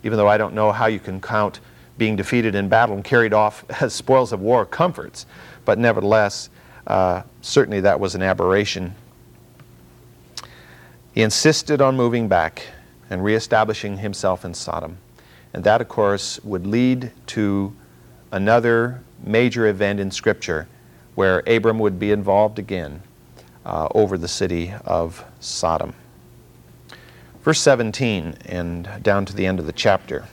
even 0.04 0.16
though 0.16 0.28
I 0.28 0.38
don't 0.38 0.54
know 0.54 0.72
how 0.72 0.86
you 0.86 1.00
can 1.00 1.20
count 1.20 1.60
being 1.98 2.16
defeated 2.16 2.54
in 2.54 2.68
battle 2.70 2.94
and 2.94 3.04
carried 3.04 3.34
off 3.34 3.64
as 3.82 3.92
spoils 3.92 4.32
of 4.32 4.40
war 4.40 4.64
comforts, 4.64 5.26
but 5.66 5.78
nevertheless, 5.78 6.48
uh, 6.88 7.22
certainly 7.42 7.80
that 7.80 8.00
was 8.00 8.14
an 8.14 8.22
aberration. 8.22 8.94
He 11.12 11.22
insisted 11.22 11.80
on 11.80 11.96
moving 11.96 12.28
back 12.28 12.66
and 13.10 13.22
reestablishing 13.22 13.98
himself 13.98 14.44
in 14.44 14.54
Sodom. 14.54 14.98
And 15.52 15.64
that, 15.64 15.80
of 15.80 15.88
course, 15.88 16.42
would 16.44 16.66
lead 16.66 17.12
to 17.28 17.74
another 18.32 19.02
major 19.22 19.66
event 19.66 20.00
in 20.00 20.10
Scripture 20.10 20.68
where 21.14 21.42
Abram 21.46 21.78
would 21.78 21.98
be 21.98 22.10
involved 22.10 22.58
again 22.58 23.02
uh, 23.66 23.88
over 23.94 24.16
the 24.16 24.28
city 24.28 24.72
of 24.84 25.24
Sodom. 25.40 25.94
Verse 27.42 27.60
17 27.60 28.36
and 28.46 28.88
down 29.02 29.24
to 29.26 29.34
the 29.34 29.46
end 29.46 29.58
of 29.58 29.66
the 29.66 29.72
chapter. 29.72 30.26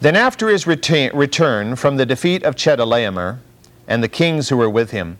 Then 0.00 0.14
after 0.14 0.48
his 0.48 0.66
return 0.66 1.76
from 1.76 1.96
the 1.96 2.06
defeat 2.06 2.42
of 2.42 2.54
Chedorlaomer 2.54 3.38
and 3.88 4.02
the 4.02 4.08
kings 4.08 4.50
who 4.50 4.56
were 4.58 4.68
with 4.68 4.90
him, 4.90 5.18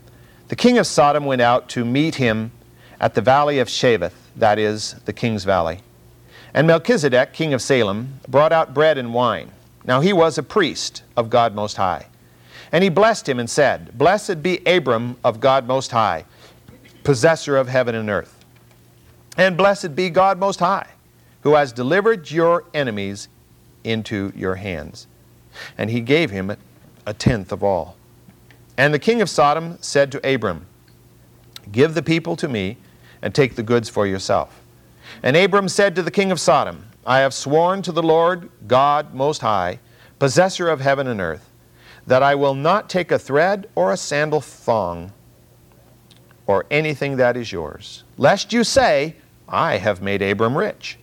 the 0.49 0.55
king 0.55 0.77
of 0.77 0.85
Sodom 0.85 1.25
went 1.25 1.41
out 1.41 1.67
to 1.69 1.83
meet 1.83 2.15
him 2.15 2.51
at 2.99 3.15
the 3.15 3.21
valley 3.21 3.59
of 3.59 3.67
Shaveh, 3.67 4.11
that 4.35 4.59
is, 4.59 4.93
the 5.05 5.13
king's 5.13 5.43
valley. 5.43 5.79
And 6.53 6.67
Melchizedek, 6.67 7.33
king 7.33 7.53
of 7.53 7.61
Salem, 7.61 8.19
brought 8.27 8.51
out 8.51 8.73
bread 8.73 8.97
and 8.97 9.13
wine. 9.13 9.51
Now 9.83 9.99
he 10.01 10.13
was 10.13 10.37
a 10.37 10.43
priest 10.43 11.03
of 11.15 11.29
God 11.29 11.55
Most 11.55 11.77
High. 11.77 12.05
And 12.71 12.83
he 12.83 12.89
blessed 12.89 13.27
him 13.27 13.39
and 13.39 13.49
said, 13.49 13.97
Blessed 13.97 14.43
be 14.43 14.59
Abram 14.65 15.17
of 15.23 15.39
God 15.39 15.67
Most 15.67 15.91
High, 15.91 16.25
possessor 17.03 17.57
of 17.57 17.67
heaven 17.67 17.95
and 17.95 18.09
earth. 18.09 18.45
And 19.37 19.57
blessed 19.57 19.95
be 19.95 20.09
God 20.09 20.37
Most 20.39 20.59
High, 20.59 20.87
who 21.41 21.55
has 21.55 21.71
delivered 21.71 22.29
your 22.29 22.65
enemies 22.73 23.27
into 23.87 24.31
your 24.35 24.55
hands. 24.55 25.07
And 25.77 25.89
he 25.89 26.01
gave 26.01 26.29
him 26.29 26.55
a 27.05 27.13
tenth 27.13 27.51
of 27.51 27.63
all. 27.63 27.95
And 28.77 28.93
the 28.93 28.99
king 28.99 29.21
of 29.21 29.29
Sodom 29.29 29.77
said 29.81 30.11
to 30.11 30.33
Abram, 30.33 30.65
Give 31.71 31.93
the 31.93 32.03
people 32.03 32.35
to 32.35 32.47
me, 32.47 32.77
and 33.21 33.33
take 33.33 33.55
the 33.55 33.63
goods 33.63 33.89
for 33.89 34.05
yourself. 34.05 34.61
And 35.23 35.35
Abram 35.35 35.69
said 35.69 35.95
to 35.95 36.03
the 36.03 36.11
king 36.11 36.31
of 36.31 36.39
Sodom, 36.39 36.85
I 37.05 37.19
have 37.19 37.33
sworn 37.33 37.81
to 37.83 37.91
the 37.91 38.03
Lord 38.03 38.49
God 38.67 39.13
Most 39.13 39.41
High, 39.41 39.79
possessor 40.19 40.69
of 40.69 40.81
heaven 40.81 41.07
and 41.07 41.19
earth, 41.19 41.49
that 42.05 42.21
I 42.21 42.35
will 42.35 42.53
not 42.53 42.89
take 42.89 43.11
a 43.11 43.19
thread 43.19 43.67
or 43.75 43.91
a 43.91 43.97
sandal 43.97 44.41
thong 44.41 45.11
or 46.45 46.65
anything 46.71 47.17
that 47.17 47.35
is 47.35 47.51
yours, 47.51 48.03
lest 48.17 48.53
you 48.53 48.63
say, 48.63 49.15
I 49.49 49.77
have 49.77 50.01
made 50.01 50.21
Abram 50.21 50.57
rich. 50.57 50.97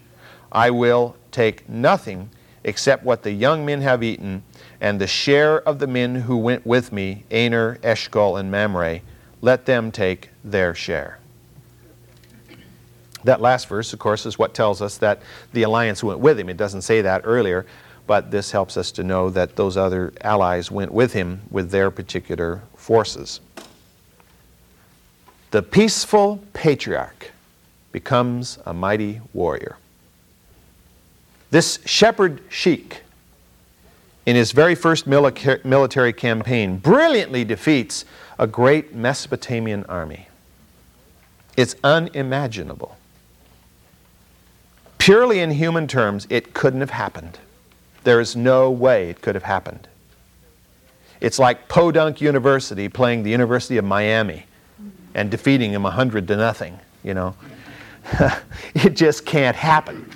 I 0.53 0.70
will 0.70 1.16
take 1.31 1.68
nothing 1.68 2.31
except 2.64 3.05
what 3.05 3.22
the 3.22 3.33
young 3.33 3.64
men 3.64 3.83
have 3.83 4.03
eaten, 4.03 4.42
and 4.81 5.00
the 5.00 5.07
share 5.07 5.61
of 5.61 5.79
the 5.79 5.87
men 5.87 6.14
who 6.14 6.37
went 6.37 6.66
with 6.66 6.92
me, 6.92 7.24
Aner, 7.31 7.79
Eshcol, 7.83 8.37
and 8.37 8.50
Mamre, 8.50 9.00
let 9.40 9.66
them 9.66 9.92
take 9.92 10.31
their 10.42 10.74
share. 10.74 11.18
That 13.24 13.40
last 13.40 13.68
verse, 13.68 13.92
of 13.92 13.98
course, 13.98 14.27
is 14.27 14.38
what 14.38 14.55
tells 14.55 14.83
us 14.83 14.98
that 14.98 15.20
the 15.53 15.62
alliance 15.62 16.03
went 16.03 16.20
with 16.20 16.38
him. 16.38 16.48
It 16.48 16.57
doesn't 16.57 16.83
say 16.83 17.00
that 17.03 17.22
earlier, 17.24 17.64
but 18.07 18.31
this 18.31 18.50
helps 18.50 18.77
us 18.77 18.90
to 18.92 19.03
know 19.03 19.31
that 19.31 19.57
those 19.57 19.77
other 19.77 20.12
allies 20.20 20.70
went 20.70 20.92
with 20.92 21.14
him 21.14 21.40
with 21.50 21.70
their 21.70 21.90
particular 21.90 22.62
forces. 22.77 23.40
The 25.53 25.62
peaceful 25.62 26.44
patriarch 26.53 27.31
becomes 27.92 28.59
a 28.66 28.74
mighty 28.74 29.20
warrior. 29.33 29.77
This 31.55 31.79
shepherd 31.85 32.43
sheik, 32.49 33.03
in 34.27 34.35
his 34.35 34.51
very 34.51 34.75
first 34.75 35.07
military 35.07 36.12
campaign, 36.12 36.79
brilliantly 36.79 37.45
defeats 37.45 38.05
a 38.40 38.49
great 38.49 38.93
Mesopotamian 38.93 39.85
army. 39.85 40.27
It's 41.57 41.77
unimaginable. 41.85 42.97
Purely 44.99 45.38
in 45.38 45.53
human 45.53 45.87
terms, 45.87 46.27
it 46.29 46.55
couldn't 46.55 46.81
have 46.81 46.90
happened. 46.90 47.38
There 48.03 48.19
is 48.19 48.35
no 48.35 48.69
way 48.69 49.09
it 49.09 49.21
could 49.23 49.37
have 49.37 49.45
happened. 49.45 49.87
It's 51.21 51.38
like 51.38 51.69
Podunk 51.69 52.21
University 52.21 52.88
playing 52.88 53.23
the 53.23 53.31
University 53.31 53.77
of 53.77 53.85
Miami 53.85 54.47
and 55.14 55.31
defeating 55.31 55.71
them 55.71 55.85
100 55.85 56.27
to 56.27 56.37
nothing, 56.37 56.81
you 57.05 57.14
know. 57.14 57.37
it 58.75 58.97
just 58.97 59.25
can't 59.25 59.55
happen. 59.55 60.11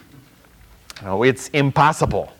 No, 1.02 1.22
it's 1.22 1.48
impossible. 1.48 2.32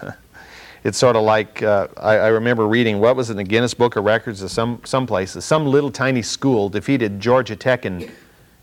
it's 0.84 0.96
sort 0.96 1.16
of 1.16 1.22
like 1.22 1.62
uh, 1.62 1.88
I, 1.98 2.16
I, 2.16 2.26
remember 2.28 2.66
reading 2.66 2.98
what 2.98 3.14
was 3.14 3.28
in 3.28 3.36
the 3.36 3.44
Guinness 3.44 3.74
Book 3.74 3.96
of 3.96 4.04
Records 4.04 4.40
of 4.40 4.50
some 4.50 4.80
some 4.84 5.06
places. 5.06 5.44
Some 5.44 5.66
little 5.66 5.90
tiny 5.90 6.22
school 6.22 6.68
defeated 6.70 7.20
Georgia 7.20 7.56
Tech 7.56 7.84
in 7.84 8.10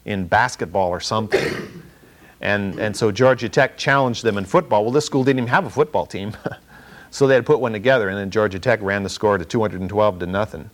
in 0.05 0.25
basketball 0.25 0.89
or 0.89 0.99
something, 0.99 1.83
and 2.41 2.79
and 2.79 2.97
so 2.97 3.11
Georgia 3.11 3.47
Tech 3.47 3.77
challenged 3.77 4.23
them 4.23 4.37
in 4.39 4.45
football. 4.45 4.83
Well, 4.83 4.91
this 4.91 5.05
school 5.05 5.23
didn't 5.23 5.39
even 5.39 5.49
have 5.49 5.67
a 5.67 5.69
football 5.69 6.07
team, 6.07 6.35
so 7.11 7.27
they 7.27 7.35
had 7.35 7.45
put 7.45 7.59
one 7.59 7.73
together, 7.73 8.09
and 8.09 8.17
then 8.17 8.31
Georgia 8.31 8.59
Tech 8.59 8.81
ran 8.81 9.03
the 9.03 9.09
score 9.09 9.37
to 9.37 9.45
212 9.45 10.19
to 10.19 10.25
nothing, 10.25 10.67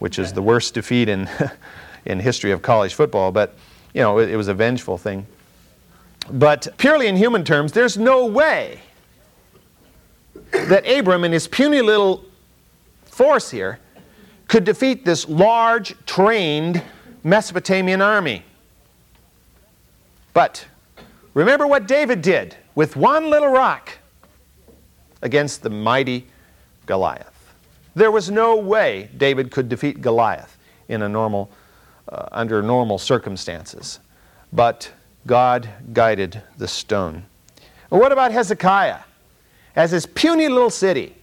which 0.00 0.18
is 0.18 0.34
the 0.34 0.42
worst 0.42 0.74
defeat 0.74 1.08
in 1.08 1.30
in 2.04 2.20
history 2.20 2.50
of 2.50 2.60
college 2.60 2.92
football. 2.92 3.32
But 3.32 3.54
you 3.94 4.02
know, 4.02 4.18
it, 4.18 4.28
it 4.28 4.36
was 4.36 4.48
a 4.48 4.54
vengeful 4.54 4.98
thing. 4.98 5.26
But 6.32 6.68
purely 6.78 7.06
in 7.06 7.16
human 7.16 7.44
terms, 7.44 7.72
there's 7.72 7.98
no 7.98 8.26
way 8.26 8.80
that 10.52 10.86
Abram 10.86 11.24
and 11.24 11.34
his 11.34 11.48
puny 11.48 11.80
little 11.80 12.24
force 13.04 13.50
here 13.50 13.78
could 14.48 14.64
defeat 14.64 15.04
this 15.04 15.28
large, 15.28 15.94
trained 16.06 16.82
Mesopotamian 17.22 18.00
army. 18.00 18.44
But 20.32 20.66
remember 21.34 21.66
what 21.66 21.86
David 21.86 22.22
did 22.22 22.56
with 22.74 22.96
one 22.96 23.30
little 23.30 23.50
rock 23.50 23.98
against 25.22 25.62
the 25.62 25.70
mighty 25.70 26.26
Goliath. 26.86 27.54
There 27.94 28.10
was 28.10 28.30
no 28.30 28.56
way 28.56 29.10
David 29.16 29.50
could 29.50 29.68
defeat 29.68 30.00
Goliath 30.00 30.56
in 30.88 31.02
a 31.02 31.08
normal, 31.08 31.50
uh, 32.08 32.28
under 32.32 32.62
normal 32.62 32.98
circumstances. 32.98 34.00
But 34.52 34.90
God 35.26 35.68
guided 35.92 36.42
the 36.56 36.68
stone. 36.68 37.24
What 37.88 38.12
about 38.12 38.32
Hezekiah? 38.32 39.00
As 39.76 39.90
his 39.90 40.06
puny 40.06 40.48
little 40.48 40.70
city 40.70 41.14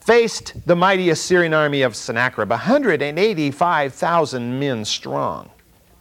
faced 0.00 0.54
the 0.66 0.76
mighty 0.76 1.10
Assyrian 1.10 1.54
army 1.54 1.82
of 1.82 1.94
Sennacherib, 1.94 2.50
185,000 2.50 4.58
men 4.58 4.84
strong. 4.84 5.50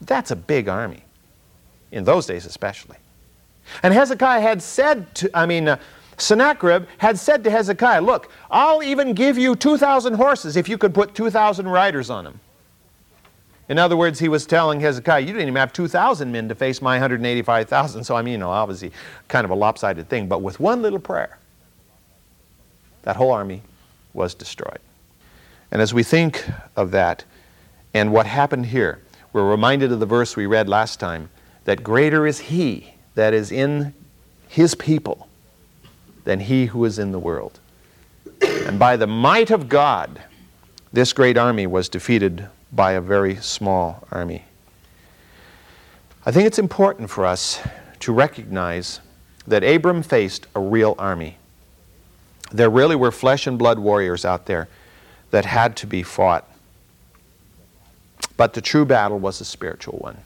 That's 0.02 0.32
a 0.32 0.36
big 0.36 0.70
army, 0.70 1.04
in 1.92 2.04
those 2.04 2.26
days 2.26 2.46
especially. 2.46 2.98
And 3.84 3.94
Hezekiah 3.94 4.42
had 4.42 4.62
said 4.62 5.14
to, 5.16 5.38
I 5.38 5.46
mean, 5.46 5.68
uh, 5.68 5.78
Sennacherib 6.18 6.88
had 6.98 7.20
said 7.20 7.44
to 7.44 7.52
Hezekiah, 7.52 8.02
Look, 8.02 8.32
I'll 8.50 8.82
even 8.82 9.14
give 9.14 9.38
you 9.38 9.56
2,000 9.56 10.14
horses 10.14 10.56
if 10.56 10.70
you 10.70 10.78
could 10.78 10.94
put 10.94 11.14
2,000 11.14 11.68
riders 11.68 12.10
on 12.10 12.24
them. 12.24 12.40
In 13.70 13.78
other 13.78 13.98
words, 13.98 14.20
he 14.20 14.30
was 14.30 14.46
telling 14.46 14.80
Hezekiah, 14.80 15.22
you 15.22 15.28
didn't 15.28 15.42
even 15.42 15.56
have 15.56 15.74
2,000 15.74 16.32
men 16.32 16.48
to 16.48 16.56
face 16.56 16.82
my 16.82 16.96
185,000. 16.96 18.04
So, 18.04 18.16
I 18.16 18.22
mean, 18.22 18.34
you 18.34 18.38
know, 18.38 18.50
obviously 18.50 18.92
kind 19.28 19.44
of 19.44 19.52
a 19.52 19.56
lopsided 19.56 20.08
thing. 20.08 20.28
But 20.28 20.42
with 20.42 20.60
one 20.60 20.82
little 20.82 21.00
prayer, 21.00 21.38
that 23.04 23.18
whole 23.18 23.32
army 23.32 23.62
was 24.14 24.34
destroyed. 24.34 24.80
And 25.72 25.82
as 25.82 25.94
we 25.94 26.04
think 26.04 26.46
of 26.76 26.92
that 26.92 27.26
and 27.94 28.14
what 28.14 28.26
happened 28.26 28.68
here, 28.68 29.02
we're 29.34 29.50
reminded 29.50 29.92
of 29.92 30.00
the 30.00 30.06
verse 30.06 30.36
we 30.36 30.46
read 30.46 30.70
last 30.70 31.00
time 31.00 31.30
that 31.66 31.84
greater 31.84 32.26
is 32.26 32.40
he 32.40 32.94
that 33.16 33.34
is 33.34 33.52
in 33.52 33.94
his 34.48 34.76
people 34.76 35.28
than 36.24 36.40
he 36.40 36.68
who 36.68 36.86
is 36.86 37.00
in 37.00 37.12
the 37.12 37.20
world. 37.20 37.60
And 38.42 38.80
by 38.80 38.96
the 38.96 39.08
might 39.08 39.52
of 39.52 39.68
God, 39.68 40.22
this 40.94 41.12
great 41.12 41.38
army 41.38 41.68
was 41.68 41.90
defeated 41.90 42.48
by 42.72 42.94
a 42.94 43.02
very 43.02 43.36
small 43.38 44.08
army. 44.12 44.44
I 46.26 46.32
think 46.32 46.46
it's 46.46 46.60
important 46.60 47.10
for 47.10 47.26
us 47.26 47.62
to 48.00 48.12
recognize 48.12 49.00
that 49.48 49.64
Abram 49.64 50.04
faced 50.04 50.48
a 50.56 50.60
real 50.60 50.96
army. 51.00 51.38
There 52.52 52.70
really 52.70 52.96
were 52.96 53.12
flesh 53.12 53.48
and 53.48 53.58
blood 53.58 53.80
warriors 53.80 54.26
out 54.26 54.46
there 54.46 54.68
that 55.32 55.46
had 55.46 55.76
to 55.78 55.88
be 55.88 56.04
fought. 56.04 56.50
But 58.36 58.54
the 58.54 58.62
true 58.62 58.86
battle 58.86 59.20
was 59.20 59.42
a 59.42 59.46
spiritual 59.46 59.98
one. 60.00 60.18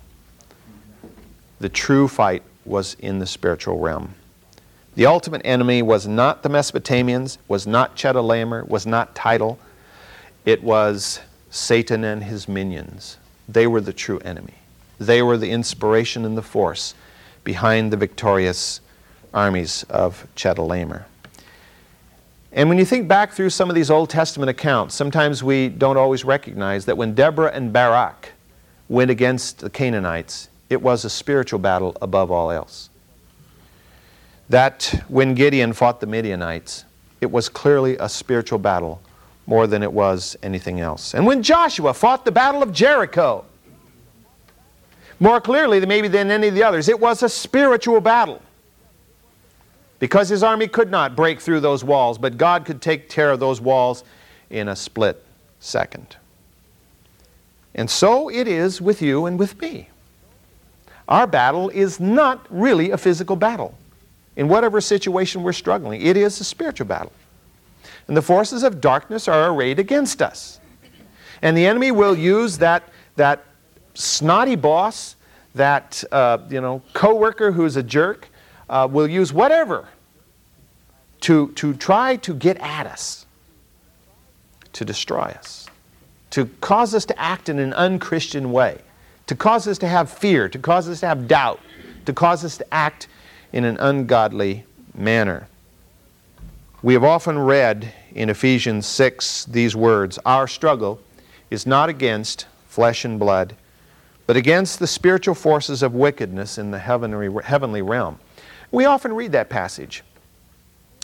The 1.60 1.70
true 1.70 2.08
fight 2.08 2.44
was 2.66 2.96
in 2.96 3.20
the 3.20 3.28
spiritual 3.28 3.80
realm. 3.80 4.16
The 4.96 5.06
ultimate 5.06 5.42
enemy 5.46 5.82
was 5.82 6.08
not 6.08 6.44
the 6.44 6.50
Mesopotamians, 6.50 7.38
was 7.48 7.66
not 7.66 7.96
Chedorlaomer, 7.96 8.68
was 8.68 8.86
not 8.86 9.16
Tidal. 9.16 9.58
It 10.46 10.64
was 10.64 11.20
Satan 11.52 12.04
and 12.06 12.24
his 12.24 12.48
minions. 12.48 13.18
They 13.48 13.68
were 13.68 13.82
the 13.82 13.94
true 13.94 14.20
enemy. 14.20 14.56
They 15.00 15.22
were 15.22 15.38
the 15.38 15.52
inspiration 15.52 16.26
and 16.26 16.38
the 16.38 16.42
force 16.42 16.96
behind 17.44 17.92
the 17.92 17.98
victorious 17.98 18.80
armies 19.34 19.84
of 19.90 20.26
Chedorlaomer. 20.36 21.04
And 22.54 22.70
when 22.70 22.78
you 22.78 22.86
think 22.86 23.08
back 23.08 23.32
through 23.32 23.50
some 23.50 23.70
of 23.70 23.76
these 23.76 23.90
Old 23.90 24.10
Testament 24.10 24.50
accounts, 24.50 24.96
sometimes 24.96 25.44
we 25.44 25.70
don't 25.70 25.98
always 25.98 26.26
recognize 26.26 26.86
that 26.86 26.98
when 26.98 27.14
Deborah 27.14 27.52
and 27.54 27.72
Barak 27.72 28.32
went 28.90 29.12
against 29.12 29.60
the 29.60 29.70
Canaanites, 29.70 30.50
it 30.70 30.82
was 30.82 31.06
a 31.06 31.10
spiritual 31.10 31.60
battle 31.60 31.98
above 32.02 32.32
all 32.32 32.52
else. 32.52 32.90
That 34.50 35.04
when 35.08 35.34
Gideon 35.34 35.74
fought 35.74 36.02
the 36.02 36.08
Midianites, 36.08 36.86
it 37.22 37.32
was 37.32 37.50
clearly 37.50 37.98
a 37.98 38.10
spiritual 38.10 38.60
battle 38.60 39.02
more 39.52 39.68
than 39.68 39.84
it 39.84 39.92
was 39.92 40.38
anything 40.42 40.80
else. 40.80 41.14
And 41.14 41.26
when 41.26 41.44
Joshua 41.44 41.94
fought 41.94 42.24
the 42.24 42.32
Battle 42.32 42.64
of 42.64 42.72
Jericho, 42.72 43.44
more 45.20 45.42
clearly 45.42 45.82
than 45.82 45.90
maybe 45.90 46.08
than 46.08 46.32
any 46.32 46.48
of 46.48 46.56
the 46.56 46.64
others, 46.64 46.88
it 46.88 46.98
was 46.98 47.22
a 47.22 47.28
spiritual 47.28 48.00
battle. 48.00 48.42
Because 50.00 50.30
his 50.30 50.42
army 50.42 50.70
could 50.70 50.90
not 50.90 51.18
break 51.18 51.42
through 51.42 51.60
those 51.60 51.84
walls, 51.84 52.18
but 52.18 52.38
God 52.38 52.64
could 52.64 52.82
take 52.82 53.10
care 53.10 53.30
of 53.30 53.42
those 53.42 53.60
walls 53.60 54.06
in 54.50 54.70
a 54.70 54.76
split 54.76 55.22
second. 55.60 56.16
And 57.76 57.90
so 57.90 58.30
it 58.30 58.48
is 58.48 58.80
with 58.80 59.02
you 59.02 59.26
and 59.26 59.38
with 59.38 59.60
me. 59.60 59.90
Our 61.10 61.28
battle 61.28 61.68
is 61.68 62.00
not 62.00 62.48
really 62.50 62.92
a 62.92 62.98
physical 62.98 63.36
battle. 63.36 63.78
In 64.38 64.48
whatever 64.48 64.80
situation 64.80 65.44
we're 65.44 65.52
struggling, 65.52 66.02
it 66.02 66.16
is 66.16 66.40
a 66.40 66.46
spiritual 66.46 66.88
battle 66.88 67.12
and 68.08 68.18
the 68.18 68.22
forces 68.22 68.64
of 68.64 68.82
darkness 68.82 69.28
are 69.28 69.52
arrayed 69.52 69.80
against 69.80 70.22
us. 70.22 70.60
And 71.42 71.58
the 71.58 71.66
enemy 71.66 71.92
will 71.92 72.16
use 72.16 72.58
that, 72.60 72.84
that 73.16 73.44
snotty 73.94 74.56
boss, 74.56 75.16
that 75.56 76.04
uh, 76.12 76.40
you 76.50 76.62
know, 76.62 76.82
coworker 76.94 77.52
who's 77.52 77.76
a 77.76 77.84
jerk, 77.84 78.30
uh, 78.70 78.88
will 78.90 79.08
use 79.08 79.34
whatever 79.34 79.88
to, 81.22 81.52
to 81.54 81.74
try 81.74 82.16
to 82.18 82.34
get 82.34 82.58
at 82.58 82.88
us, 82.88 83.26
to 84.74 84.86
destroy 84.86 85.36
us, 85.38 85.68
to 86.32 86.46
cause 86.62 86.96
us 86.96 87.06
to 87.06 87.20
act 87.20 87.50
in 87.50 87.60
an 87.60 87.74
unchristian 87.74 88.52
way, 88.52 88.80
to 89.28 89.36
cause 89.36 89.68
us 89.68 89.78
to 89.80 89.88
have 89.88 90.10
fear, 90.10 90.50
to 90.50 90.60
cause 90.60 90.90
us 90.90 91.02
to 91.02 91.08
have 91.08 91.28
doubt, 91.28 91.60
to 92.06 92.14
cause 92.14 92.44
us 92.44 92.58
to 92.58 92.74
act 92.74 93.08
in 93.54 93.66
an 93.66 93.78
ungodly 93.78 94.66
manner. 94.96 95.48
We 96.84 96.94
have 96.96 97.04
often 97.04 97.38
read 97.38 97.94
in 98.16 98.32
Ephesians 98.32 98.88
6 98.88 99.46
these 99.46 99.76
words 99.76 100.18
Our 100.26 100.48
struggle 100.48 101.00
is 101.52 101.68
not 101.68 101.90
against 101.90 102.48
flesh 102.66 103.06
and 103.06 103.20
blood, 103.20 103.56
but 104.26 104.36
against 104.36 104.80
the 104.80 104.88
spiritual 104.88 105.36
forces 105.36 105.84
of 105.84 105.94
wickedness 105.94 106.58
in 106.58 106.72
the 106.72 106.80
heavenly, 106.80 107.30
heavenly 107.44 107.84
realm. 107.84 108.18
We 108.72 108.86
often 108.86 109.14
read 109.14 109.32
that 109.34 109.48
passage, 109.48 110.04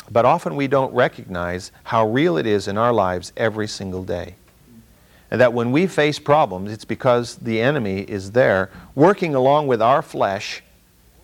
but 0.09 0.25
often 0.25 0.55
we 0.55 0.67
don't 0.67 0.91
recognize 0.95 1.71
how 1.83 2.07
real 2.07 2.37
it 2.37 2.47
is 2.47 2.67
in 2.67 2.79
our 2.79 2.91
lives 2.91 3.31
every 3.37 3.67
single 3.67 4.03
day. 4.03 4.33
And 5.29 5.39
that 5.39 5.53
when 5.53 5.71
we 5.71 5.85
face 5.85 6.17
problems, 6.17 6.71
it's 6.71 6.85
because 6.85 7.35
the 7.35 7.61
enemy 7.61 7.99
is 7.99 8.31
there 8.31 8.71
working 8.95 9.35
along 9.35 9.67
with 9.67 9.83
our 9.83 10.01
flesh 10.01 10.63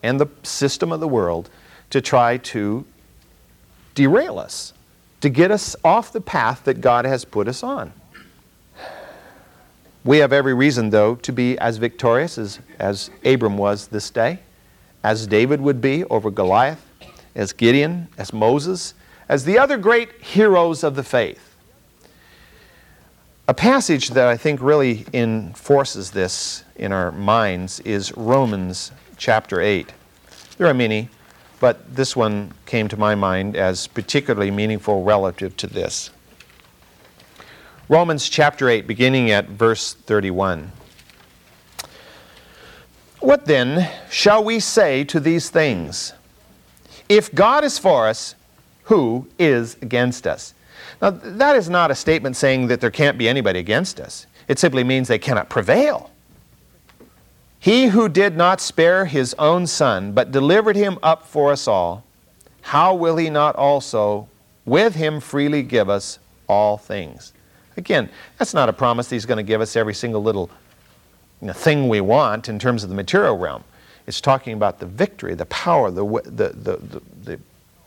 and 0.03 0.19
the 0.19 0.27
system 0.43 0.91
of 0.91 0.99
the 0.99 1.07
world 1.07 1.49
to 1.89 2.01
try 2.01 2.37
to 2.37 2.85
derail 3.93 4.39
us, 4.39 4.73
to 5.21 5.29
get 5.29 5.51
us 5.51 5.75
off 5.83 6.11
the 6.11 6.21
path 6.21 6.63
that 6.65 6.81
God 6.81 7.05
has 7.05 7.25
put 7.25 7.47
us 7.47 7.63
on. 7.63 7.93
We 10.05 10.17
have 10.17 10.33
every 10.33 10.53
reason, 10.53 10.89
though, 10.89 11.15
to 11.15 11.31
be 11.31 11.57
as 11.59 11.77
victorious 11.77 12.37
as, 12.37 12.59
as 12.77 13.09
Abram 13.23 13.57
was 13.57 13.87
this 13.87 14.09
day, 14.09 14.39
as 15.03 15.27
David 15.27 15.61
would 15.61 15.79
be 15.79 16.03
over 16.05 16.29
Goliath, 16.29 16.85
as 17.35 17.53
Gideon, 17.53 18.09
as 18.17 18.33
Moses, 18.33 18.93
as 19.29 19.45
the 19.45 19.57
other 19.57 19.77
great 19.77 20.21
heroes 20.21 20.83
of 20.83 20.95
the 20.95 21.03
faith. 21.03 21.55
A 23.47 23.53
passage 23.53 24.09
that 24.09 24.27
I 24.27 24.37
think 24.37 24.61
really 24.61 25.05
enforces 25.13 26.11
this 26.11 26.63
in 26.75 26.91
our 26.91 27.11
minds 27.11 27.79
is 27.81 28.15
Romans 28.15 28.91
chapter 29.17 29.61
8. 29.61 29.91
There 30.57 30.67
are 30.67 30.73
many, 30.73 31.09
but 31.63 31.95
this 31.95 32.13
one 32.13 32.51
came 32.65 32.89
to 32.89 32.97
my 32.97 33.15
mind 33.15 33.55
as 33.55 33.87
particularly 33.87 34.51
meaningful 34.51 35.01
relative 35.01 35.55
to 35.55 35.65
this. 35.65 36.09
Romans 37.87 38.27
chapter 38.27 38.67
8, 38.67 38.85
beginning 38.85 39.31
at 39.31 39.47
verse 39.47 39.93
31. 39.93 40.73
What 43.21 43.45
then 43.45 43.89
shall 44.11 44.43
we 44.43 44.59
say 44.59 45.05
to 45.05 45.21
these 45.21 45.49
things? 45.49 46.11
If 47.07 47.33
God 47.33 47.63
is 47.63 47.79
for 47.79 48.09
us, 48.09 48.35
who 48.83 49.29
is 49.39 49.77
against 49.81 50.27
us? 50.27 50.53
Now, 51.01 51.11
that 51.11 51.55
is 51.55 51.69
not 51.69 51.91
a 51.91 51.95
statement 51.95 52.35
saying 52.35 52.67
that 52.67 52.81
there 52.81 52.91
can't 52.91 53.17
be 53.17 53.29
anybody 53.29 53.59
against 53.59 54.01
us. 54.01 54.27
It 54.49 54.59
simply 54.59 54.83
means 54.83 55.07
they 55.07 55.17
cannot 55.17 55.49
prevail. 55.49 56.11
He 57.63 57.85
who 57.85 58.09
did 58.09 58.35
not 58.35 58.59
spare 58.59 59.05
his 59.05 59.33
own 59.39 59.67
son, 59.67 60.11
but 60.11 60.33
delivered 60.33 60.75
him 60.75 60.99
up 61.01 61.25
for 61.25 61.49
us 61.49 61.65
all, 61.65 62.03
how 62.61 62.93
will 62.93 63.15
he 63.15 63.29
not 63.29 63.55
also 63.55 64.27
with 64.65 64.95
him 64.95 65.21
freely 65.21 65.63
give 65.63 65.89
us 65.89 66.19
all 66.49 66.75
things? 66.75 67.31
Again, 67.77 68.09
that's 68.37 68.53
not 68.53 68.67
a 68.67 68.73
promise 68.73 69.07
that 69.07 69.15
he's 69.15 69.25
going 69.25 69.37
to 69.37 69.43
give 69.43 69.61
us 69.61 69.77
every 69.77 69.93
single 69.93 70.21
little 70.21 70.49
you 71.39 71.47
know, 71.47 71.53
thing 71.53 71.87
we 71.87 72.01
want 72.01 72.49
in 72.49 72.59
terms 72.59 72.83
of 72.83 72.89
the 72.89 72.95
material 72.97 73.37
realm. 73.37 73.63
It's 74.07 74.19
talking 74.19 74.51
about 74.51 74.79
the 74.79 74.85
victory, 74.85 75.33
the 75.33 75.45
power, 75.45 75.89
the, 75.89 76.05
the, 76.25 76.49
the, 76.49 77.39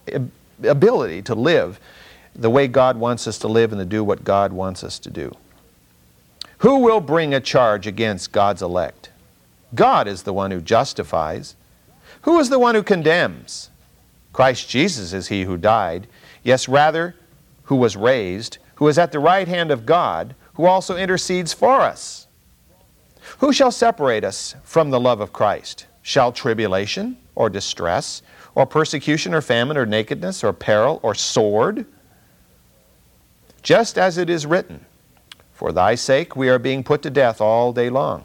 the, 0.06 0.22
the 0.58 0.70
ability 0.70 1.20
to 1.20 1.34
live 1.34 1.78
the 2.34 2.48
way 2.48 2.66
God 2.66 2.96
wants 2.96 3.28
us 3.28 3.36
to 3.40 3.48
live 3.48 3.72
and 3.72 3.78
to 3.78 3.84
do 3.84 4.02
what 4.02 4.24
God 4.24 4.54
wants 4.54 4.82
us 4.82 4.98
to 5.00 5.10
do. 5.10 5.36
Who 6.60 6.78
will 6.78 7.00
bring 7.00 7.34
a 7.34 7.40
charge 7.40 7.86
against 7.86 8.32
God's 8.32 8.62
elect? 8.62 9.10
God 9.76 10.08
is 10.08 10.24
the 10.24 10.32
one 10.32 10.50
who 10.50 10.60
justifies. 10.60 11.54
Who 12.22 12.40
is 12.40 12.48
the 12.48 12.58
one 12.58 12.74
who 12.74 12.82
condemns? 12.82 13.70
Christ 14.32 14.68
Jesus 14.68 15.12
is 15.12 15.28
he 15.28 15.44
who 15.44 15.56
died, 15.56 16.08
yes, 16.42 16.68
rather, 16.68 17.14
who 17.64 17.76
was 17.76 17.96
raised, 17.96 18.58
who 18.76 18.88
is 18.88 18.98
at 18.98 19.12
the 19.12 19.18
right 19.18 19.46
hand 19.46 19.70
of 19.70 19.86
God, 19.86 20.34
who 20.54 20.66
also 20.66 20.96
intercedes 20.96 21.52
for 21.52 21.80
us. 21.80 22.26
Who 23.38 23.52
shall 23.52 23.70
separate 23.70 24.24
us 24.24 24.54
from 24.62 24.90
the 24.90 25.00
love 25.00 25.20
of 25.20 25.32
Christ? 25.32 25.86
Shall 26.02 26.32
tribulation, 26.32 27.16
or 27.34 27.50
distress, 27.50 28.22
or 28.54 28.66
persecution, 28.66 29.34
or 29.34 29.40
famine, 29.40 29.76
or 29.76 29.86
nakedness, 29.86 30.44
or 30.44 30.52
peril, 30.52 31.00
or 31.02 31.14
sword? 31.14 31.86
Just 33.62 33.98
as 33.98 34.16
it 34.16 34.30
is 34.30 34.46
written, 34.46 34.84
For 35.52 35.72
thy 35.72 35.96
sake 35.96 36.36
we 36.36 36.48
are 36.48 36.58
being 36.58 36.84
put 36.84 37.02
to 37.02 37.10
death 37.10 37.40
all 37.40 37.72
day 37.72 37.90
long. 37.90 38.24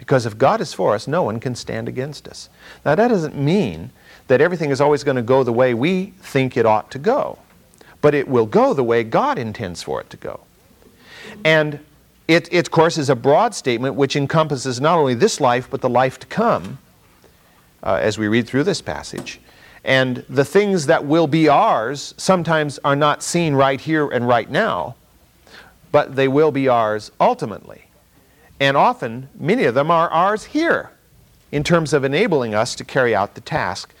Because 0.00 0.26
if 0.26 0.36
God 0.36 0.60
is 0.60 0.72
for 0.72 0.94
us, 0.94 1.06
no 1.06 1.22
one 1.22 1.38
can 1.38 1.54
stand 1.54 1.86
against 1.86 2.26
us. 2.26 2.48
Now, 2.84 2.96
that 2.96 3.08
doesn't 3.08 3.36
mean 3.36 3.90
that 4.26 4.40
everything 4.40 4.70
is 4.70 4.80
always 4.80 5.04
going 5.04 5.16
to 5.16 5.22
go 5.22 5.44
the 5.44 5.52
way 5.52 5.74
we 5.74 6.06
think 6.22 6.56
it 6.56 6.66
ought 6.66 6.90
to 6.90 6.98
go 6.98 7.38
but 8.00 8.14
it 8.14 8.28
will 8.28 8.46
go 8.46 8.74
the 8.74 8.84
way 8.84 9.04
God 9.04 9.38
intends 9.38 9.82
for 9.82 10.00
it 10.00 10.10
to 10.10 10.16
go. 10.16 10.40
And 11.44 11.80
it, 12.28 12.48
it, 12.52 12.66
of 12.66 12.70
course, 12.70 12.96
is 12.96 13.10
a 13.10 13.16
broad 13.16 13.54
statement 13.54 13.94
which 13.94 14.16
encompasses 14.16 14.80
not 14.80 14.98
only 14.98 15.14
this 15.14 15.40
life, 15.40 15.68
but 15.70 15.80
the 15.80 15.88
life 15.88 16.18
to 16.20 16.26
come, 16.26 16.78
uh, 17.82 17.98
as 18.00 18.18
we 18.18 18.28
read 18.28 18.46
through 18.46 18.64
this 18.64 18.80
passage. 18.80 19.40
And 19.84 20.24
the 20.28 20.44
things 20.44 20.86
that 20.86 21.04
will 21.04 21.26
be 21.26 21.48
ours 21.48 22.14
sometimes 22.16 22.78
are 22.84 22.96
not 22.96 23.22
seen 23.22 23.54
right 23.54 23.80
here 23.80 24.08
and 24.08 24.28
right 24.28 24.50
now, 24.50 24.96
but 25.90 26.16
they 26.16 26.28
will 26.28 26.52
be 26.52 26.68
ours 26.68 27.10
ultimately. 27.18 27.84
And 28.60 28.76
often, 28.76 29.30
many 29.34 29.64
of 29.64 29.74
them 29.74 29.90
are 29.90 30.10
ours 30.10 30.44
here 30.44 30.90
in 31.50 31.64
terms 31.64 31.94
of 31.94 32.04
enabling 32.04 32.54
us 32.54 32.74
to 32.76 32.84
carry 32.84 33.14
out 33.14 33.34
the 33.34 33.40
task 33.40 33.92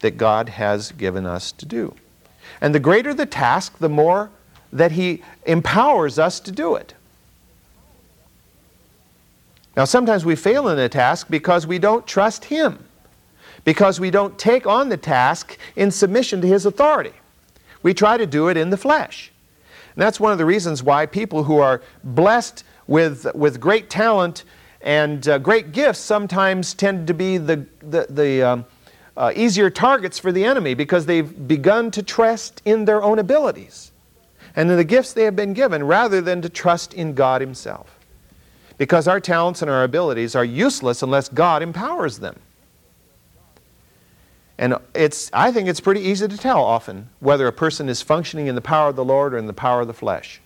that 0.00 0.16
God 0.16 0.48
has 0.50 0.92
given 0.92 1.26
us 1.26 1.50
to 1.52 1.66
do. 1.66 1.94
And 2.60 2.74
the 2.74 2.80
greater 2.80 3.12
the 3.12 3.26
task, 3.26 3.78
the 3.78 3.88
more 3.88 4.30
that 4.72 4.92
He 4.92 5.22
empowers 5.44 6.18
us 6.18 6.38
to 6.40 6.52
do 6.52 6.76
it. 6.76 6.94
Now, 9.76 9.84
sometimes 9.84 10.24
we 10.24 10.36
fail 10.36 10.68
in 10.68 10.78
a 10.78 10.88
task 10.88 11.26
because 11.28 11.66
we 11.66 11.78
don't 11.78 12.06
trust 12.06 12.46
Him, 12.46 12.78
because 13.64 14.00
we 14.00 14.10
don't 14.10 14.38
take 14.38 14.66
on 14.66 14.88
the 14.88 14.96
task 14.96 15.58
in 15.74 15.90
submission 15.90 16.40
to 16.40 16.46
His 16.46 16.64
authority. 16.64 17.12
We 17.82 17.92
try 17.92 18.16
to 18.16 18.26
do 18.26 18.48
it 18.48 18.56
in 18.56 18.70
the 18.70 18.76
flesh. 18.76 19.32
And 19.94 20.02
that's 20.02 20.20
one 20.20 20.32
of 20.32 20.38
the 20.38 20.44
reasons 20.44 20.82
why 20.82 21.06
people 21.06 21.44
who 21.44 21.58
are 21.58 21.82
blessed 22.04 22.64
with, 22.86 23.26
with 23.34 23.60
great 23.60 23.90
talent 23.90 24.44
and 24.80 25.26
uh, 25.28 25.38
great 25.38 25.72
gifts 25.72 25.98
sometimes 25.98 26.74
tend 26.74 27.06
to 27.08 27.14
be 27.14 27.38
the, 27.38 27.66
the, 27.80 28.06
the 28.08 28.42
um, 28.42 28.66
uh, 29.16 29.32
easier 29.34 29.70
targets 29.70 30.18
for 30.18 30.30
the 30.30 30.44
enemy 30.44 30.74
because 30.74 31.06
they've 31.06 31.48
begun 31.48 31.90
to 31.90 32.02
trust 32.02 32.62
in 32.64 32.84
their 32.84 33.02
own 33.02 33.18
abilities 33.18 33.90
and 34.54 34.70
in 34.70 34.76
the 34.76 34.84
gifts 34.84 35.12
they 35.12 35.24
have 35.24 35.36
been 35.36 35.52
given 35.52 35.84
rather 35.84 36.20
than 36.20 36.40
to 36.42 36.48
trust 36.48 36.94
in 36.94 37.14
God 37.14 37.40
Himself. 37.40 37.98
Because 38.78 39.08
our 39.08 39.20
talents 39.20 39.62
and 39.62 39.70
our 39.70 39.84
abilities 39.84 40.34
are 40.34 40.44
useless 40.44 41.02
unless 41.02 41.28
God 41.28 41.62
empowers 41.62 42.18
them. 42.18 42.38
And 44.58 44.76
it's, 44.94 45.30
I 45.32 45.52
think 45.52 45.68
it's 45.68 45.80
pretty 45.80 46.00
easy 46.00 46.26
to 46.28 46.36
tell 46.36 46.62
often 46.62 47.10
whether 47.20 47.46
a 47.46 47.52
person 47.52 47.88
is 47.88 48.00
functioning 48.00 48.46
in 48.46 48.54
the 48.54 48.62
power 48.62 48.88
of 48.88 48.96
the 48.96 49.04
Lord 49.04 49.34
or 49.34 49.38
in 49.38 49.46
the 49.46 49.52
power 49.52 49.82
of 49.82 49.86
the 49.86 49.94
flesh. 49.94 50.40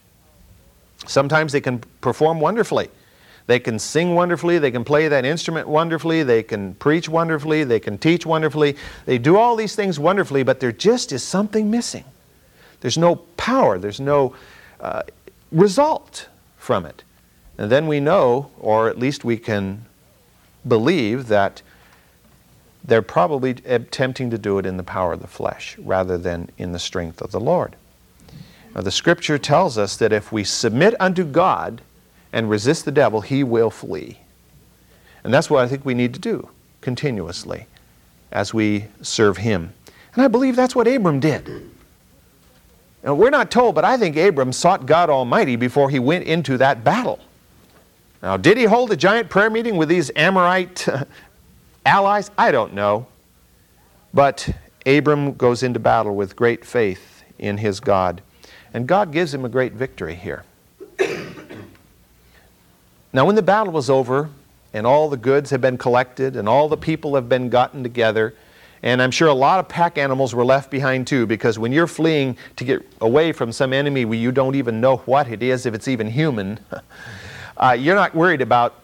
Sometimes 1.07 1.53
they 1.53 1.61
can 1.61 1.79
perform 2.01 2.41
wonderfully 2.41 2.91
they 3.51 3.59
can 3.59 3.81
sing 3.81 4.15
wonderfully, 4.15 4.61
they 4.61 4.71
can 4.71 4.85
play 4.85 5.09
that 5.09 5.25
instrument 5.25 5.67
wonderfully, 5.67 6.23
they 6.23 6.41
can 6.41 6.75
preach 6.75 7.09
wonderfully, 7.09 7.65
they 7.65 7.81
can 7.81 7.99
teach 7.99 8.25
wonderfully. 8.25 8.77
They 9.07 9.19
do 9.19 9.37
all 9.37 9.57
these 9.57 9.75
things 9.75 9.99
wonderfully, 9.99 10.45
but 10.45 10.61
there 10.61 10.71
just 10.71 11.11
is 11.11 11.25
something 11.25 11.69
missing. 11.69 12.05
There's 12.81 12.97
no 12.97 13.17
power, 13.17 13.77
there's 13.77 13.99
no 13.99 14.37
uh, 14.79 15.03
result 15.51 16.29
from 16.59 16.87
it. 16.87 17.03
And 17.59 17.73
then 17.73 17.89
we 17.89 17.99
know, 17.99 18.53
or 18.61 18.89
at 18.89 19.01
least 19.01 19.25
we 19.25 19.37
can 19.37 19.85
believe, 20.69 21.27
that 21.27 21.61
they're 22.85 23.03
probably 23.03 23.57
attempting 23.67 24.31
to 24.31 24.39
do 24.39 24.59
it 24.59 24.65
in 24.65 24.77
the 24.77 24.85
power 24.85 25.15
of 25.15 25.23
the 25.23 25.27
flesh 25.27 25.77
rather 25.79 26.17
than 26.17 26.51
in 26.57 26.71
the 26.71 26.79
strength 26.79 27.21
of 27.21 27.33
the 27.33 27.41
Lord. 27.41 27.75
The 28.75 28.91
scripture 28.91 29.39
tells 29.39 29.77
us 29.77 29.97
that 29.97 30.13
if 30.13 30.33
we 30.33 30.45
submit 30.45 30.95
unto 31.01 31.25
God 31.25 31.83
and 32.33 32.49
resist 32.49 32.85
the 32.85 32.93
devil, 32.93 33.21
he 33.21 33.43
will 33.43 33.71
flee. 33.71 34.19
And 35.25 35.35
that's 35.35 35.51
what 35.51 35.65
I 35.65 35.69
think 35.69 35.85
we 35.85 35.95
need 35.95 36.15
to 36.15 36.21
do 36.21 36.49
continuously 36.81 37.67
as 38.33 38.55
we 38.55 38.87
serve 39.03 39.39
him. 39.39 39.73
And 40.15 40.23
I 40.23 40.29
believe 40.29 40.57
that's 40.57 40.75
what 40.75 40.89
Abram 40.89 41.21
did. 41.21 41.71
Now, 43.03 43.15
we're 43.15 43.31
not 43.31 43.51
told, 43.51 43.75
but 43.75 43.85
I 43.85 43.97
think 43.97 44.17
Abram 44.17 44.53
sought 44.53 44.87
God 44.87 45.09
Almighty 45.09 45.57
before 45.57 45.91
he 45.91 45.99
went 45.99 46.25
into 46.25 46.59
that 46.59 46.85
battle. 46.85 47.19
Now, 48.23 48.37
did 48.37 48.59
he 48.59 48.65
hold 48.65 48.91
a 48.93 48.97
giant 48.97 49.31
prayer 49.31 49.49
meeting 49.49 49.77
with 49.77 49.89
these 49.89 50.11
Amorite 50.15 50.87
uh, 50.87 51.05
allies? 51.87 52.31
I 52.37 52.51
don't 52.51 52.75
know. 52.75 53.07
But 54.13 54.51
Abram 54.85 55.35
goes 55.35 55.63
into 55.63 55.81
battle 55.81 56.15
with 56.15 56.37
great 56.37 56.65
faith 56.65 57.25
in 57.39 57.57
his 57.59 57.81
God. 57.81 58.21
And 58.73 58.87
God 58.87 59.13
gives 59.13 59.35
him 59.35 59.45
a 59.45 59.49
great 59.49 59.73
victory 59.73 60.15
here. 60.15 60.45
now, 63.13 63.25
when 63.25 63.35
the 63.35 63.43
battle 63.43 63.73
was 63.73 63.91
over, 63.91 64.31
and 64.73 64.87
all 64.87 65.09
the 65.09 65.17
goods 65.17 65.51
have 65.51 65.61
been 65.61 65.77
collected, 65.77 66.37
and 66.37 66.49
all 66.49 66.69
the 66.69 66.77
people 66.77 67.15
have 67.15 67.29
been 67.29 67.49
gotten 67.49 67.83
together, 67.83 68.35
and 68.83 69.03
I'm 69.03 69.11
sure 69.11 69.29
a 69.29 69.35
lot 69.35 69.61
of 69.61 69.69
pack 69.69 69.99
animals 69.99 70.35
were 70.35 70.45
left 70.45 70.71
behind 70.71 71.07
too, 71.07 71.27
because 71.27 71.59
when 71.59 71.73
you're 71.73 71.87
fleeing 71.87 72.37
to 72.57 72.65
get 72.65 72.87
away 73.01 73.33
from 73.33 73.53
some 73.53 73.73
enemy 73.73 74.05
where 74.05 74.19
you 74.19 74.33
don't 74.33 74.55
even 74.55 74.81
know 74.81 74.99
what 74.99 75.29
it 75.29 75.43
is, 75.43 75.67
if 75.67 75.75
it's 75.75 75.89
even 75.89 76.07
human, 76.07 76.59
uh, 77.57 77.77
you're 77.79 77.97
not 77.97 78.15
worried 78.15 78.41
about 78.41 78.77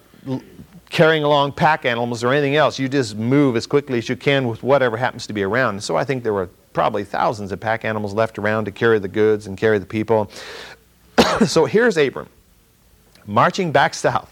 carrying 0.90 1.24
along 1.24 1.52
pack 1.52 1.84
animals 1.84 2.22
or 2.22 2.32
anything 2.32 2.56
else. 2.56 2.78
You 2.78 2.88
just 2.88 3.16
move 3.16 3.56
as 3.56 3.66
quickly 3.66 3.98
as 3.98 4.08
you 4.08 4.16
can 4.16 4.46
with 4.48 4.62
whatever 4.62 4.96
happens 4.96 5.26
to 5.28 5.32
be 5.32 5.42
around. 5.42 5.82
So 5.82 5.96
I 5.96 6.04
think 6.04 6.22
there 6.22 6.34
were 6.34 6.50
probably 6.76 7.04
thousands 7.04 7.52
of 7.52 7.58
pack 7.58 7.86
animals 7.86 8.12
left 8.12 8.38
around 8.38 8.66
to 8.66 8.70
carry 8.70 8.98
the 8.98 9.08
goods 9.08 9.46
and 9.46 9.56
carry 9.56 9.78
the 9.78 9.86
people. 9.86 10.30
so 11.46 11.64
here's 11.64 11.96
Abram 11.96 12.28
marching 13.26 13.72
back 13.72 13.94
south, 13.94 14.30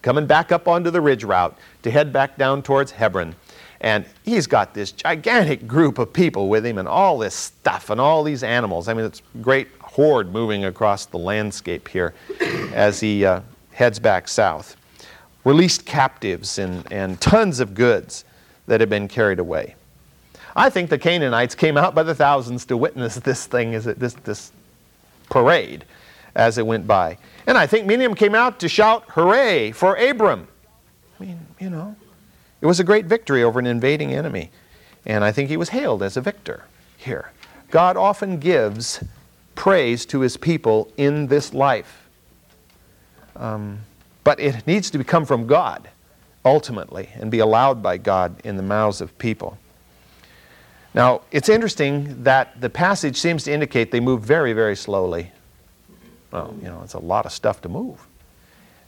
coming 0.00 0.24
back 0.24 0.52
up 0.52 0.68
onto 0.68 0.88
the 0.88 1.00
ridge 1.00 1.24
route 1.24 1.58
to 1.82 1.90
head 1.90 2.12
back 2.12 2.38
down 2.38 2.62
towards 2.62 2.92
Hebron. 2.92 3.34
And 3.80 4.06
he's 4.24 4.46
got 4.46 4.72
this 4.72 4.92
gigantic 4.92 5.66
group 5.66 5.98
of 5.98 6.12
people 6.12 6.48
with 6.48 6.64
him 6.64 6.78
and 6.78 6.86
all 6.86 7.18
this 7.18 7.34
stuff 7.34 7.90
and 7.90 8.00
all 8.00 8.22
these 8.22 8.44
animals. 8.44 8.86
I 8.86 8.94
mean, 8.94 9.06
it's 9.06 9.20
a 9.34 9.38
great 9.38 9.66
horde 9.80 10.30
moving 10.30 10.66
across 10.66 11.06
the 11.06 11.18
landscape 11.18 11.88
here 11.88 12.14
as 12.72 13.00
he 13.00 13.24
uh, 13.24 13.40
heads 13.72 13.98
back 13.98 14.28
south. 14.28 14.76
Released 15.42 15.84
captives 15.84 16.56
and, 16.56 16.90
and 16.92 17.20
tons 17.20 17.58
of 17.58 17.74
goods 17.74 18.24
that 18.68 18.78
had 18.78 18.88
been 18.88 19.08
carried 19.08 19.40
away. 19.40 19.74
I 20.56 20.70
think 20.70 20.90
the 20.90 20.98
Canaanites 20.98 21.54
came 21.54 21.76
out 21.76 21.94
by 21.94 22.02
the 22.02 22.14
thousands 22.14 22.64
to 22.66 22.76
witness 22.76 23.16
this 23.16 23.46
thing, 23.46 23.74
as 23.74 23.86
it, 23.86 23.98
this, 23.98 24.14
this 24.14 24.52
parade 25.28 25.84
as 26.34 26.58
it 26.58 26.66
went 26.66 26.86
by. 26.86 27.18
And 27.46 27.56
I 27.56 27.66
think 27.66 27.86
many 27.86 28.04
of 28.04 28.10
them 28.10 28.16
came 28.16 28.34
out 28.34 28.60
to 28.60 28.68
shout, 28.68 29.04
Hooray 29.10 29.72
for 29.72 29.96
Abram. 29.96 30.48
I 31.18 31.24
mean, 31.24 31.46
you 31.60 31.70
know, 31.70 31.96
it 32.60 32.66
was 32.66 32.80
a 32.80 32.84
great 32.84 33.06
victory 33.06 33.42
over 33.42 33.58
an 33.58 33.66
invading 33.66 34.12
enemy. 34.12 34.50
And 35.06 35.22
I 35.22 35.32
think 35.32 35.48
he 35.48 35.56
was 35.56 35.68
hailed 35.68 36.02
as 36.02 36.16
a 36.16 36.20
victor 36.20 36.64
here. 36.96 37.30
God 37.70 37.96
often 37.96 38.38
gives 38.38 39.02
praise 39.54 40.06
to 40.06 40.20
his 40.20 40.36
people 40.36 40.90
in 40.96 41.26
this 41.26 41.52
life. 41.52 42.08
Um, 43.36 43.80
but 44.22 44.40
it 44.40 44.66
needs 44.66 44.90
to 44.90 45.04
come 45.04 45.24
from 45.24 45.46
God 45.46 45.88
ultimately 46.44 47.10
and 47.14 47.30
be 47.30 47.40
allowed 47.40 47.82
by 47.82 47.98
God 47.98 48.40
in 48.44 48.56
the 48.56 48.62
mouths 48.62 49.00
of 49.00 49.16
people. 49.18 49.58
Now, 50.94 51.22
it's 51.32 51.48
interesting 51.48 52.22
that 52.22 52.60
the 52.60 52.70
passage 52.70 53.16
seems 53.16 53.42
to 53.44 53.52
indicate 53.52 53.90
they 53.90 54.00
move 54.00 54.22
very, 54.22 54.52
very 54.52 54.76
slowly. 54.76 55.32
Well, 56.30 56.54
you 56.62 56.68
know, 56.68 56.80
it's 56.84 56.94
a 56.94 57.00
lot 57.00 57.26
of 57.26 57.32
stuff 57.32 57.60
to 57.62 57.68
move. 57.68 58.06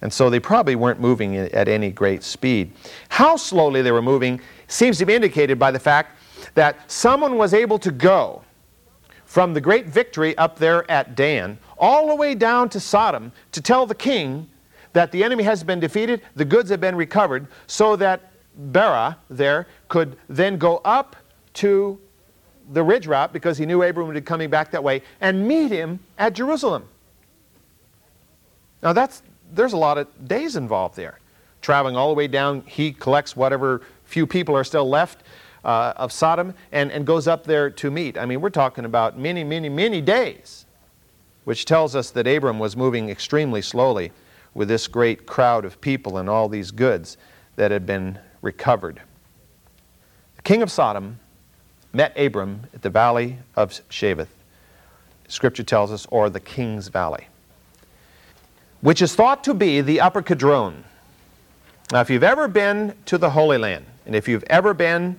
And 0.02 0.12
so 0.12 0.30
they 0.30 0.38
probably 0.38 0.76
weren't 0.76 1.00
moving 1.00 1.36
at 1.36 1.68
any 1.68 1.90
great 1.90 2.22
speed. 2.22 2.72
How 3.08 3.36
slowly 3.36 3.82
they 3.82 3.90
were 3.90 4.02
moving 4.02 4.40
seems 4.68 4.98
to 4.98 5.06
be 5.06 5.14
indicated 5.14 5.58
by 5.58 5.70
the 5.70 5.78
fact 5.78 6.18
that 6.54 6.90
someone 6.90 7.36
was 7.36 7.54
able 7.54 7.78
to 7.80 7.90
go 7.90 8.42
from 9.24 9.52
the 9.52 9.60
great 9.60 9.86
victory 9.86 10.36
up 10.38 10.58
there 10.58 10.88
at 10.90 11.16
Dan 11.16 11.58
all 11.78 12.08
the 12.08 12.14
way 12.14 12.34
down 12.34 12.68
to 12.70 12.80
Sodom 12.80 13.32
to 13.52 13.60
tell 13.60 13.84
the 13.84 13.94
king 13.94 14.48
that 14.92 15.10
the 15.12 15.24
enemy 15.24 15.42
has 15.44 15.64
been 15.64 15.80
defeated, 15.80 16.22
the 16.36 16.44
goods 16.44 16.70
have 16.70 16.80
been 16.80 16.94
recovered, 16.94 17.46
so 17.66 17.96
that 17.96 18.32
Bera 18.56 19.18
there 19.28 19.66
could 19.88 20.16
then 20.28 20.56
go 20.56 20.80
up 20.84 21.16
to 21.56 21.98
the 22.72 22.82
ridge 22.82 23.06
route 23.06 23.32
because 23.32 23.58
he 23.58 23.66
knew 23.66 23.82
Abram 23.82 24.06
would 24.06 24.14
be 24.14 24.20
coming 24.20 24.50
back 24.50 24.70
that 24.72 24.82
way 24.82 25.02
and 25.20 25.46
meet 25.46 25.70
him 25.70 26.00
at 26.18 26.32
Jerusalem. 26.32 26.88
Now 28.82 28.92
that's 28.92 29.22
there's 29.52 29.72
a 29.72 29.76
lot 29.76 29.98
of 29.98 30.28
days 30.28 30.56
involved 30.56 30.96
there. 30.96 31.20
Traveling 31.62 31.96
all 31.96 32.08
the 32.08 32.14
way 32.14 32.28
down, 32.28 32.62
he 32.66 32.92
collects 32.92 33.36
whatever 33.36 33.82
few 34.04 34.26
people 34.26 34.56
are 34.56 34.64
still 34.64 34.88
left 34.88 35.22
uh, 35.64 35.92
of 35.96 36.12
Sodom 36.12 36.54
and, 36.72 36.92
and 36.92 37.06
goes 37.06 37.26
up 37.26 37.44
there 37.44 37.70
to 37.70 37.90
meet. 37.90 38.18
I 38.18 38.26
mean, 38.26 38.40
we're 38.40 38.50
talking 38.50 38.84
about 38.84 39.18
many, 39.18 39.42
many, 39.42 39.68
many 39.68 40.00
days, 40.00 40.66
which 41.44 41.64
tells 41.64 41.96
us 41.96 42.10
that 42.10 42.26
Abram 42.26 42.58
was 42.58 42.76
moving 42.76 43.08
extremely 43.08 43.62
slowly 43.62 44.12
with 44.54 44.68
this 44.68 44.86
great 44.86 45.26
crowd 45.26 45.64
of 45.64 45.80
people 45.80 46.18
and 46.18 46.28
all 46.28 46.48
these 46.48 46.70
goods 46.70 47.16
that 47.56 47.70
had 47.70 47.84
been 47.84 48.18
recovered. 48.42 49.02
The 50.36 50.42
king 50.42 50.62
of 50.62 50.70
Sodom 50.70 51.18
met 51.92 52.16
Abram 52.18 52.62
at 52.74 52.82
the 52.82 52.90
valley 52.90 53.38
of 53.54 53.70
Shaveth. 53.90 54.28
Scripture 55.28 55.62
tells 55.62 55.90
us, 55.90 56.06
or 56.10 56.30
the 56.30 56.40
king's 56.40 56.88
valley, 56.88 57.26
which 58.80 59.02
is 59.02 59.14
thought 59.14 59.42
to 59.44 59.54
be 59.54 59.80
the 59.80 60.00
upper 60.00 60.22
Kidron. 60.22 60.84
Now, 61.92 62.00
if 62.00 62.10
you've 62.10 62.22
ever 62.22 62.48
been 62.48 62.94
to 63.06 63.18
the 63.18 63.30
Holy 63.30 63.58
Land, 63.58 63.86
and 64.06 64.14
if 64.14 64.28
you've 64.28 64.44
ever 64.44 64.74
been 64.74 65.16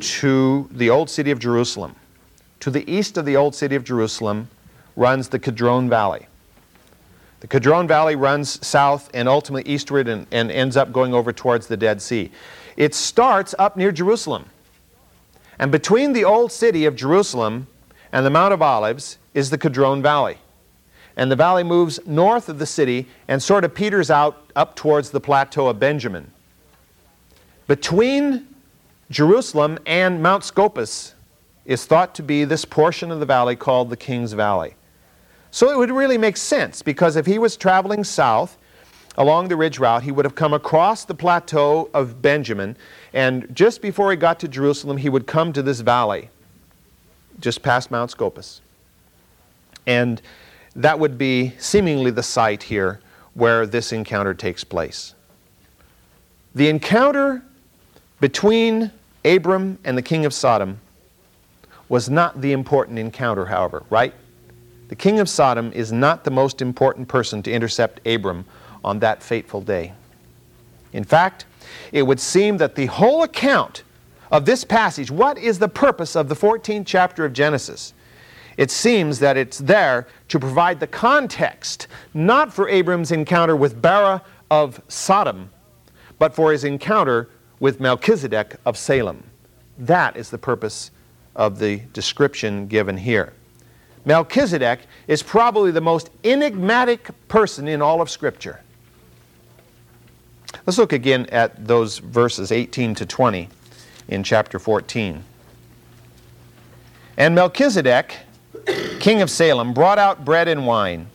to 0.00 0.68
the 0.72 0.90
old 0.90 1.08
city 1.08 1.30
of 1.30 1.38
Jerusalem, 1.38 1.96
to 2.60 2.70
the 2.70 2.90
east 2.90 3.16
of 3.16 3.24
the 3.24 3.36
old 3.36 3.54
city 3.54 3.74
of 3.74 3.84
Jerusalem 3.84 4.48
runs 4.96 5.28
the 5.28 5.38
Kidron 5.38 5.88
Valley. 5.88 6.26
The 7.40 7.46
Kidron 7.46 7.88
Valley 7.88 8.16
runs 8.16 8.64
south 8.66 9.10
and 9.14 9.26
ultimately 9.26 9.70
eastward 9.70 10.08
and, 10.08 10.26
and 10.30 10.50
ends 10.50 10.76
up 10.76 10.92
going 10.92 11.14
over 11.14 11.32
towards 11.32 11.66
the 11.66 11.76
Dead 11.76 12.02
Sea. 12.02 12.30
It 12.76 12.94
starts 12.94 13.54
up 13.58 13.78
near 13.78 13.92
Jerusalem. 13.92 14.44
And 15.60 15.70
between 15.70 16.14
the 16.14 16.24
old 16.24 16.50
city 16.50 16.86
of 16.86 16.96
Jerusalem 16.96 17.66
and 18.12 18.24
the 18.24 18.30
Mount 18.30 18.54
of 18.54 18.62
Olives 18.62 19.18
is 19.34 19.50
the 19.50 19.58
Kidron 19.58 20.00
Valley. 20.00 20.38
And 21.18 21.30
the 21.30 21.36
valley 21.36 21.64
moves 21.64 22.00
north 22.06 22.48
of 22.48 22.58
the 22.58 22.64
city 22.64 23.06
and 23.28 23.42
sort 23.42 23.62
of 23.62 23.74
peters 23.74 24.10
out 24.10 24.50
up 24.56 24.74
towards 24.74 25.10
the 25.10 25.20
plateau 25.20 25.68
of 25.68 25.78
Benjamin. 25.78 26.30
Between 27.66 28.48
Jerusalem 29.10 29.78
and 29.84 30.22
Mount 30.22 30.44
Scopus 30.44 31.14
is 31.66 31.84
thought 31.84 32.14
to 32.14 32.22
be 32.22 32.44
this 32.44 32.64
portion 32.64 33.10
of 33.10 33.20
the 33.20 33.26
valley 33.26 33.54
called 33.54 33.90
the 33.90 33.98
King's 33.98 34.32
Valley. 34.32 34.76
So 35.50 35.70
it 35.70 35.76
would 35.76 35.90
really 35.90 36.16
make 36.16 36.38
sense 36.38 36.80
because 36.80 37.16
if 37.16 37.26
he 37.26 37.38
was 37.38 37.58
traveling 37.58 38.02
south 38.02 38.56
along 39.16 39.48
the 39.48 39.56
ridge 39.56 39.78
route, 39.78 40.02
he 40.02 40.12
would 40.12 40.24
have 40.24 40.34
come 40.34 40.52
across 40.52 41.04
the 41.04 41.14
plateau 41.14 41.90
of 41.92 42.22
Benjamin, 42.22 42.76
and 43.12 43.46
just 43.54 43.82
before 43.82 44.10
he 44.10 44.16
got 44.16 44.40
to 44.40 44.48
Jerusalem, 44.48 44.96
he 44.96 45.08
would 45.08 45.26
come 45.26 45.52
to 45.52 45.62
this 45.62 45.80
valley 45.80 46.30
just 47.40 47.62
past 47.62 47.90
Mount 47.90 48.10
Scopus. 48.10 48.60
And 49.86 50.20
that 50.76 50.98
would 50.98 51.18
be 51.18 51.54
seemingly 51.58 52.10
the 52.10 52.22
site 52.22 52.62
here 52.62 53.00
where 53.34 53.66
this 53.66 53.92
encounter 53.92 54.34
takes 54.34 54.62
place. 54.64 55.14
The 56.54 56.68
encounter 56.68 57.42
between 58.20 58.90
Abram 59.24 59.78
and 59.84 59.96
the 59.96 60.02
king 60.02 60.24
of 60.24 60.34
Sodom 60.34 60.80
was 61.88 62.08
not 62.08 62.40
the 62.40 62.52
important 62.52 62.98
encounter, 62.98 63.46
however, 63.46 63.84
right? 63.90 64.14
The 64.88 64.96
king 64.96 65.20
of 65.20 65.28
Sodom 65.28 65.72
is 65.72 65.92
not 65.92 66.24
the 66.24 66.30
most 66.30 66.60
important 66.60 67.08
person 67.08 67.42
to 67.44 67.52
intercept 67.52 68.06
Abram 68.06 68.44
on 68.84 68.98
that 69.00 69.22
fateful 69.22 69.60
day. 69.60 69.92
In 70.92 71.04
fact, 71.04 71.44
it 71.92 72.02
would 72.02 72.20
seem 72.20 72.56
that 72.58 72.74
the 72.74 72.86
whole 72.86 73.22
account 73.22 73.82
of 74.30 74.44
this 74.44 74.64
passage, 74.64 75.10
what 75.10 75.38
is 75.38 75.58
the 75.58 75.68
purpose 75.68 76.16
of 76.16 76.28
the 76.28 76.36
14th 76.36 76.86
chapter 76.86 77.24
of 77.24 77.32
Genesis? 77.32 77.92
It 78.56 78.70
seems 78.70 79.18
that 79.20 79.36
it's 79.36 79.58
there 79.58 80.06
to 80.28 80.38
provide 80.38 80.80
the 80.80 80.86
context, 80.86 81.86
not 82.12 82.52
for 82.52 82.68
Abram's 82.68 83.12
encounter 83.12 83.56
with 83.56 83.80
Bera 83.80 84.22
of 84.50 84.82
Sodom, 84.88 85.50
but 86.18 86.34
for 86.34 86.52
his 86.52 86.64
encounter 86.64 87.28
with 87.58 87.80
Melchizedek 87.80 88.56
of 88.66 88.76
Salem. 88.76 89.22
That 89.78 90.16
is 90.16 90.30
the 90.30 90.38
purpose 90.38 90.90
of 91.36 91.58
the 91.58 91.78
description 91.92 92.66
given 92.66 92.96
here. 92.96 93.32
Melchizedek 94.04 94.80
is 95.06 95.22
probably 95.22 95.70
the 95.70 95.80
most 95.80 96.10
enigmatic 96.24 97.10
person 97.28 97.68
in 97.68 97.80
all 97.80 98.00
of 98.00 98.10
Scripture. 98.10 98.60
Let's 100.66 100.78
look 100.78 100.92
again 100.92 101.26
at 101.26 101.66
those 101.66 101.98
verses 101.98 102.52
18 102.52 102.94
to 102.96 103.06
20 103.06 103.48
in 104.08 104.22
chapter 104.22 104.58
14. 104.58 105.24
And 107.16 107.34
Melchizedek, 107.34 108.16
king 108.98 109.22
of 109.22 109.30
Salem, 109.30 109.72
brought 109.72 109.98
out 109.98 110.24
bread 110.24 110.48
and 110.48 110.66
wine, 110.66 111.06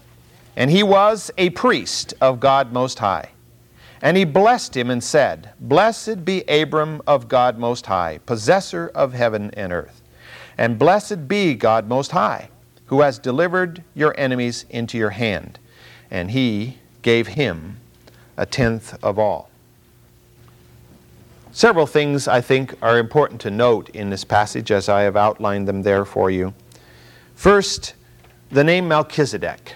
and 0.55 0.69
he 0.69 0.83
was 0.83 1.31
a 1.37 1.49
priest 1.51 2.13
of 2.21 2.39
God 2.39 2.71
Most 2.71 2.99
High. 2.99 3.29
And 4.01 4.17
he 4.17 4.25
blessed 4.25 4.77
him 4.77 4.89
and 4.89 5.03
said, 5.03 5.51
Blessed 5.59 6.25
be 6.25 6.43
Abram 6.43 7.01
of 7.07 7.27
God 7.27 7.57
Most 7.57 7.87
High, 7.87 8.19
possessor 8.25 8.91
of 8.93 9.13
heaven 9.13 9.51
and 9.53 9.73
earth. 9.73 10.01
And 10.57 10.79
blessed 10.79 11.27
be 11.27 11.55
God 11.55 11.87
Most 11.87 12.11
High, 12.11 12.49
who 12.85 13.01
has 13.01 13.17
delivered 13.17 13.83
your 13.93 14.13
enemies 14.17 14.65
into 14.69 14.97
your 14.97 15.09
hand. 15.09 15.59
And 16.11 16.31
he 16.31 16.77
gave 17.01 17.27
him 17.27 17.77
a 18.37 18.45
tenth 18.45 18.97
of 19.03 19.17
all. 19.17 19.49
Several 21.51 21.87
things 21.87 22.27
I 22.27 22.41
think 22.41 22.75
are 22.81 22.99
important 22.99 23.39
to 23.41 23.49
note 23.49 23.89
in 23.89 24.09
this 24.09 24.25
passage 24.25 24.71
as 24.71 24.89
I 24.89 25.03
have 25.03 25.15
outlined 25.15 25.67
them 25.67 25.83
there 25.83 26.03
for 26.03 26.29
you. 26.29 26.53
First, 27.33 27.93
the 28.49 28.63
name 28.63 28.87
Melchizedek. 28.87 29.75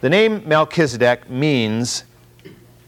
The 0.00 0.08
name 0.08 0.42
Melchizedek 0.46 1.28
means, 1.28 2.04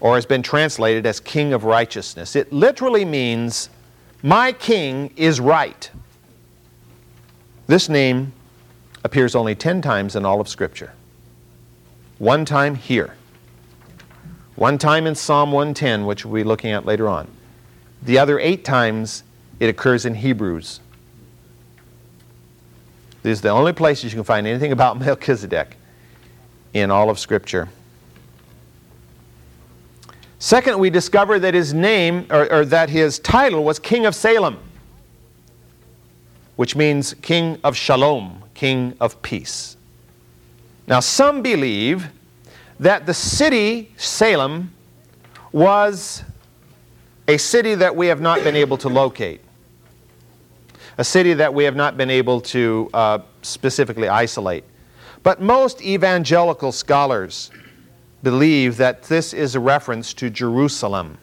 or 0.00 0.14
has 0.14 0.24
been 0.24 0.42
translated 0.42 1.04
as 1.04 1.20
King 1.20 1.52
of 1.52 1.64
Righteousness. 1.64 2.34
It 2.34 2.52
literally 2.52 3.04
means, 3.04 3.68
My 4.22 4.52
King 4.52 5.12
is 5.16 5.38
right. 5.38 5.90
This 7.66 7.90
name 7.90 8.32
appears 9.04 9.34
only 9.34 9.54
10 9.54 9.82
times 9.82 10.16
in 10.16 10.24
all 10.24 10.40
of 10.40 10.48
Scripture. 10.48 10.94
One 12.18 12.44
time 12.44 12.74
here. 12.74 13.14
One 14.58 14.76
time 14.76 15.06
in 15.06 15.14
Psalm 15.14 15.52
110, 15.52 16.04
which 16.04 16.24
we'll 16.24 16.42
be 16.42 16.42
looking 16.42 16.72
at 16.72 16.84
later 16.84 17.08
on. 17.08 17.28
The 18.02 18.18
other 18.18 18.40
eight 18.40 18.64
times 18.64 19.22
it 19.60 19.68
occurs 19.68 20.04
in 20.04 20.16
Hebrews. 20.16 20.80
These 23.22 23.38
are 23.38 23.42
the 23.42 23.48
only 23.50 23.72
places 23.72 24.12
you 24.12 24.16
can 24.16 24.24
find 24.24 24.48
anything 24.48 24.72
about 24.72 24.98
Melchizedek 24.98 25.76
in 26.74 26.90
all 26.90 27.08
of 27.08 27.20
Scripture. 27.20 27.68
Second, 30.40 30.80
we 30.80 30.90
discover 30.90 31.38
that 31.38 31.54
his 31.54 31.72
name, 31.72 32.26
or, 32.28 32.52
or, 32.52 32.64
that 32.64 32.90
his 32.90 33.20
title 33.20 33.62
was 33.62 33.78
King 33.78 34.06
of 34.06 34.14
Salem, 34.16 34.58
which 36.56 36.74
means 36.74 37.14
King 37.22 37.60
of 37.62 37.76
Shalom, 37.76 38.42
King 38.54 38.96
of 38.98 39.22
Peace. 39.22 39.76
Now, 40.88 40.98
some 40.98 41.42
believe 41.42 42.08
that 42.80 43.06
the 43.06 43.14
city, 43.14 43.92
Salem, 43.96 44.72
was 45.52 46.22
a 47.26 47.36
city 47.36 47.74
that 47.74 47.94
we 47.94 48.06
have 48.06 48.20
not 48.20 48.42
been 48.44 48.56
able 48.56 48.78
to 48.78 48.88
locate, 48.88 49.40
a 50.96 51.04
city 51.04 51.34
that 51.34 51.52
we 51.52 51.64
have 51.64 51.76
not 51.76 51.96
been 51.96 52.10
able 52.10 52.40
to 52.40 52.88
uh, 52.94 53.18
specifically 53.42 54.08
isolate. 54.08 54.64
But 55.22 55.40
most 55.40 55.82
evangelical 55.82 56.72
scholars 56.72 57.50
believe 58.22 58.76
that 58.78 59.04
this 59.04 59.32
is 59.32 59.54
a 59.54 59.60
reference 59.60 60.14
to 60.14 60.30
Jerusalem. 60.30 61.18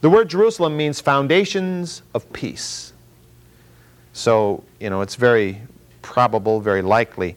The 0.00 0.10
word 0.10 0.28
Jerusalem 0.28 0.76
means 0.76 1.00
foundations 1.00 2.02
of 2.14 2.30
peace. 2.32 2.92
So, 4.12 4.62
you 4.78 4.90
know, 4.90 5.00
it's 5.00 5.14
very 5.14 5.60
probable, 6.02 6.60
very 6.60 6.82
likely. 6.82 7.36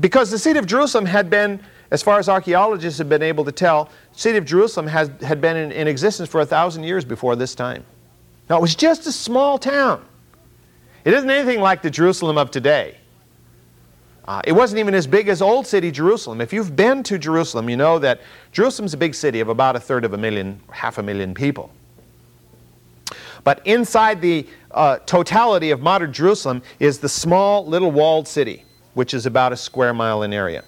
Because 0.00 0.30
the 0.30 0.38
city 0.38 0.58
of 0.58 0.66
Jerusalem 0.66 1.06
had 1.06 1.28
been 1.28 1.60
as 1.94 2.02
far 2.02 2.18
as 2.18 2.28
archaeologists 2.28 2.98
have 2.98 3.08
been 3.08 3.22
able 3.22 3.44
to 3.44 3.52
tell, 3.52 3.84
the 4.12 4.18
city 4.18 4.36
of 4.36 4.44
Jerusalem 4.44 4.88
has, 4.88 5.12
had 5.22 5.40
been 5.40 5.56
in, 5.56 5.70
in 5.70 5.86
existence 5.86 6.28
for 6.28 6.40
a 6.40 6.46
thousand 6.46 6.82
years 6.82 7.04
before 7.04 7.36
this 7.36 7.54
time. 7.54 7.84
Now, 8.50 8.58
it 8.58 8.60
was 8.60 8.74
just 8.74 9.06
a 9.06 9.12
small 9.12 9.58
town. 9.58 10.04
It 11.04 11.14
isn't 11.14 11.30
anything 11.30 11.60
like 11.60 11.82
the 11.82 11.90
Jerusalem 11.90 12.36
of 12.36 12.50
today. 12.50 12.96
Uh, 14.24 14.42
it 14.44 14.50
wasn't 14.50 14.80
even 14.80 14.92
as 14.92 15.06
big 15.06 15.28
as 15.28 15.40
Old 15.40 15.68
City 15.68 15.92
Jerusalem. 15.92 16.40
If 16.40 16.52
you've 16.52 16.74
been 16.74 17.04
to 17.04 17.16
Jerusalem, 17.16 17.70
you 17.70 17.76
know 17.76 18.00
that 18.00 18.22
Jerusalem's 18.50 18.94
a 18.94 18.96
big 18.96 19.14
city 19.14 19.38
of 19.38 19.48
about 19.48 19.76
a 19.76 19.80
third 19.80 20.04
of 20.04 20.14
a 20.14 20.18
million, 20.18 20.60
half 20.72 20.98
a 20.98 21.02
million 21.02 21.32
people. 21.32 21.70
But 23.44 23.64
inside 23.64 24.20
the 24.20 24.48
uh, 24.72 24.98
totality 25.06 25.70
of 25.70 25.80
modern 25.80 26.12
Jerusalem 26.12 26.60
is 26.80 26.98
the 26.98 27.08
small 27.08 27.64
little 27.64 27.92
walled 27.92 28.26
city, 28.26 28.64
which 28.94 29.14
is 29.14 29.26
about 29.26 29.52
a 29.52 29.56
square 29.56 29.94
mile 29.94 30.24
in 30.24 30.32
area. 30.32 30.64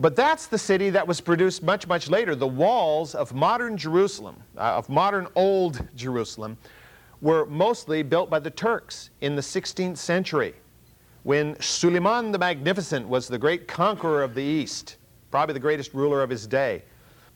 But 0.00 0.16
that's 0.16 0.46
the 0.46 0.56
city 0.56 0.88
that 0.90 1.06
was 1.06 1.20
produced 1.20 1.62
much, 1.62 1.86
much 1.86 2.08
later. 2.08 2.34
The 2.34 2.46
walls 2.46 3.14
of 3.14 3.34
modern 3.34 3.76
Jerusalem, 3.76 4.42
uh, 4.56 4.60
of 4.60 4.88
modern 4.88 5.28
old 5.34 5.86
Jerusalem, 5.94 6.56
were 7.20 7.44
mostly 7.44 8.02
built 8.02 8.30
by 8.30 8.38
the 8.38 8.50
Turks 8.50 9.10
in 9.20 9.36
the 9.36 9.42
16th 9.42 9.98
century 9.98 10.54
when 11.24 11.54
Suleiman 11.60 12.32
the 12.32 12.38
Magnificent 12.38 13.06
was 13.06 13.28
the 13.28 13.36
great 13.36 13.68
conqueror 13.68 14.22
of 14.22 14.34
the 14.34 14.42
East, 14.42 14.96
probably 15.30 15.52
the 15.52 15.60
greatest 15.60 15.92
ruler 15.92 16.22
of 16.22 16.30
his 16.30 16.46
day. 16.46 16.82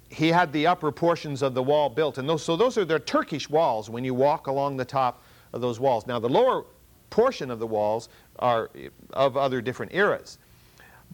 He 0.08 0.28
had 0.28 0.50
the 0.50 0.66
upper 0.66 0.90
portions 0.90 1.42
of 1.42 1.52
the 1.52 1.62
wall 1.62 1.90
built, 1.90 2.16
and 2.16 2.26
those, 2.26 2.42
so 2.42 2.56
those 2.56 2.78
are 2.78 2.86
the 2.86 2.98
Turkish 2.98 3.50
walls 3.50 3.90
when 3.90 4.04
you 4.04 4.14
walk 4.14 4.46
along 4.46 4.78
the 4.78 4.86
top 4.86 5.22
of 5.52 5.60
those 5.60 5.78
walls. 5.78 6.06
Now, 6.06 6.18
the 6.18 6.30
lower 6.30 6.64
portion 7.10 7.50
of 7.50 7.58
the 7.58 7.66
walls 7.66 8.08
are 8.38 8.70
of 9.12 9.36
other 9.36 9.60
different 9.60 9.92
eras. 9.92 10.38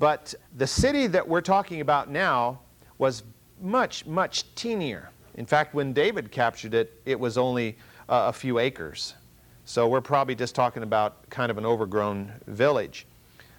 But 0.01 0.34
the 0.57 0.66
city 0.66 1.07
that 1.09 1.28
we're 1.28 1.42
talking 1.42 1.82
about 1.82 2.09
now 2.09 2.61
was 2.96 3.22
much, 3.61 4.07
much 4.07 4.53
teenier. 4.55 5.11
In 5.34 5.44
fact, 5.44 5.74
when 5.74 5.92
David 5.92 6.32
captured 6.32 6.72
it, 6.72 6.98
it 7.05 7.20
was 7.20 7.36
only 7.36 7.76
uh, 8.09 8.24
a 8.28 8.32
few 8.32 8.59
acres. 8.59 9.14
So 9.66 9.86
we're 9.86 10.01
probably 10.01 10.34
just 10.34 10.55
talking 10.55 10.82
about 10.82 11.28
kind 11.28 11.51
of 11.51 11.59
an 11.59 11.66
overgrown 11.66 12.32
village. 12.46 13.07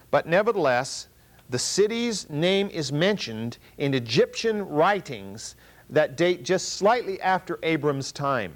But 0.10 0.26
nevertheless, 0.26 1.10
the 1.52 1.60
city's 1.60 2.28
name 2.28 2.70
is 2.70 2.92
mentioned 2.92 3.60
in 3.78 3.94
Egyptian 3.94 4.68
writings 4.68 5.56
that 5.92 6.18
date 6.18 6.44
just 6.44 6.70
slightly 6.70 7.22
after 7.22 7.60
Abram's 7.62 8.12
time. 8.12 8.54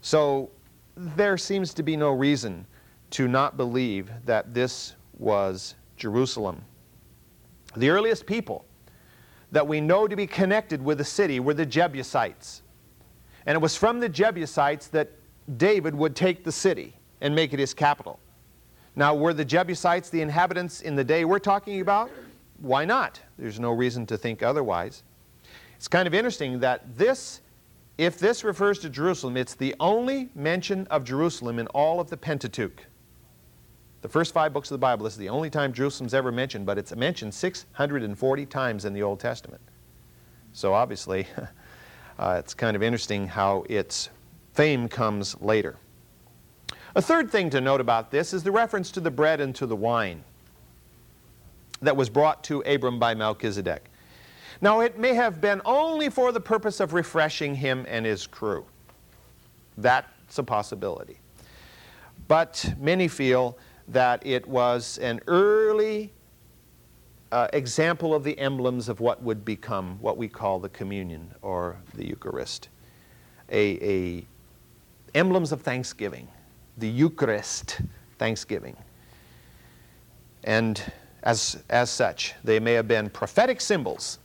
So 0.00 0.50
there 0.96 1.36
seems 1.36 1.74
to 1.74 1.82
be 1.82 1.98
no 1.98 2.12
reason 2.12 2.66
to 3.10 3.28
not 3.28 3.58
believe 3.58 4.10
that 4.24 4.54
this 4.54 4.94
was 5.18 5.74
Jerusalem. 5.98 6.64
The 7.76 7.90
earliest 7.90 8.26
people 8.26 8.64
that 9.52 9.66
we 9.66 9.80
know 9.80 10.08
to 10.08 10.16
be 10.16 10.26
connected 10.26 10.82
with 10.82 10.98
the 10.98 11.04
city 11.04 11.40
were 11.40 11.54
the 11.54 11.66
Jebusites. 11.66 12.62
And 13.46 13.54
it 13.54 13.60
was 13.60 13.76
from 13.76 14.00
the 14.00 14.08
Jebusites 14.08 14.88
that 14.88 15.10
David 15.56 15.94
would 15.94 16.16
take 16.16 16.44
the 16.44 16.52
city 16.52 16.96
and 17.20 17.34
make 17.34 17.52
it 17.52 17.58
his 17.58 17.74
capital. 17.74 18.18
Now, 18.96 19.14
were 19.14 19.34
the 19.34 19.44
Jebusites 19.44 20.08
the 20.08 20.20
inhabitants 20.20 20.80
in 20.80 20.94
the 20.94 21.04
day 21.04 21.24
we're 21.24 21.38
talking 21.38 21.80
about? 21.80 22.10
Why 22.58 22.84
not? 22.84 23.20
There's 23.38 23.58
no 23.58 23.72
reason 23.72 24.06
to 24.06 24.16
think 24.16 24.42
otherwise. 24.42 25.02
It's 25.76 25.88
kind 25.88 26.06
of 26.06 26.14
interesting 26.14 26.60
that 26.60 26.96
this, 26.96 27.40
if 27.98 28.18
this 28.18 28.44
refers 28.44 28.78
to 28.80 28.88
Jerusalem, 28.88 29.36
it's 29.36 29.54
the 29.54 29.74
only 29.80 30.30
mention 30.34 30.86
of 30.88 31.04
Jerusalem 31.04 31.58
in 31.58 31.66
all 31.68 32.00
of 32.00 32.08
the 32.08 32.16
Pentateuch. 32.16 32.86
The 34.04 34.10
first 34.10 34.34
five 34.34 34.52
books 34.52 34.70
of 34.70 34.74
the 34.74 34.80
Bible, 34.80 35.04
this 35.04 35.14
is 35.14 35.18
the 35.18 35.30
only 35.30 35.48
time 35.48 35.72
Jerusalem's 35.72 36.12
ever 36.12 36.30
mentioned, 36.30 36.66
but 36.66 36.76
it's 36.76 36.94
mentioned 36.94 37.32
640 37.32 38.44
times 38.44 38.84
in 38.84 38.92
the 38.92 39.02
Old 39.02 39.18
Testament. 39.18 39.62
So 40.52 40.74
obviously, 40.74 41.26
uh, 42.18 42.36
it's 42.38 42.52
kind 42.52 42.76
of 42.76 42.82
interesting 42.82 43.26
how 43.26 43.64
its 43.66 44.10
fame 44.52 44.90
comes 44.90 45.40
later. 45.40 45.78
A 46.94 47.00
third 47.00 47.30
thing 47.30 47.48
to 47.48 47.62
note 47.62 47.80
about 47.80 48.10
this 48.10 48.34
is 48.34 48.42
the 48.42 48.52
reference 48.52 48.90
to 48.90 49.00
the 49.00 49.10
bread 49.10 49.40
and 49.40 49.54
to 49.54 49.64
the 49.64 49.74
wine 49.74 50.22
that 51.80 51.96
was 51.96 52.10
brought 52.10 52.44
to 52.44 52.60
Abram 52.66 52.98
by 52.98 53.14
Melchizedek. 53.14 53.86
Now, 54.60 54.80
it 54.80 54.98
may 54.98 55.14
have 55.14 55.40
been 55.40 55.62
only 55.64 56.10
for 56.10 56.30
the 56.30 56.40
purpose 56.40 56.78
of 56.78 56.92
refreshing 56.92 57.54
him 57.54 57.86
and 57.88 58.04
his 58.04 58.26
crew. 58.26 58.66
That's 59.78 60.36
a 60.36 60.42
possibility. 60.42 61.16
But 62.28 62.74
many 62.78 63.08
feel 63.08 63.56
that 63.88 64.24
it 64.26 64.46
was 64.46 64.98
an 64.98 65.20
early 65.26 66.12
uh, 67.32 67.48
example 67.52 68.14
of 68.14 68.24
the 68.24 68.38
emblems 68.38 68.88
of 68.88 69.00
what 69.00 69.22
would 69.22 69.44
become 69.44 69.98
what 70.00 70.16
we 70.16 70.28
call 70.28 70.58
the 70.58 70.68
communion 70.68 71.34
or 71.42 71.76
the 71.94 72.06
Eucharist. 72.06 72.68
A, 73.50 73.78
a 73.82 74.24
emblems 75.14 75.52
of 75.52 75.62
thanksgiving, 75.62 76.28
the 76.78 76.88
Eucharist, 76.88 77.80
thanksgiving. 78.18 78.76
And 80.44 80.80
as, 81.22 81.62
as 81.70 81.90
such, 81.90 82.34
they 82.44 82.60
may 82.60 82.72
have 82.74 82.86
been 82.86 83.10
prophetic 83.10 83.60
symbols 83.60 84.18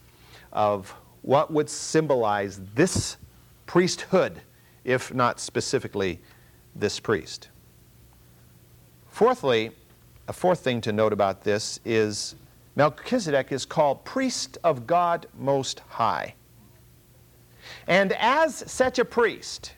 of 0.51 0.93
what 1.21 1.51
would 1.51 1.69
symbolize 1.69 2.61
this 2.75 3.17
priesthood, 3.65 4.41
if 4.83 5.13
not 5.13 5.39
specifically 5.39 6.19
this 6.75 6.99
priest. 6.99 7.49
Fourthly, 9.19 9.71
a 10.29 10.31
fourth 10.31 10.61
thing 10.61 10.79
to 10.79 10.93
note 10.93 11.11
about 11.11 11.43
this 11.43 11.81
is 11.83 12.35
Melchizedek 12.77 13.51
is 13.51 13.65
called 13.65 14.05
priest 14.05 14.57
of 14.63 14.87
God 14.87 15.25
Most 15.37 15.81
High. 15.89 16.35
And 17.85 18.13
as 18.13 18.63
such 18.71 18.97
a 18.97 19.03
priest, 19.03 19.73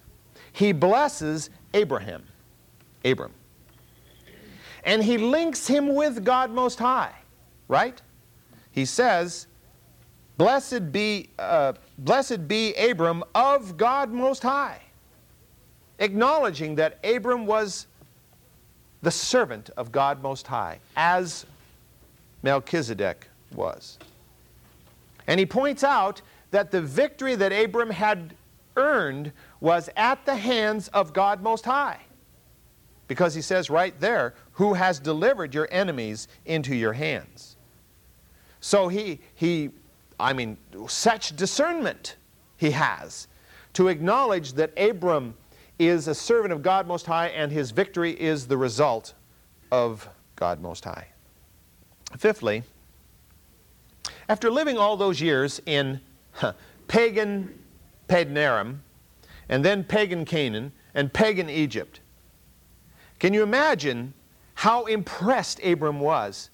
he 0.52 0.72
blesses 0.72 1.50
Abraham, 1.74 2.24
Abram. 3.04 3.32
And 4.84 5.04
he 5.04 5.18
links 5.18 5.66
him 5.66 5.96
with 5.96 6.24
God 6.24 6.52
Most 6.52 6.78
High, 6.78 7.16
right? 7.68 8.00
He 8.72 8.86
says, 8.86 9.48
Blessed 10.38 10.92
be, 10.92 11.30
uh, 11.39 11.74
blessed 11.98 12.48
be 12.48 12.76
Abram 12.76 13.24
of 13.34 13.76
God 13.76 14.12
Most 14.12 14.44
High, 14.44 14.84
acknowledging 15.98 16.76
that 16.76 17.00
Abram 17.04 17.48
was 17.48 17.88
the 19.02 19.12
servant 19.12 19.70
of 19.78 19.91
God 19.91 20.22
Most 20.22 20.47
High, 20.47 20.80
as 20.95 21.45
Melchizedek 22.43 23.28
was. 23.56 23.97
And 25.28 25.39
he 25.39 25.45
points 25.45 25.84
out 25.84 26.22
that 26.52 26.72
the 26.72 26.82
victory 26.82 27.36
that 27.36 27.52
Abram 27.52 27.89
had 27.89 28.36
earned 28.76 29.32
was 29.60 29.89
at 29.95 30.26
the 30.26 30.36
hands 30.36 30.88
of 30.89 31.14
God 31.14 31.41
Most 31.41 31.66
High. 31.66 31.99
Because 33.08 33.34
he 33.34 33.41
says 33.41 33.70
right 33.70 33.99
there, 33.99 34.34
who 34.54 34.74
has 34.74 34.99
delivered 34.99 35.54
your 35.54 35.68
enemies 35.72 36.28
into 36.45 36.76
your 36.76 36.93
hands. 36.93 37.58
So 38.62 38.88
he, 38.88 39.20
he, 39.36 39.72
I 40.20 40.34
mean, 40.34 40.58
such 40.88 41.36
discernment 41.36 42.16
he 42.58 42.72
has 42.72 43.28
to 43.74 43.88
acknowledge 43.88 44.54
that 44.54 44.72
Abram 44.78 45.34
is 45.88 46.08
a 46.08 46.16
servant 46.16 46.54
of 46.54 46.62
God 46.62 46.88
Most 46.88 47.06
High 47.06 47.28
and 47.28 47.52
his 47.52 47.72
victory 47.72 48.12
is 48.12 48.48
the 48.48 48.58
result 48.58 49.14
of 49.72 50.08
God 50.36 50.62
Most 50.62 50.86
High. 50.86 51.08
Fifthly, 52.18 52.64
after 54.28 54.50
living 54.50 54.78
all 54.78 54.98
those 54.98 55.22
years 55.22 55.62
in 55.66 56.00
huh, 56.34 56.54
pagan 56.88 57.58
Padanaram, 58.08 58.80
and 59.50 59.64
then 59.64 59.84
pagan 59.84 60.26
Canaan, 60.26 60.72
and 60.94 61.12
pagan 61.12 61.50
Egypt, 61.50 62.02
can 63.20 63.34
you 63.34 63.44
imagine 63.44 64.14
how 64.56 64.86
impressed 64.86 65.64
Abram 65.64 66.00
was 66.00 66.50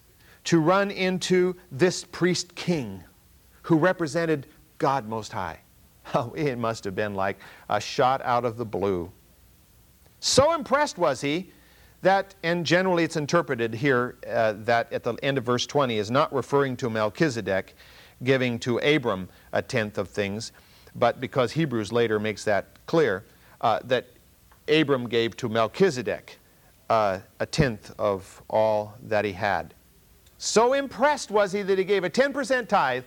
to 0.46 0.60
run 0.60 0.92
into 0.92 1.56
this 1.72 2.04
priest 2.04 2.56
king 2.56 3.04
who 3.64 3.78
represented 3.78 4.48
God 4.78 5.08
Most 5.08 5.32
High? 5.32 5.60
Oh, 6.14 6.32
it 6.38 6.58
must 6.58 6.86
have 6.86 6.96
been 6.96 7.16
like 7.16 7.38
a 7.68 7.82
shot 7.82 8.22
out 8.22 8.46
of 8.46 8.56
the 8.56 8.64
blue. 8.64 9.12
So 10.20 10.54
impressed 10.54 10.98
was 10.98 11.22
he 11.22 11.52
that, 12.02 12.36
and 12.44 12.66
generally 12.66 13.04
it's 13.04 13.16
interpreted 13.16 13.74
here 13.74 14.18
uh, 14.28 14.54
that 14.60 14.92
at 14.94 15.04
the 15.04 15.14
end 15.24 15.38
of 15.38 15.44
verse 15.44 15.66
20 15.66 15.98
is 15.98 16.12
not 16.12 16.34
referring 16.34 16.78
to 16.78 16.90
Melchizedek 16.90 17.76
giving 18.24 18.60
to 18.60 18.80
Abram 18.80 19.30
a 19.54 19.62
tenth 19.62 19.98
of 19.98 20.10
things, 20.10 20.52
but 20.96 21.20
because 21.20 21.52
Hebrews 21.52 21.92
later 21.92 22.20
makes 22.20 22.44
that 22.46 22.68
clear, 22.86 23.26
uh, 23.62 23.80
that 23.86 24.08
Abram 24.68 25.08
gave 25.08 25.38
to 25.38 25.50
Melchizedek 25.50 26.40
uh, 26.90 27.20
a 27.40 27.46
tenth 27.46 27.94
of 28.00 28.42
all 28.50 28.96
that 29.04 29.26
he 29.26 29.32
had. 29.32 29.74
So 30.38 30.74
impressed 30.74 31.32
was 31.32 31.52
he 31.52 31.62
that 31.64 31.78
he 31.78 31.84
gave 31.84 32.04
a 32.04 32.10
10% 32.10 32.68
tithe 32.68 33.04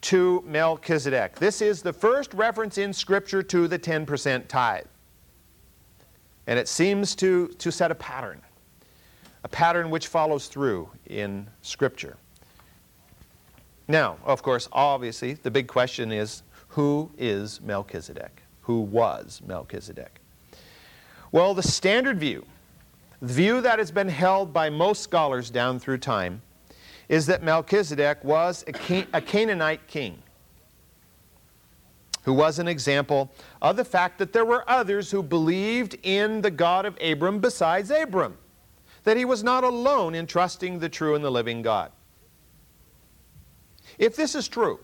to 0.00 0.44
Melchizedek. 0.46 1.36
This 1.36 1.60
is 1.60 1.82
the 1.82 1.92
first 1.92 2.34
reference 2.34 2.78
in 2.78 2.92
Scripture 2.92 3.42
to 3.44 3.66
the 3.66 3.78
10% 3.78 4.46
tithe. 4.48 4.84
And 6.48 6.58
it 6.58 6.66
seems 6.66 7.14
to, 7.16 7.48
to 7.58 7.70
set 7.70 7.90
a 7.90 7.94
pattern, 7.94 8.40
a 9.44 9.48
pattern 9.48 9.90
which 9.90 10.06
follows 10.06 10.48
through 10.48 10.88
in 11.04 11.46
Scripture. 11.60 12.16
Now, 13.86 14.16
of 14.24 14.42
course, 14.42 14.66
obviously, 14.72 15.34
the 15.34 15.50
big 15.50 15.68
question 15.68 16.10
is 16.10 16.42
who 16.68 17.10
is 17.18 17.60
Melchizedek? 17.60 18.42
Who 18.62 18.80
was 18.80 19.42
Melchizedek? 19.46 20.20
Well, 21.32 21.52
the 21.52 21.62
standard 21.62 22.18
view, 22.18 22.46
the 23.20 23.34
view 23.34 23.60
that 23.60 23.78
has 23.78 23.90
been 23.90 24.08
held 24.08 24.50
by 24.50 24.70
most 24.70 25.02
scholars 25.02 25.50
down 25.50 25.78
through 25.78 25.98
time, 25.98 26.40
is 27.10 27.26
that 27.26 27.42
Melchizedek 27.42 28.24
was 28.24 28.64
a, 28.66 29.06
a 29.12 29.20
Canaanite 29.20 29.86
king 29.86 30.22
who 32.28 32.34
was 32.34 32.58
an 32.58 32.68
example 32.68 33.32
of 33.62 33.76
the 33.76 33.84
fact 33.86 34.18
that 34.18 34.34
there 34.34 34.44
were 34.44 34.62
others 34.68 35.10
who 35.10 35.22
believed 35.22 35.96
in 36.02 36.42
the 36.42 36.50
God 36.50 36.84
of 36.84 36.94
Abram 37.00 37.38
besides 37.38 37.90
Abram, 37.90 38.36
that 39.04 39.16
he 39.16 39.24
was 39.24 39.42
not 39.42 39.64
alone 39.64 40.14
in 40.14 40.26
trusting 40.26 40.78
the 40.78 40.90
true 40.90 41.14
and 41.14 41.24
the 41.24 41.30
living 41.30 41.62
God. 41.62 41.90
If 43.96 44.14
this 44.14 44.34
is 44.34 44.46
true, 44.46 44.78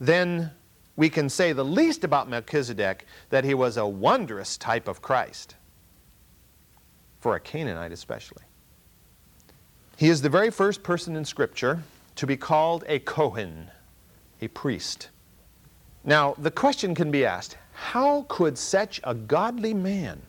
then 0.00 0.50
we 0.96 1.08
can 1.08 1.28
say 1.28 1.52
the 1.52 1.64
least 1.64 2.02
about 2.02 2.28
Melchizedek 2.28 3.06
that 3.30 3.44
he 3.44 3.54
was 3.54 3.76
a 3.76 3.86
wondrous 3.86 4.56
type 4.56 4.88
of 4.88 5.00
Christ, 5.00 5.54
for 7.20 7.36
a 7.36 7.40
Canaanite 7.40 7.92
especially. 7.92 8.42
He 9.96 10.08
is 10.08 10.20
the 10.20 10.30
very 10.30 10.50
first 10.50 10.82
person 10.82 11.14
in 11.14 11.24
Scripture 11.24 11.84
to 12.16 12.26
be 12.26 12.36
called 12.36 12.82
a 12.88 12.98
Kohen, 12.98 13.70
a 14.42 14.48
priest. 14.48 15.10
Now, 16.06 16.36
the 16.38 16.52
question 16.52 16.94
can 16.94 17.10
be 17.10 17.26
asked 17.26 17.58
how 17.72 18.24
could 18.28 18.56
such 18.56 19.00
a 19.04 19.12
godly 19.12 19.74
man, 19.74 20.22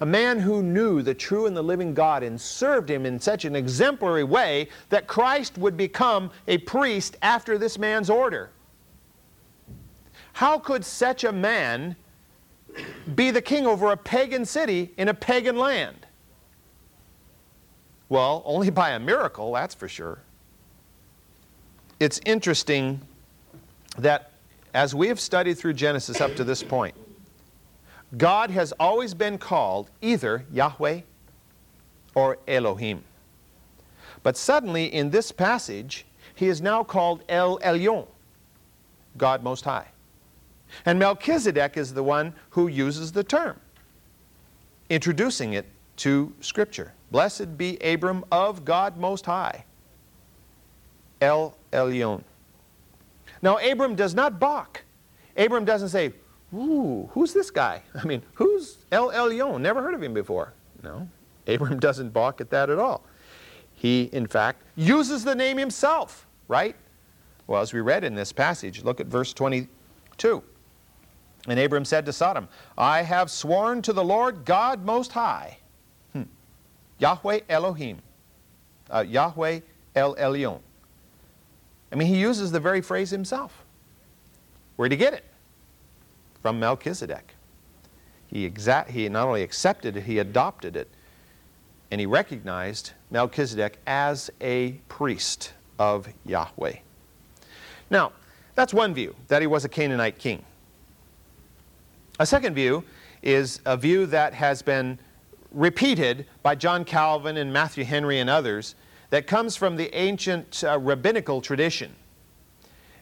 a 0.00 0.06
man 0.06 0.40
who 0.40 0.62
knew 0.62 1.00
the 1.00 1.14
true 1.14 1.46
and 1.46 1.56
the 1.56 1.62
living 1.62 1.94
God 1.94 2.22
and 2.24 2.38
served 2.38 2.90
him 2.90 3.06
in 3.06 3.20
such 3.20 3.44
an 3.44 3.56
exemplary 3.56 4.24
way, 4.24 4.68
that 4.90 5.06
Christ 5.06 5.56
would 5.56 5.76
become 5.76 6.30
a 6.48 6.58
priest 6.58 7.16
after 7.22 7.56
this 7.56 7.78
man's 7.78 8.10
order? 8.10 8.50
How 10.34 10.58
could 10.58 10.84
such 10.84 11.24
a 11.24 11.32
man 11.32 11.96
be 13.14 13.30
the 13.30 13.40
king 13.40 13.66
over 13.66 13.92
a 13.92 13.96
pagan 13.96 14.44
city 14.44 14.92
in 14.98 15.08
a 15.08 15.14
pagan 15.14 15.56
land? 15.56 16.06
Well, 18.08 18.42
only 18.44 18.70
by 18.70 18.90
a 18.90 18.98
miracle, 18.98 19.52
that's 19.52 19.74
for 19.74 19.88
sure. 19.88 20.18
It's 22.00 22.20
interesting 22.24 23.00
that 23.96 24.32
as 24.78 24.94
we 24.94 25.08
have 25.08 25.18
studied 25.18 25.58
through 25.58 25.72
Genesis 25.72 26.20
up 26.20 26.36
to 26.36 26.44
this 26.44 26.62
point, 26.62 26.94
God 28.16 28.48
has 28.52 28.70
always 28.78 29.12
been 29.12 29.36
called 29.36 29.90
either 30.00 30.44
Yahweh 30.52 31.00
or 32.14 32.38
Elohim. 32.46 33.02
But 34.22 34.36
suddenly 34.36 34.86
in 34.94 35.10
this 35.10 35.32
passage, 35.32 36.06
he 36.32 36.46
is 36.46 36.62
now 36.62 36.84
called 36.84 37.24
El 37.28 37.58
Elyon, 37.58 38.06
God 39.16 39.42
Most 39.42 39.64
High. 39.64 39.88
And 40.86 40.96
Melchizedek 40.96 41.76
is 41.76 41.92
the 41.92 42.04
one 42.04 42.32
who 42.50 42.68
uses 42.68 43.10
the 43.10 43.24
term, 43.24 43.58
introducing 44.90 45.54
it 45.54 45.66
to 45.96 46.32
Scripture. 46.40 46.92
Blessed 47.10 47.58
be 47.58 47.78
Abram 47.78 48.24
of 48.30 48.64
God 48.64 48.96
Most 48.96 49.26
High, 49.26 49.64
El 51.20 51.56
Elyon. 51.72 52.22
Now, 53.42 53.58
Abram 53.58 53.94
does 53.94 54.14
not 54.14 54.38
balk. 54.40 54.84
Abram 55.36 55.64
doesn't 55.64 55.90
say, 55.90 56.12
Ooh, 56.54 57.08
who's 57.12 57.32
this 57.32 57.50
guy? 57.50 57.82
I 57.94 58.04
mean, 58.06 58.22
who's 58.34 58.78
El 58.90 59.10
Elyon? 59.10 59.60
Never 59.60 59.82
heard 59.82 59.94
of 59.94 60.02
him 60.02 60.14
before. 60.14 60.54
No, 60.82 61.08
Abram 61.46 61.78
doesn't 61.80 62.10
balk 62.10 62.40
at 62.40 62.50
that 62.50 62.70
at 62.70 62.78
all. 62.78 63.04
He, 63.74 64.04
in 64.12 64.26
fact, 64.26 64.62
uses 64.74 65.24
the 65.24 65.34
name 65.34 65.56
himself, 65.56 66.26
right? 66.48 66.74
Well, 67.46 67.62
as 67.62 67.72
we 67.72 67.80
read 67.80 68.02
in 68.04 68.14
this 68.14 68.32
passage, 68.32 68.82
look 68.82 69.00
at 69.00 69.06
verse 69.06 69.32
22. 69.32 70.42
And 71.46 71.58
Abram 71.58 71.84
said 71.84 72.04
to 72.06 72.12
Sodom, 72.12 72.48
I 72.76 73.02
have 73.02 73.30
sworn 73.30 73.80
to 73.82 73.92
the 73.92 74.04
Lord 74.04 74.44
God 74.44 74.84
Most 74.84 75.12
High, 75.12 75.58
hmm. 76.12 76.24
Yahweh 76.98 77.40
Elohim, 77.48 77.98
uh, 78.90 79.04
Yahweh 79.06 79.60
El 79.94 80.14
Elyon, 80.16 80.60
I 81.90 81.96
mean, 81.96 82.08
he 82.08 82.20
uses 82.20 82.52
the 82.52 82.60
very 82.60 82.80
phrase 82.80 83.10
himself. 83.10 83.64
Where'd 84.76 84.92
he 84.92 84.98
get 84.98 85.14
it? 85.14 85.24
From 86.42 86.60
Melchizedek. 86.60 87.34
He, 88.28 88.52
he 88.88 89.08
not 89.08 89.26
only 89.26 89.42
accepted 89.42 89.96
it, 89.96 90.04
he 90.04 90.18
adopted 90.18 90.76
it. 90.76 90.88
And 91.90 92.00
he 92.00 92.06
recognized 92.06 92.92
Melchizedek 93.10 93.78
as 93.86 94.30
a 94.40 94.72
priest 94.88 95.54
of 95.78 96.08
Yahweh. 96.26 96.76
Now, 97.90 98.12
that's 98.54 98.74
one 98.74 98.92
view, 98.92 99.16
that 99.28 99.40
he 99.40 99.46
was 99.46 99.64
a 99.64 99.68
Canaanite 99.68 100.18
king. 100.18 100.44
A 102.20 102.26
second 102.26 102.54
view 102.54 102.84
is 103.22 103.60
a 103.64 103.76
view 103.76 104.04
that 104.06 104.34
has 104.34 104.60
been 104.60 104.98
repeated 105.52 106.26
by 106.42 106.54
John 106.54 106.84
Calvin 106.84 107.36
and 107.38 107.52
Matthew 107.52 107.84
Henry 107.84 108.18
and 108.18 108.28
others 108.28 108.74
that 109.10 109.26
comes 109.26 109.56
from 109.56 109.76
the 109.76 109.94
ancient 109.94 110.62
uh, 110.64 110.78
rabbinical 110.78 111.40
tradition. 111.40 111.94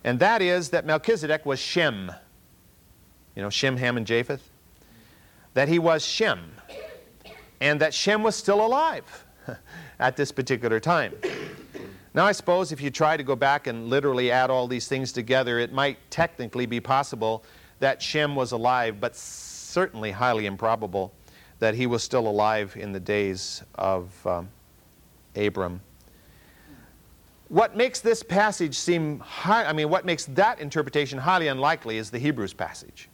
And 0.05 0.21
that 0.21 0.41
is 0.41 0.71
that 0.71 0.87
Melchizedek 0.87 1.45
was 1.45 1.59
Shem. 1.59 2.13
You 3.35 3.43
know, 3.43 3.51
Shem, 3.51 3.77
Ham, 3.77 3.97
and 3.97 4.07
Japheth? 4.07 4.49
That 5.55 5.69
he 5.69 5.79
was 5.79 6.05
Shem. 6.05 6.53
And 7.61 7.81
that 7.81 7.93
Shem 7.93 8.23
was 8.23 8.37
still 8.37 8.65
alive 8.65 9.25
at 9.99 10.17
this 10.17 10.31
particular 10.31 10.79
time. 10.79 11.13
Now, 12.15 12.25
I 12.25 12.33
suppose 12.33 12.73
if 12.73 12.81
you 12.81 12.91
try 12.91 13.17
to 13.17 13.23
go 13.23 13.37
back 13.37 13.67
and 13.67 13.89
literally 13.89 14.31
add 14.31 14.49
all 14.49 14.67
these 14.67 14.89
things 14.89 15.13
together, 15.13 15.59
it 15.59 15.73
might 15.73 15.99
technically 16.11 16.67
be 16.67 16.81
possible 16.81 17.45
that 17.81 18.01
Shem 18.01 18.35
was 18.35 18.53
alive, 18.53 19.01
but 19.01 19.15
certainly 19.15 20.13
highly 20.13 20.47
improbable 20.47 21.13
that 21.59 21.75
he 21.75 21.87
was 21.87 22.03
still 22.03 22.27
alive 22.27 22.75
in 22.79 22.93
the 22.93 23.01
days 23.01 23.63
of 23.75 24.27
um, 24.27 24.49
Abram. 25.35 25.81
What 27.49 27.76
makes 27.76 28.01
this 28.01 28.22
passage 28.22 28.76
seem 28.76 29.20
high, 29.20 29.64
I 29.64 29.72
mean, 29.72 29.88
what 29.88 30.05
makes 30.05 30.24
that 30.26 30.59
interpretation 30.59 31.18
highly 31.18 31.47
unlikely 31.47 31.97
is 31.97 32.11
the 32.11 32.18
Hebrews 32.18 32.53
passage. 32.53 33.09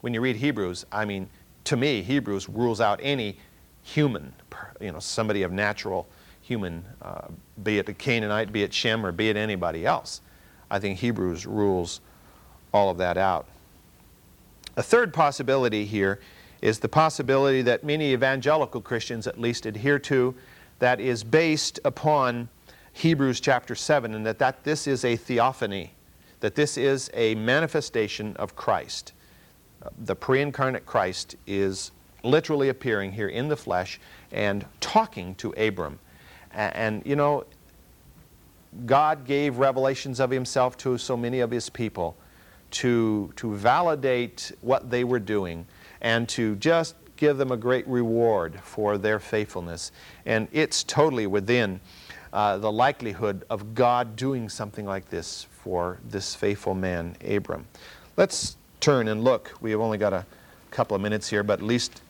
When 0.00 0.14
you 0.14 0.20
read 0.20 0.36
Hebrews, 0.36 0.86
I 0.90 1.04
mean, 1.04 1.28
to 1.64 1.76
me, 1.76 2.02
Hebrews 2.02 2.48
rules 2.48 2.80
out 2.80 2.98
any 3.02 3.38
human, 3.82 4.32
you 4.80 4.92
know, 4.92 5.00
somebody 5.00 5.42
of 5.42 5.52
natural 5.52 6.06
human, 6.40 6.84
uh, 7.02 7.28
be 7.62 7.78
it 7.78 7.88
a 7.88 7.94
Canaanite, 7.94 8.52
be 8.52 8.62
it 8.62 8.72
Shem, 8.72 9.04
or 9.04 9.12
be 9.12 9.28
it 9.28 9.36
anybody 9.36 9.84
else. 9.84 10.22
I 10.70 10.78
think 10.78 10.98
Hebrews 10.98 11.46
rules 11.46 12.00
all 12.72 12.90
of 12.90 12.98
that 12.98 13.16
out. 13.16 13.46
A 14.76 14.82
third 14.82 15.12
possibility 15.12 15.84
here 15.84 16.20
is 16.60 16.78
the 16.78 16.88
possibility 16.88 17.62
that 17.62 17.84
many 17.84 18.12
evangelical 18.12 18.80
Christians 18.80 19.26
at 19.26 19.38
least 19.38 19.66
adhere 19.66 19.98
to 20.00 20.34
that 20.78 21.00
is 21.00 21.22
based 21.22 21.78
upon 21.84 22.48
Hebrews 22.94 23.40
chapter 23.40 23.74
7 23.74 24.14
and 24.14 24.24
that, 24.24 24.38
that 24.38 24.62
this 24.62 24.86
is 24.86 25.04
a 25.04 25.16
theophany, 25.16 25.92
that 26.40 26.54
this 26.54 26.78
is 26.78 27.10
a 27.12 27.34
manifestation 27.34 28.36
of 28.36 28.54
Christ. 28.54 29.12
Uh, 29.82 29.90
the 30.04 30.14
pre-incarnate 30.14 30.86
Christ 30.86 31.34
is 31.46 31.90
literally 32.22 32.68
appearing 32.68 33.12
here 33.12 33.28
in 33.28 33.48
the 33.48 33.56
flesh 33.56 34.00
and 34.30 34.64
talking 34.80 35.34
to 35.36 35.52
Abram. 35.52 35.98
And 36.52 37.02
you 37.04 37.16
know, 37.16 37.44
God 38.86 39.24
gave 39.24 39.58
revelations 39.58 40.20
of 40.20 40.30
himself 40.30 40.76
to 40.78 40.96
so 40.96 41.16
many 41.16 41.40
of 41.40 41.50
his 41.50 41.68
people 41.68 42.16
to, 42.70 43.32
to 43.36 43.54
validate 43.54 44.52
what 44.60 44.88
they 44.88 45.02
were 45.02 45.18
doing 45.18 45.66
and 46.00 46.28
to 46.30 46.54
just 46.56 46.94
give 47.16 47.38
them 47.38 47.50
a 47.50 47.56
great 47.56 47.86
reward 47.88 48.60
for 48.62 48.98
their 48.98 49.18
faithfulness. 49.18 49.90
And 50.26 50.46
it's 50.52 50.84
totally 50.84 51.26
within 51.26 51.80
uh, 52.34 52.58
the 52.58 52.70
likelihood 52.70 53.44
of 53.48 53.74
God 53.74 54.16
doing 54.16 54.48
something 54.48 54.84
like 54.84 55.08
this 55.08 55.46
for 55.62 55.98
this 56.10 56.34
faithful 56.34 56.74
man, 56.74 57.16
Abram. 57.24 57.64
Let's 58.16 58.56
turn 58.80 59.06
and 59.06 59.22
look. 59.22 59.52
We 59.60 59.70
have 59.70 59.80
only 59.80 59.98
got 59.98 60.12
a 60.12 60.26
couple 60.72 60.96
of 60.96 61.00
minutes 61.00 61.28
here, 61.28 61.44
but 61.44 61.60
at 61.60 61.64
least 61.64 62.02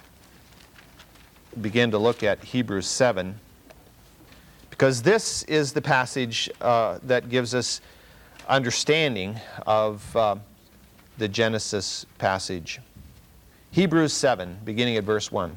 begin 1.60 1.90
to 1.90 1.98
look 1.98 2.22
at 2.22 2.42
Hebrews 2.42 2.86
7 2.86 3.38
because 4.70 5.02
this 5.02 5.42
is 5.44 5.72
the 5.72 5.82
passage 5.82 6.50
uh, 6.60 6.98
that 7.02 7.28
gives 7.28 7.54
us 7.54 7.82
understanding 8.48 9.38
of 9.66 10.16
uh, 10.16 10.36
the 11.18 11.28
Genesis 11.28 12.06
passage. 12.16 12.80
Hebrews 13.72 14.14
7, 14.14 14.58
beginning 14.64 14.96
at 14.96 15.04
verse 15.04 15.30
1. 15.30 15.56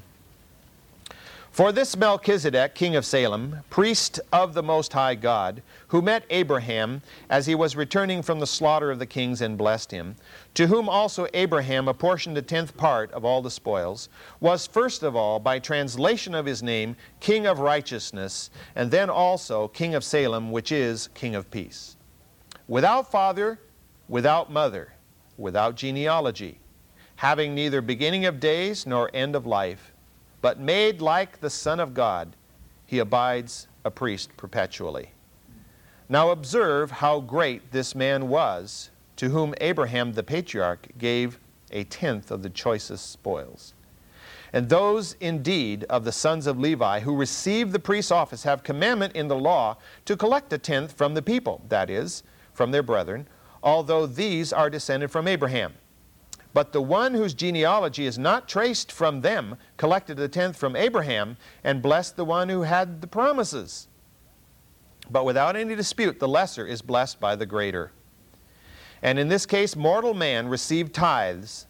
For 1.57 1.71
this 1.71 1.97
Melchizedek, 1.97 2.75
king 2.75 2.95
of 2.95 3.03
Salem, 3.03 3.63
priest 3.71 4.19
of 4.31 4.53
the 4.53 4.61
Most 4.61 4.93
High 4.93 5.15
God, 5.15 5.63
who 5.87 6.03
met 6.03 6.23
Abraham 6.29 7.01
as 7.31 7.47
he 7.47 7.55
was 7.55 7.75
returning 7.75 8.21
from 8.21 8.39
the 8.39 8.45
slaughter 8.45 8.91
of 8.91 8.99
the 8.99 9.07
kings 9.07 9.41
and 9.41 9.57
blessed 9.57 9.89
him, 9.89 10.17
to 10.53 10.67
whom 10.67 10.87
also 10.87 11.25
Abraham 11.33 11.87
apportioned 11.87 12.37
a 12.37 12.43
tenth 12.43 12.77
part 12.77 13.11
of 13.11 13.25
all 13.25 13.41
the 13.41 13.49
spoils, 13.49 14.07
was 14.39 14.67
first 14.67 15.01
of 15.01 15.15
all, 15.15 15.39
by 15.39 15.57
translation 15.57 16.35
of 16.35 16.45
his 16.45 16.61
name, 16.61 16.95
king 17.21 17.47
of 17.47 17.57
righteousness, 17.57 18.51
and 18.75 18.91
then 18.91 19.09
also 19.09 19.67
king 19.69 19.95
of 19.95 20.03
Salem, 20.03 20.51
which 20.51 20.71
is 20.71 21.09
king 21.15 21.33
of 21.33 21.49
peace. 21.49 21.97
Without 22.67 23.09
father, 23.09 23.59
without 24.07 24.51
mother, 24.51 24.93
without 25.37 25.75
genealogy, 25.75 26.59
having 27.15 27.55
neither 27.55 27.81
beginning 27.81 28.27
of 28.27 28.39
days 28.39 28.85
nor 28.85 29.09
end 29.11 29.35
of 29.35 29.47
life, 29.47 29.91
but 30.41 30.59
made 30.59 31.01
like 31.01 31.39
the 31.39 31.49
Son 31.49 31.79
of 31.79 31.93
God, 31.93 32.35
he 32.85 32.99
abides 32.99 33.67
a 33.83 33.91
priest 33.91 34.35
perpetually. 34.37 35.11
Now 36.09 36.29
observe 36.29 36.91
how 36.91 37.19
great 37.19 37.71
this 37.71 37.93
man 37.93 38.29
was, 38.29 38.91
to 39.17 39.29
whom 39.29 39.53
Abraham 39.59 40.13
the 40.13 40.23
patriarch 40.23 40.87
gave 40.97 41.39
a 41.71 41.83
tenth 41.85 42.31
of 42.31 42.43
the 42.43 42.49
choicest 42.49 43.11
spoils. 43.11 43.73
And 44.53 44.69
those 44.69 45.17
indeed 45.19 45.83
of 45.89 46.05
the 46.05 46.11
sons 46.11 46.47
of 46.47 46.57
Levi 46.57 47.01
who 47.01 47.15
receive 47.15 47.71
the 47.71 47.79
priest's 47.79 48.11
office 48.11 48.43
have 48.43 48.63
commandment 48.63 49.15
in 49.15 49.27
the 49.27 49.35
law 49.35 49.77
to 50.05 50.15
collect 50.15 50.53
a 50.53 50.57
tenth 50.57 50.93
from 50.93 51.13
the 51.13 51.21
people, 51.21 51.61
that 51.67 51.89
is, 51.89 52.23
from 52.53 52.71
their 52.71 52.83
brethren, 52.83 53.27
although 53.61 54.05
these 54.05 54.53
are 54.53 54.69
descended 54.69 55.11
from 55.11 55.27
Abraham. 55.27 55.73
But 56.57 56.71
the 56.71 56.81
one 56.81 57.13
whose 57.13 57.35
genealogy 57.35 58.07
is 58.07 58.17
not 58.17 58.49
traced 58.49 58.91
from 58.91 59.21
them 59.21 59.57
collected 59.77 60.17
the 60.17 60.27
tenth 60.27 60.57
from 60.57 60.75
Abraham 60.75 61.37
and 61.63 61.83
blessed 61.83 62.15
the 62.15 62.25
one 62.25 62.49
who 62.49 62.63
had 62.63 62.99
the 62.99 63.05
promises. 63.05 63.87
But 65.07 65.23
without 65.23 65.55
any 65.55 65.75
dispute, 65.75 66.17
the 66.17 66.27
lesser 66.27 66.65
is 66.65 66.81
blessed 66.81 67.19
by 67.19 67.35
the 67.35 67.45
greater. 67.45 67.91
And 69.03 69.19
in 69.19 69.27
this 69.27 69.45
case, 69.45 69.75
mortal 69.75 70.15
man 70.15 70.47
received 70.47 70.95
tithes, 70.95 71.67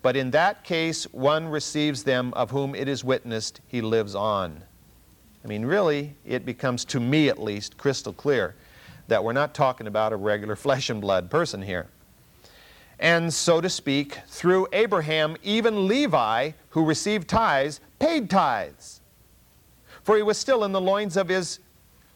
but 0.00 0.16
in 0.16 0.30
that 0.30 0.64
case, 0.64 1.04
one 1.12 1.48
receives 1.48 2.02
them 2.02 2.32
of 2.32 2.50
whom 2.50 2.74
it 2.74 2.88
is 2.88 3.04
witnessed 3.04 3.60
he 3.66 3.82
lives 3.82 4.14
on. 4.14 4.64
I 5.44 5.48
mean, 5.48 5.66
really, 5.66 6.16
it 6.24 6.46
becomes, 6.46 6.86
to 6.86 6.98
me 6.98 7.28
at 7.28 7.38
least, 7.38 7.76
crystal 7.76 8.14
clear 8.14 8.56
that 9.08 9.22
we're 9.22 9.34
not 9.34 9.52
talking 9.52 9.86
about 9.86 10.14
a 10.14 10.16
regular 10.16 10.56
flesh 10.64 10.88
and 10.88 10.98
blood 10.98 11.30
person 11.30 11.60
here 11.60 11.90
and 13.02 13.34
so 13.34 13.60
to 13.60 13.68
speak, 13.68 14.20
through 14.28 14.68
Abraham, 14.72 15.36
even 15.42 15.88
Levi, 15.88 16.52
who 16.70 16.84
received 16.84 17.28
tithes, 17.28 17.80
paid 17.98 18.30
tithes. 18.30 19.00
For 20.04 20.16
he 20.16 20.22
was 20.22 20.38
still 20.38 20.62
in 20.62 20.70
the 20.70 20.80
loins 20.80 21.16
of 21.16 21.28
his, 21.28 21.58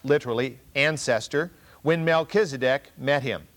literally, 0.05 0.59
ancestor 0.75 1.51
when 1.81 2.05
Melchizedek 2.05 2.91
met 2.97 3.21
him. 3.21 3.49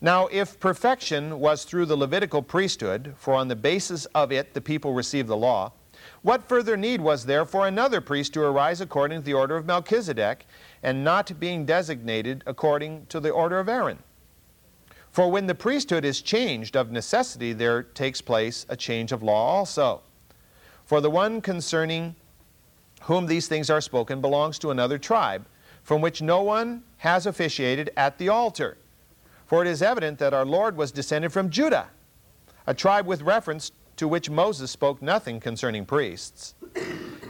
Now, 0.00 0.26
if 0.32 0.58
perfection 0.58 1.38
was 1.38 1.62
through 1.62 1.86
the 1.86 1.96
Levitical 1.96 2.42
priesthood, 2.42 3.14
for 3.16 3.34
on 3.34 3.46
the 3.46 3.54
basis 3.54 4.06
of 4.06 4.32
it 4.32 4.54
the 4.54 4.60
people 4.60 4.94
received 4.94 5.28
the 5.28 5.36
law, 5.36 5.70
what 6.22 6.48
further 6.48 6.76
need 6.76 7.00
was 7.00 7.26
there 7.26 7.44
for 7.44 7.68
another 7.68 8.00
priest 8.00 8.34
to 8.34 8.42
arise 8.42 8.80
according 8.80 9.20
to 9.20 9.24
the 9.24 9.34
order 9.34 9.56
of 9.56 9.66
Melchizedek, 9.66 10.46
and 10.82 11.04
not 11.04 11.38
being 11.38 11.64
designated 11.64 12.42
according 12.44 13.06
to 13.06 13.20
the 13.20 13.30
order 13.30 13.60
of 13.60 13.68
Aaron? 13.68 14.00
For 15.12 15.30
when 15.30 15.46
the 15.46 15.54
priesthood 15.54 16.06
is 16.06 16.22
changed, 16.22 16.74
of 16.74 16.90
necessity 16.90 17.52
there 17.52 17.82
takes 17.82 18.22
place 18.22 18.64
a 18.70 18.76
change 18.76 19.12
of 19.12 19.22
law 19.22 19.56
also. 19.56 20.00
For 20.86 21.02
the 21.02 21.10
one 21.10 21.42
concerning 21.42 22.16
whom 23.02 23.26
these 23.26 23.46
things 23.46 23.68
are 23.68 23.82
spoken 23.82 24.22
belongs 24.22 24.58
to 24.60 24.70
another 24.70 24.98
tribe, 24.98 25.46
from 25.82 26.00
which 26.00 26.22
no 26.22 26.42
one 26.42 26.82
has 26.98 27.26
officiated 27.26 27.90
at 27.94 28.16
the 28.16 28.30
altar. 28.30 28.78
For 29.46 29.60
it 29.62 29.68
is 29.68 29.82
evident 29.82 30.18
that 30.18 30.32
our 30.32 30.46
Lord 30.46 30.78
was 30.78 30.90
descended 30.90 31.30
from 31.30 31.50
Judah, 31.50 31.88
a 32.66 32.72
tribe 32.72 33.06
with 33.06 33.20
reference 33.20 33.70
to 33.96 34.08
which 34.08 34.30
Moses 34.30 34.70
spoke 34.70 35.02
nothing 35.02 35.40
concerning 35.40 35.84
priests. 35.84 36.54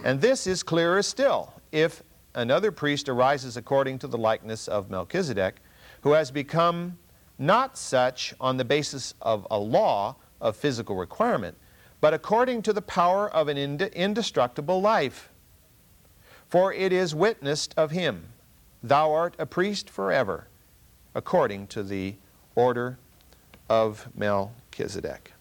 And 0.05 0.21
this 0.21 0.47
is 0.47 0.63
clearer 0.63 1.01
still, 1.01 1.53
if 1.73 2.01
another 2.33 2.71
priest 2.71 3.09
arises 3.09 3.57
according 3.57 3.99
to 3.99 4.07
the 4.07 4.17
likeness 4.17 4.69
of 4.69 4.89
Melchizedek, 4.89 5.57
who 6.01 6.13
has 6.13 6.31
become 6.31 6.97
not 7.37 7.77
such 7.77 8.33
on 8.39 8.57
the 8.57 8.65
basis 8.65 9.13
of 9.21 9.47
a 9.49 9.57
law 9.57 10.15
of 10.39 10.55
physical 10.55 10.95
requirement, 10.95 11.57
but 12.01 12.13
according 12.13 12.61
to 12.61 12.73
the 12.73 12.81
power 12.81 13.29
of 13.29 13.47
an 13.47 13.57
ind 13.57 13.81
indestructible 13.81 14.81
life. 14.81 15.29
For 16.47 16.73
it 16.73 16.93
is 16.93 17.15
witnessed 17.15 17.73
of 17.77 17.91
him, 17.91 18.29
Thou 18.83 19.13
art 19.13 19.35
a 19.39 19.45
priest 19.45 19.89
forever, 19.89 20.47
according 21.15 21.67
to 21.67 21.83
the 21.83 22.15
order 22.55 22.97
of 23.69 24.07
Melchizedek. 24.15 25.31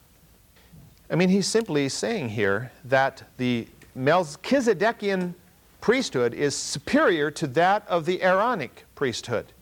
I 1.11 1.17
mean, 1.17 1.29
he's 1.29 1.49
simply 1.49 1.89
saying 1.89 2.31
here 2.31 2.71
that 2.85 3.25
the 3.37 3.67
Melchizedekian 3.99 5.35
priesthood 5.81 6.33
is 6.33 6.55
superior 6.57 7.31
to 7.33 7.47
that 7.49 7.87
of 7.89 8.07
the 8.07 8.23
Aaronic 8.23 8.85
priesthood 8.95 9.53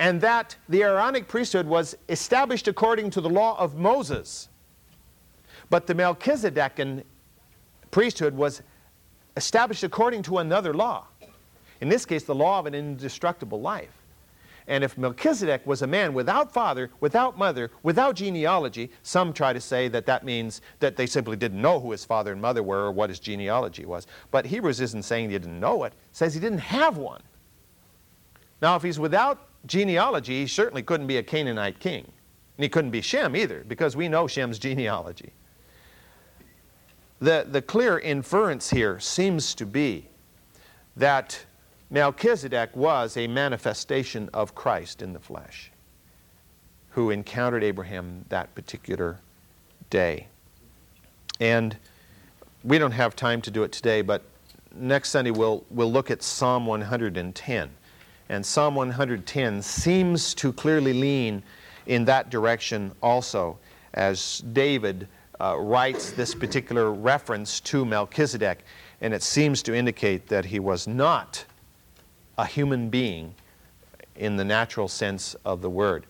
and 0.00 0.18
that 0.22 0.56
the 0.70 0.82
Aaronic 0.82 1.28
priesthood 1.28 1.66
was 1.66 1.94
established 2.08 2.66
according 2.66 3.10
to 3.10 3.20
the 3.20 3.28
law 3.28 3.56
of 3.58 3.76
Moses. 3.76 4.48
But 5.68 5.86
the 5.86 5.94
Melchizedekan 5.94 7.04
priesthood 7.90 8.34
was 8.34 8.62
established 9.36 9.84
according 9.84 10.22
to 10.22 10.38
another 10.38 10.72
law. 10.72 11.06
In 11.82 11.90
this 11.90 12.06
case, 12.06 12.24
the 12.24 12.34
law 12.34 12.58
of 12.58 12.64
an 12.64 12.74
indestructible 12.74 13.60
life. 13.60 13.92
And 14.66 14.82
if 14.82 14.96
Melchizedek 14.96 15.66
was 15.66 15.82
a 15.82 15.86
man 15.86 16.14
without 16.14 16.50
father, 16.50 16.90
without 17.00 17.36
mother, 17.36 17.70
without 17.82 18.14
genealogy, 18.14 18.90
some 19.02 19.34
try 19.34 19.52
to 19.52 19.60
say 19.60 19.88
that 19.88 20.06
that 20.06 20.24
means 20.24 20.62
that 20.78 20.96
they 20.96 21.06
simply 21.06 21.36
didn't 21.36 21.60
know 21.60 21.78
who 21.78 21.90
his 21.90 22.06
father 22.06 22.32
and 22.32 22.40
mother 22.40 22.62
were 22.62 22.84
or 22.84 22.92
what 22.92 23.10
his 23.10 23.20
genealogy 23.20 23.84
was. 23.84 24.06
But 24.30 24.46
Hebrews 24.46 24.80
isn't 24.80 25.02
saying 25.02 25.28
he 25.28 25.38
didn't 25.38 25.60
know 25.60 25.84
it, 25.84 25.92
it 25.92 25.98
says 26.12 26.32
he 26.32 26.40
didn't 26.40 26.58
have 26.58 26.96
one. 26.96 27.20
Now, 28.62 28.76
if 28.76 28.82
he's 28.82 28.98
without 28.98 29.49
genealogy, 29.66 30.40
he 30.40 30.46
certainly 30.46 30.82
couldn't 30.82 31.06
be 31.06 31.16
a 31.18 31.22
Canaanite 31.22 31.78
king. 31.78 32.04
And 32.56 32.62
he 32.62 32.68
couldn't 32.68 32.90
be 32.90 33.00
Shem 33.00 33.34
either, 33.36 33.64
because 33.66 33.96
we 33.96 34.08
know 34.08 34.26
Shem's 34.26 34.58
genealogy. 34.58 35.32
The, 37.20 37.46
the 37.48 37.62
clear 37.62 37.98
inference 37.98 38.70
here 38.70 38.98
seems 38.98 39.54
to 39.56 39.66
be 39.66 40.06
that 40.96 41.44
Melchizedek 41.90 42.74
was 42.74 43.16
a 43.16 43.26
manifestation 43.26 44.30
of 44.32 44.54
Christ 44.54 45.02
in 45.02 45.12
the 45.12 45.18
flesh 45.18 45.70
who 46.90 47.10
encountered 47.10 47.62
Abraham 47.62 48.24
that 48.28 48.54
particular 48.54 49.18
day. 49.90 50.28
And 51.40 51.76
we 52.64 52.78
don't 52.78 52.92
have 52.92 53.16
time 53.16 53.40
to 53.42 53.50
do 53.50 53.62
it 53.62 53.72
today, 53.72 54.02
but 54.02 54.22
next 54.74 55.10
Sunday 55.10 55.30
we'll, 55.30 55.64
we'll 55.70 55.90
look 55.90 56.10
at 56.10 56.22
Psalm 56.22 56.66
110. 56.66 57.70
And 58.30 58.46
Psalm 58.46 58.76
110 58.76 59.60
seems 59.60 60.34
to 60.36 60.52
clearly 60.52 60.92
lean 60.92 61.42
in 61.86 62.04
that 62.04 62.30
direction 62.30 62.92
also, 63.02 63.58
as 63.94 64.44
David 64.52 65.08
uh, 65.40 65.56
writes 65.58 66.12
this 66.12 66.32
particular 66.32 66.92
reference 66.92 67.58
to 67.58 67.84
Melchizedek, 67.84 68.60
and 69.00 69.12
it 69.12 69.24
seems 69.24 69.64
to 69.64 69.74
indicate 69.74 70.28
that 70.28 70.44
he 70.44 70.60
was 70.60 70.86
not 70.86 71.44
a 72.38 72.46
human 72.46 72.88
being 72.88 73.34
in 74.14 74.36
the 74.36 74.44
natural 74.44 74.86
sense 74.86 75.34
of 75.44 75.60
the 75.60 75.70
word, 75.70 76.06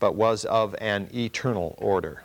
but 0.00 0.16
was 0.16 0.44
of 0.46 0.74
an 0.80 1.08
eternal 1.14 1.76
order. 1.78 2.24